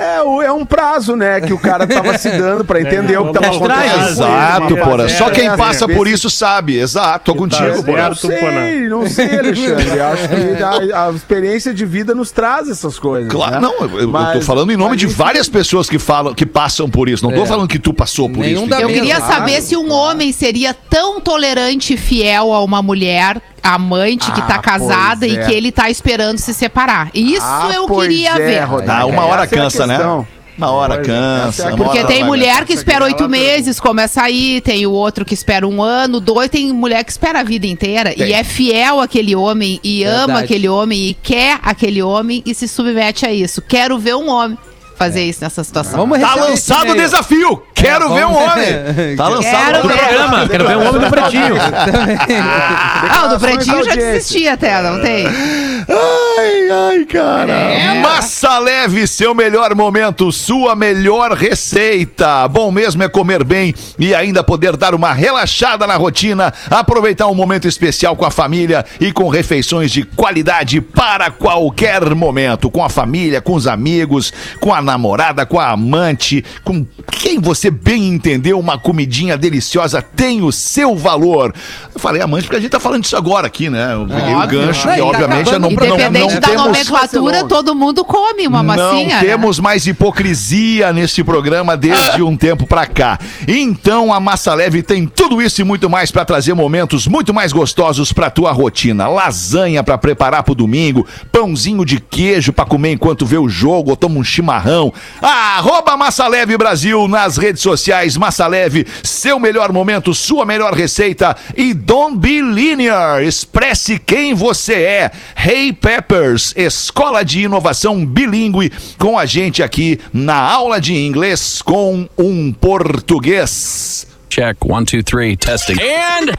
É, 0.00 0.22
o- 0.22 0.40
é 0.42 0.50
um 0.52 0.64
prazo, 0.64 1.14
né, 1.14 1.40
que 1.40 1.52
o 1.52 1.58
cara 1.58 1.86
tava 1.86 2.16
se 2.16 2.30
dando 2.30 2.64
pra 2.64 2.80
entender 2.82 3.18
o 3.18 3.26
que 3.26 3.38
tava 3.38 3.54
acontecendo. 3.56 4.08
Exato, 4.08 4.76
Porã. 4.78 5.08
Só 5.08 5.30
quem 5.30 5.48
é, 5.48 5.56
passa 5.56 5.86
por 5.88 6.08
isso 6.08 6.30
sabe. 6.30 6.78
Exato, 6.78 7.24
tô 7.32 7.34
contigo. 7.34 7.82
Porã. 7.84 8.08
Não 8.08 8.14
sei, 8.14 8.88
não 8.88 9.06
sei, 9.06 9.38
Alexandre. 9.38 10.00
Acho 10.00 10.28
que 10.28 10.92
a, 10.92 11.06
a 11.06 11.10
experiência 11.12 11.74
de 11.74 11.84
vida 11.84 12.14
nos 12.14 12.30
traz 12.30 12.68
essas 12.68 12.98
coisas. 12.98 13.30
Claro, 13.30 13.54
né? 13.54 13.60
não, 13.60 13.74
eu, 13.74 13.98
eu 14.00 14.06
tô 14.06 14.10
Mas- 14.12 14.46
falando 14.46 14.72
em 14.72 14.76
nome 14.76 14.90
mas 14.90 15.00
de 15.00 15.06
várias 15.06 15.48
pessoas 15.48 15.88
que 15.88 15.98
falam, 15.98 16.34
que 16.34 16.46
passam 16.46 16.88
por 16.88 17.08
isso. 17.08 17.24
Não 17.24 17.32
tô 17.34 17.42
É. 17.42 17.46
falando 17.46 17.68
que 17.68 17.78
tu 17.78 17.92
passou 17.92 18.28
por 18.28 18.38
Nenhum 18.40 18.64
isso. 18.64 18.74
Eu 18.74 18.88
queria 18.88 19.16
Claro, 19.16 19.32
saber 19.34 19.60
se 19.62 19.76
um 19.76 19.92
homem 19.92 20.32
seria 20.32 20.72
tão 20.72 21.20
tolerante 21.20 21.94
e 21.94 21.96
fiel 21.96 22.52
a 22.52 22.64
uma 22.64 22.80
mulher 22.82 23.40
amante 23.62 24.32
que 24.32 24.40
Ah, 24.40 24.44
tá 24.44 24.58
casada 24.58 25.18
pois 25.20 25.32
e 25.32 25.38
é. 25.38 25.44
que 25.44 25.52
ele 25.52 25.70
tá 25.70 25.90
esperando 25.90 26.38
se 26.38 26.54
separar. 26.54 27.10
Isso 27.12 27.44
Ah, 27.44 27.70
eu 27.74 27.86
queria 27.86 28.30
é, 28.30 28.34
ver. 28.38 28.60
Rodaica. 28.64 29.02
Ah, 29.02 29.06
uma 29.06 29.26
hora 29.26 29.42
é 29.42 29.46
cansa, 29.46 29.86
né? 29.86 29.89
Questão. 29.96 30.26
Uma 30.58 30.72
hora 30.72 30.94
é, 30.96 30.98
cansa. 30.98 31.70
é 31.70 31.76
Porque 31.76 32.04
tem 32.04 32.22
mulher 32.22 32.66
que 32.66 32.74
espera 32.74 33.04
oito 33.06 33.26
meses, 33.28 33.80
começa 33.80 34.22
a 34.22 34.30
ir, 34.30 34.60
tem 34.60 34.86
o 34.86 34.92
outro 34.92 35.24
que 35.24 35.32
espera 35.32 35.66
um 35.66 35.82
ano, 35.82 36.20
dois, 36.20 36.50
tem 36.50 36.70
mulher 36.70 37.02
que 37.02 37.10
espera 37.10 37.40
a 37.40 37.42
vida 37.42 37.66
inteira 37.66 38.12
Tem. 38.14 38.28
e 38.28 38.32
é 38.34 38.44
fiel 38.44 39.00
àquele 39.00 39.34
homem 39.34 39.80
e 39.82 40.04
ama 40.04 40.26
Verdade. 40.26 40.44
aquele 40.44 40.68
homem 40.68 41.08
e 41.08 41.14
quer 41.14 41.58
aquele 41.62 42.02
homem 42.02 42.42
e 42.44 42.54
se 42.54 42.68
submete 42.68 43.24
a 43.24 43.32
isso. 43.32 43.62
Quero 43.62 43.98
ver 43.98 44.14
um 44.16 44.28
homem 44.28 44.58
fazer 44.98 45.24
isso 45.24 45.42
nessa 45.42 45.64
situação. 45.64 45.98
Vamos 45.98 46.20
Tá 46.20 46.34
lançado 46.34 46.90
o 46.90 46.94
desafio! 46.94 47.62
Quero 47.80 48.04
É, 48.12 48.14
ver 48.14 48.26
um 48.26 48.34
homem! 48.34 49.16
Tá 49.16 49.28
lançado 49.28 49.78
o. 49.78 49.88
Programa, 49.88 50.48
quero 50.48 50.66
ver 50.68 50.76
um 50.76 50.88
homem 50.88 51.00
no 51.02 51.10
pretinho. 51.10 51.54
Ah, 53.12 53.26
o 53.26 53.28
do 53.30 53.40
pretinho 53.40 53.84
já 53.84 53.90
audiência. 53.90 54.12
desisti 54.12 54.48
até, 54.48 54.80
não 54.82 55.00
tem? 55.00 55.26
Ai, 55.26 56.70
ai, 56.70 57.04
cara. 57.04 57.54
Massa 58.02 58.58
leve, 58.58 59.06
seu 59.06 59.34
melhor 59.34 59.74
momento, 59.74 60.30
sua 60.30 60.74
melhor 60.76 61.32
receita. 61.32 62.46
Bom 62.48 62.70
mesmo 62.70 63.02
é 63.02 63.08
comer 63.08 63.42
bem 63.44 63.74
e 63.98 64.14
ainda 64.14 64.42
poder 64.44 64.76
dar 64.76 64.94
uma 64.94 65.12
relaxada 65.12 65.86
na 65.86 65.96
rotina, 65.96 66.52
aproveitar 66.70 67.26
um 67.26 67.34
momento 67.34 67.66
especial 67.66 68.14
com 68.16 68.24
a 68.24 68.30
família 68.30 68.84
e 69.00 69.12
com 69.12 69.28
refeições 69.28 69.90
de 69.90 70.02
qualidade 70.04 70.80
para 70.80 71.30
qualquer 71.30 72.14
momento, 72.14 72.70
com 72.70 72.84
a 72.84 72.88
família, 72.88 73.40
com 73.40 73.54
os 73.54 73.66
amigos, 73.66 74.32
com 74.60 74.72
a 74.72 74.80
namorada, 74.82 75.44
com 75.46 75.58
a 75.58 75.70
amante, 75.70 76.44
com 76.64 76.86
quem 77.10 77.40
você 77.40 77.69
bem 77.70 78.08
entendeu, 78.08 78.58
uma 78.58 78.78
comidinha 78.78 79.36
deliciosa 79.36 80.02
tem 80.02 80.42
o 80.42 80.52
seu 80.52 80.96
valor. 80.96 81.54
Eu 81.92 82.00
falei 82.00 82.22
amante 82.22 82.44
porque 82.44 82.56
a 82.56 82.60
gente 82.60 82.70
tá 82.70 82.80
falando 82.80 83.02
disso 83.02 83.16
agora 83.16 83.46
aqui, 83.46 83.68
né? 83.70 83.94
Eu 83.94 84.06
peguei 84.06 84.34
o 84.34 84.46
gancho 84.46 84.86
Não, 84.86 84.94
e 84.94 84.98
tá 84.98 85.04
obviamente 85.04 85.52
não, 85.52 85.58
não, 85.58 85.70
Independente 85.70 86.34
não 86.34 86.40
da 86.40 86.48
temos 86.48 86.64
nomenclatura, 86.64 87.44
todo 87.44 87.74
mundo 87.74 88.04
come 88.04 88.46
uma 88.46 88.62
massinha. 88.62 88.90
não 88.90 89.06
né? 89.06 89.20
temos 89.20 89.58
mais 89.58 89.86
hipocrisia 89.86 90.92
nesse 90.92 91.22
programa 91.24 91.76
desde 91.76 92.22
um 92.22 92.36
tempo 92.36 92.66
pra 92.66 92.86
cá. 92.86 93.18
Então 93.46 94.12
a 94.12 94.20
Massa 94.20 94.54
Leve 94.54 94.82
tem 94.82 95.06
tudo 95.06 95.40
isso 95.40 95.60
e 95.60 95.64
muito 95.64 95.88
mais 95.88 96.10
pra 96.10 96.24
trazer 96.24 96.54
momentos 96.54 97.06
muito 97.06 97.32
mais 97.32 97.52
gostosos 97.52 98.12
pra 98.12 98.30
tua 98.30 98.52
rotina. 98.52 99.08
Lasanha 99.08 99.82
pra 99.82 99.98
preparar 99.98 100.42
pro 100.42 100.54
domingo, 100.54 101.06
pãozinho 101.32 101.84
de 101.84 102.00
queijo 102.00 102.52
pra 102.52 102.64
comer 102.64 102.92
enquanto 102.92 103.26
vê 103.26 103.38
o 103.38 103.48
jogo 103.48 103.90
ou 103.90 103.96
toma 103.96 104.18
um 104.18 104.24
chimarrão. 104.24 104.92
Arroba 105.20 105.96
Massa 105.96 106.26
Leve 106.26 106.56
Brasil 106.56 107.06
nas 107.08 107.36
redes 107.36 107.59
sociais. 107.60 108.16
Massa 108.16 108.46
Leve, 108.46 108.86
seu 109.02 109.38
melhor 109.38 109.72
momento, 109.72 110.14
sua 110.14 110.44
melhor 110.44 110.72
receita 110.72 111.36
e 111.56 111.72
Don't 111.74 112.18
Be 112.18 112.40
Linear. 112.40 113.22
Expresse 113.22 113.98
quem 113.98 114.34
você 114.34 114.74
é. 114.82 115.10
Hey 115.36 115.72
Peppers, 115.72 116.52
escola 116.56 117.24
de 117.24 117.42
inovação 117.42 118.04
bilíngue 118.04 118.72
com 118.98 119.18
a 119.18 119.26
gente 119.26 119.62
aqui 119.62 119.98
na 120.12 120.36
aula 120.36 120.80
de 120.80 120.94
inglês 120.94 121.62
com 121.62 122.08
um 122.18 122.52
português. 122.52 124.06
Check 124.28 124.56
one, 124.64 124.86
two, 124.86 125.02
three, 125.02 125.36
testing. 125.36 125.74
And, 125.80 126.30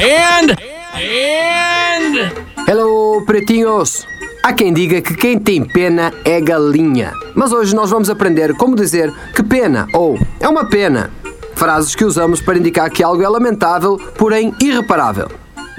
and, 0.00 0.56
and. 0.94 2.46
Hello, 2.66 3.22
pretinhos! 3.26 4.06
Há 4.46 4.52
quem 4.52 4.72
diga 4.72 5.02
que 5.02 5.16
quem 5.16 5.40
tem 5.40 5.64
pena 5.64 6.12
é 6.24 6.40
galinha. 6.40 7.12
Mas 7.34 7.50
hoje 7.50 7.74
nós 7.74 7.90
vamos 7.90 8.08
aprender 8.08 8.54
como 8.54 8.76
dizer 8.76 9.12
que 9.34 9.42
pena 9.42 9.88
ou 9.92 10.16
é 10.38 10.48
uma 10.48 10.64
pena. 10.64 11.10
Frases 11.56 11.96
que 11.96 12.04
usamos 12.04 12.40
para 12.40 12.56
indicar 12.56 12.88
que 12.88 13.02
algo 13.02 13.20
é 13.20 13.28
lamentável, 13.28 13.98
porém 14.16 14.54
irreparável. 14.62 15.28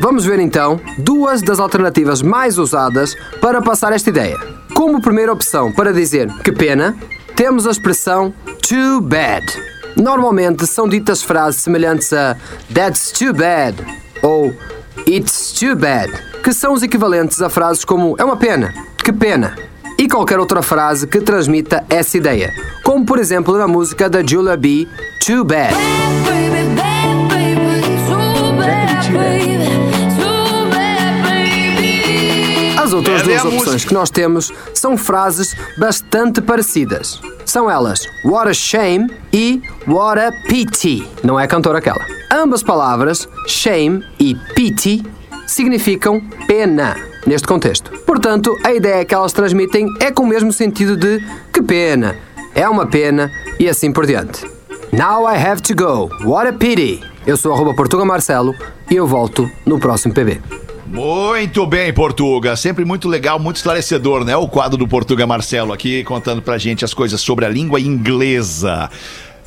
Vamos 0.02 0.26
ver 0.26 0.42
então 0.42 0.82
duas 0.98 1.42
das 1.42 1.62
alternativas 1.62 2.22
mais 2.22 2.58
usadas 2.58 3.16
para 3.40 3.62
passar 3.62 3.94
esta 3.94 4.10
ideia. 4.10 4.38
Como 4.74 5.02
primeira 5.02 5.32
opção 5.32 5.72
para 5.72 5.94
dizer 5.94 6.30
que 6.44 6.52
pena, 6.52 6.94
temos 7.38 7.66
a 7.66 7.72
expressão 7.72 8.34
too 8.68 9.00
bad. 9.00 9.46
Normalmente 9.96 10.68
são 10.68 10.90
ditas 10.90 11.24
frases 11.24 11.62
semelhantes 11.62 12.12
a 12.12 12.36
That's 12.74 13.14
too 13.14 13.34
bad 13.34 13.78
ou 14.22 14.54
It's 15.06 15.52
too 15.52 15.76
bad, 15.76 16.12
que 16.44 16.54
são 16.54 16.74
os 16.74 16.82
equivalentes 16.82 17.42
a 17.42 17.50
frases 17.50 17.84
como 17.84 18.16
é 18.18 18.24
uma 18.24 18.38
pena, 18.38 18.74
que 19.04 19.12
pena, 19.12 19.56
e 19.98 20.08
qualquer 20.08 20.40
outra 20.40 20.62
frase 20.62 21.08
que 21.08 21.20
transmita 21.20 21.84
essa 21.90 22.18
ideia, 22.18 22.54
como 22.84 23.06
por 23.06 23.20
exemplo 23.20 23.58
na 23.58 23.68
música 23.68 24.10
da 24.10 24.26
Julia 24.26 24.56
B, 24.56 24.88
Too 25.26 25.44
Bad. 25.44 25.76
As 32.78 32.94
outras 32.94 33.22
é 33.22 33.24
duas 33.26 33.46
opções 33.46 33.84
que 33.84 33.94
nós 33.94 34.10
temos 34.10 34.54
são 34.74 34.98
frases 34.98 35.54
bastante 35.78 36.42
parecidas. 36.42 37.20
São 37.46 37.70
elas 37.70 38.08
What 38.24 38.50
a 38.50 38.54
shame 38.54 39.12
e 39.34 39.62
What 39.86 40.20
a 40.20 40.32
pity. 40.48 41.06
Não 41.24 41.38
é 41.38 41.46
cantora 41.48 41.80
aquela. 41.80 42.17
Ambas 42.32 42.62
palavras, 42.62 43.28
shame 43.48 44.04
e 44.20 44.36
pity, 44.54 45.02
significam 45.46 46.22
pena 46.46 46.96
neste 47.26 47.48
contexto. 47.48 47.92
Portanto, 48.06 48.58
a 48.66 48.74
ideia 48.74 49.06
que 49.06 49.16
elas 49.16 49.32
transmitem 49.32 49.88
é 50.02 50.12
com 50.12 50.24
o 50.24 50.28
mesmo 50.28 50.52
sentido 50.52 50.98
de 50.98 51.24
que 51.54 51.62
pena, 51.62 52.18
é 52.54 52.68
uma 52.68 52.86
pena 52.86 53.32
e 53.58 53.70
assim 53.70 53.94
por 53.94 54.06
diante. 54.06 54.46
Now 54.92 55.24
I 55.30 55.38
have 55.38 55.62
to 55.62 55.76
go. 55.76 56.10
What 56.26 56.50
a 56.50 56.54
pity. 56.54 57.02
Eu 57.26 57.38
sou 57.38 57.54
arroba 57.54 57.74
Portuga 57.74 58.04
Marcelo 58.04 58.54
e 58.92 58.96
eu 58.96 59.08
volto 59.08 59.50
no 59.66 59.80
próximo 59.80 60.14
PB. 60.14 60.42
Muito 60.88 61.66
bem, 61.66 61.94
Portuga. 61.94 62.56
Sempre 62.56 62.86
muito 62.86 63.10
legal, 63.10 63.38
muito 63.38 63.58
esclarecedor, 63.58 64.24
né? 64.24 64.36
O 64.38 64.48
quadro 64.48 64.78
do 64.78 64.88
Portuga 64.88 65.28
Marcelo 65.28 65.74
aqui 65.74 66.04
contando 66.06 66.42
pra 66.42 66.58
gente 66.58 66.86
as 66.86 66.94
coisas 66.94 67.20
sobre 67.20 67.46
a 67.46 67.50
língua 67.50 67.80
inglesa. 67.80 68.90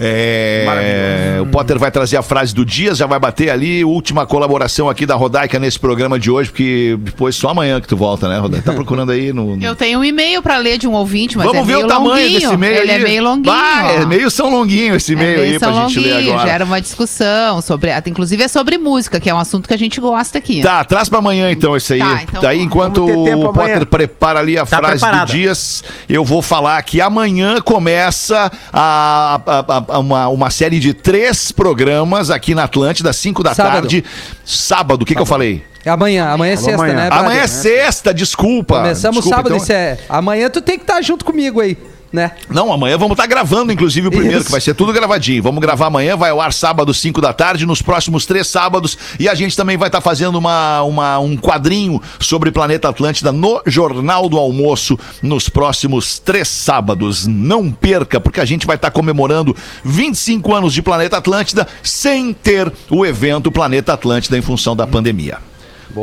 É, 0.01 1.39
o 1.43 1.47
Potter 1.47 1.79
vai 1.79 1.91
trazer 1.91 2.17
a 2.17 2.23
frase 2.23 2.55
do 2.55 2.65
dia, 2.65 2.95
já 2.95 3.07
vai 3.07 3.19
bater 3.19 3.51
ali. 3.51 3.85
Última 3.85 4.27
colaboração 4.27 4.89
aqui 4.89 5.05
da 5.05 5.15
Rodaica 5.15 5.59
nesse 5.59 5.79
programa 5.79 6.19
de 6.19 6.31
hoje, 6.31 6.51
porque 6.51 6.97
depois 7.01 7.37
só 7.37 7.51
amanhã 7.51 7.81
que 7.81 7.87
tu 7.89 7.97
volta, 7.97 8.29
né, 8.29 8.39
Rodaica? 8.39 8.65
Tá 8.71 8.73
procurando 8.73 9.13
aí 9.13 9.33
no. 9.33 9.57
no- 9.57 9.65
Eu 9.65 9.77
tenho 9.77 9.99
um 10.01 10.05
e-mail 10.05 10.43
pra 10.43 10.57
ler 10.59 10.79
de 10.79 10.87
um 10.89 10.93
ouvinte, 10.93 11.37
mas 11.37 11.47
Vamos 11.47 11.63
é 11.63 11.65
ver 11.65 11.73
meio 11.75 11.85
o 11.85 11.89
tamanho 11.89 12.11
longuinho. 12.15 12.41
desse 12.41 12.53
e-mail 12.55 12.77
Ele 12.83 12.91
aí. 12.93 13.01
é 13.01 13.03
meio 13.05 13.23
longuinho. 13.23 13.55
Ah, 13.57 13.93
é 13.93 14.07
meio 14.07 14.31
São 14.31 14.51
Longuinho 14.51 14.95
esse 14.95 15.13
e-mail 15.13 15.41
É 15.41 15.43
aí 15.45 15.59
pra 15.59 15.73
gente 15.73 16.01
ler 16.01 16.29
agora. 16.31 16.49
Gera 16.49 16.65
uma 16.65 16.81
discussão 16.81 17.61
sobre. 17.61 17.91
Inclusive 18.07 18.43
é 18.43 18.49
sobre 18.49 18.79
música, 18.79 19.21
que 19.21 19.29
é 19.29 19.35
um 19.35 19.39
assunto 19.39 19.69
que 19.69 19.75
a 19.75 19.79
gente 19.79 20.01
gosta 20.01 20.39
aqui. 20.39 20.63
Tá, 20.63 20.85
traz 20.85 21.09
pra 21.09 21.19
amanhã 21.19 21.51
então 21.51 21.77
esse 21.77 21.95
aí. 21.95 22.01
Tá, 22.01 22.23
então 22.23 22.43
Daí, 22.43 22.61
enquanto 22.63 23.05
o 23.05 23.25
Potter 23.53 23.63
amanhã. 23.75 23.85
prepara 23.87 24.39
ali 24.41 24.57
a 24.59 24.65
Tá 24.67 24.79
frase 24.79 25.01
preparada. 25.01 25.27
do 25.27 25.33
Dias, 25.33 25.85
eu 26.09 26.25
vou 26.25 26.41
falar 26.43 26.81
que 26.83 27.01
amanhã 27.01 27.61
começa 27.61 28.51
a, 28.73 29.41
a- 29.47 29.65
a- 29.90 29.90
uma, 29.99 30.29
uma 30.29 30.51
série 30.51 30.79
de 30.79 30.93
três 30.95 31.51
programas 31.53 32.31
aqui 32.31 32.55
na 32.55 32.65
Atlântida, 32.65 33.13
5 33.13 33.43
da 33.43 33.55
Sábado. 33.55 33.83
tarde. 33.83 34.05
Sábado, 34.45 35.03
o 35.03 35.05
que, 35.05 35.15
que 35.15 35.21
eu 35.21 35.27
falei? 35.27 35.65
É 35.85 35.91
amanhã, 35.91 36.29
amanhã 36.29 36.53
é 36.53 36.57
sexta, 36.57 36.75
amanhã. 36.75 36.95
né? 36.95 37.09
Amanhã 37.11 37.23
brother? 37.41 37.43
é 37.43 37.47
sexta, 37.47 38.13
desculpa. 38.13 38.77
Começamos 38.77 39.17
Desculpa, 39.17 39.37
sábado, 39.37 39.55
então- 39.55 39.63
isso 39.63 39.73
é. 39.73 39.99
Amanhã 40.09 40.51
tu 40.51 40.61
tem 40.61 40.77
que 40.77 40.85
estar 40.85 41.01
junto 41.01 41.25
comigo 41.25 41.61
aí, 41.61 41.77
né? 42.13 42.33
Não, 42.49 42.73
amanhã 42.73 42.99
vamos 42.99 43.13
estar 43.13 43.27
gravando, 43.27 43.73
inclusive, 43.73 44.09
o 44.09 44.11
primeiro, 44.11 44.37
Isso. 44.39 44.47
que 44.47 44.51
vai 44.53 44.61
ser 44.61 44.75
tudo 44.75 44.93
gravadinho. 44.93 45.43
Vamos 45.43 45.61
gravar 45.61 45.87
amanhã, 45.87 46.17
vai 46.17 46.31
ao 46.31 46.41
ar 46.41 46.53
sábado, 46.53 46.93
5 46.93 47.21
da 47.21 47.33
tarde, 47.33 47.65
nos 47.65 47.81
próximos 47.83 48.27
três 48.27 48.47
sábados. 48.49 48.99
E 49.19 49.29
a 49.29 49.35
gente 49.35 49.57
também 49.57 49.77
vai 49.77 49.89
estar 49.89 50.01
fazendo 50.01 50.37
uma, 50.37 50.83
uma- 50.83 51.19
um 51.21 51.37
quadrinho 51.37 52.01
sobre 52.19 52.51
Planeta 52.51 52.89
Atlântida 52.89 53.31
no 53.31 53.63
Jornal 53.67 54.29
do 54.29 54.37
Almoço 54.39 54.99
nos 55.23 55.49
próximos 55.49 56.19
três 56.19 56.49
sábados. 56.49 57.27
Não 57.27 57.71
perca, 57.71 58.21
porque 58.21 58.41
a 58.41 58.45
gente 58.45 58.67
vai 58.67 58.77
estar 58.77 58.91
comemorando 58.91 59.55
25 59.85 60.55
anos 60.55 60.73
de 60.73 60.83
Planeta 60.83 61.17
Atlântida 61.17 61.67
sem 61.83 62.33
ter 62.33 62.73
o 62.91 63.07
evento 63.07 63.51
Planeta 63.53 63.93
Atlântida 63.93 64.37
em 64.37 64.43
função 64.43 64.75
da 64.75 64.87
pandemia. 64.87 65.39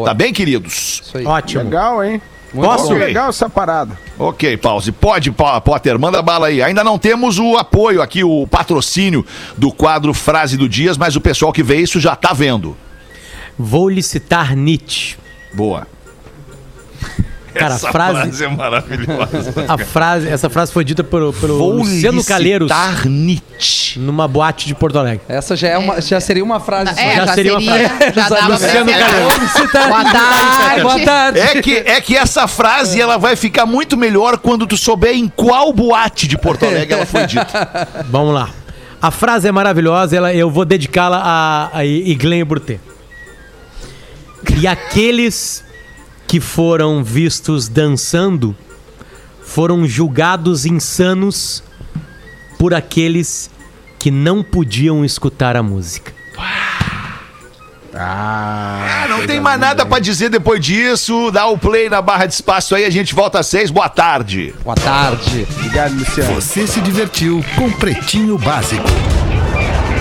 Tá 0.05 0.13
bem, 0.13 0.33
queridos? 0.33 1.01
Isso 1.05 1.17
aí. 1.17 1.25
Ótimo. 1.25 1.63
Legal, 1.63 2.03
hein? 2.03 2.21
Posso? 2.53 2.89
Muito 2.89 2.99
legal 2.99 3.29
essa 3.29 3.49
parada. 3.49 3.97
Ok, 4.17 4.57
pause. 4.57 4.91
Pode, 4.91 5.31
Potter, 5.31 5.99
manda 5.99 6.21
bala 6.21 6.47
aí. 6.47 6.61
Ainda 6.61 6.83
não 6.83 6.97
temos 6.97 7.39
o 7.39 7.57
apoio 7.57 8.01
aqui, 8.01 8.23
o 8.23 8.47
patrocínio 8.47 9.25
do 9.57 9.71
quadro 9.71 10.13
Frase 10.13 10.57
do 10.57 10.67
Dias, 10.67 10.97
mas 10.97 11.15
o 11.15 11.21
pessoal 11.21 11.51
que 11.51 11.63
vê 11.63 11.77
isso 11.77 11.99
já 11.99 12.15
tá 12.15 12.33
vendo. 12.33 12.75
Vou 13.57 13.89
lhe 13.89 14.01
citar 14.01 14.55
Nietzsche. 14.55 15.17
Boa. 15.53 15.87
Cara, 17.57 17.73
a 17.73 17.75
Essa 17.77 17.91
frase- 17.91 18.43
é 18.43 18.47
maravilhosa. 18.47 19.65
A 19.67 19.77
frase, 19.77 20.27
essa 20.27 20.49
frase 20.49 20.71
foi 20.71 20.83
dita 20.83 21.03
pelo, 21.03 21.33
pelo 21.33 21.57
Vou 21.57 21.71
Luciano 21.77 22.19
lhe 22.19 22.23
Calheiros 22.23 22.71
Nietzsche. 23.05 23.99
numa 23.99 24.27
boate 24.27 24.67
de 24.67 24.75
Porto 24.75 24.97
Alegre. 24.99 25.21
Essa 25.27 25.55
já, 25.55 25.67
é 25.69 25.77
uma, 25.77 25.99
já 26.01 26.19
seria 26.19 26.43
uma 26.43 26.59
frase 26.59 26.93
só. 26.93 27.01
É, 27.01 27.15
Já 27.15 27.25
já, 27.25 27.33
seria 27.33 27.57
uma 27.57 27.61
frase. 27.61 28.13
Já 28.15 28.29
dava 28.29 28.47
Luciano. 28.53 28.91
Calheiros. 28.91 29.53
Boa 29.87 30.03
tarde. 30.11 30.81
Boa 30.81 30.99
tarde. 30.99 31.39
É 31.39 31.61
que, 31.61 31.75
é 31.77 32.01
que 32.01 32.15
essa 32.17 32.47
frase 32.47 32.99
ela 33.01 33.17
vai 33.17 33.35
ficar 33.35 33.65
muito 33.65 33.97
melhor 33.97 34.37
quando 34.37 34.65
tu 34.67 34.77
souber 34.77 35.13
em 35.15 35.27
qual 35.27 35.71
boate 35.73 36.27
de 36.27 36.37
Porto 36.37 36.65
Alegre 36.65 36.93
ela 36.93 37.05
foi 37.05 37.25
dita. 37.25 37.87
Vamos 38.09 38.33
lá. 38.33 38.49
A 39.01 39.11
frase 39.11 39.47
é 39.47 39.51
maravilhosa, 39.51 40.15
ela, 40.17 40.33
eu 40.33 40.49
vou 40.49 40.65
dedicá-la 40.65 41.21
a, 41.23 41.77
a 41.79 41.85
Iglen 41.85 42.43
Brutet. 42.43 42.79
E 44.59 44.65
aqueles 44.67 45.63
que 46.27 46.39
foram 46.39 47.03
vistos 47.03 47.67
dançando 47.67 48.55
foram 49.41 49.87
julgados 49.87 50.65
insanos 50.65 51.63
por 52.59 52.73
aqueles 52.73 53.49
que 53.97 54.11
não 54.11 54.43
podiam 54.43 55.05
escutar 55.05 55.55
a 55.55 55.63
música. 55.63 56.13
Ah, 57.99 59.07
não 59.09 59.25
tem 59.25 59.39
mais 59.39 59.59
nada 59.59 59.83
pra 59.83 59.97
dizer 59.97 60.29
depois 60.29 60.63
disso. 60.63 61.31
Dá 61.31 61.47
o 61.47 61.57
play 61.57 61.89
na 61.89 62.01
barra 62.01 62.27
de 62.27 62.33
espaço 62.33 62.75
aí, 62.75 62.85
a 62.85 62.89
gente 62.91 63.15
volta 63.15 63.39
às 63.39 63.47
seis. 63.47 63.71
Boa 63.71 63.89
tarde. 63.89 64.53
Boa 64.63 64.75
tarde. 64.75 65.47
Obrigado, 65.55 65.95
Luciano. 65.95 66.35
Você 66.35 66.67
se 66.67 66.79
divertiu 66.81 67.43
com 67.55 67.71
Pretinho 67.71 68.37
Básico. 68.37 68.85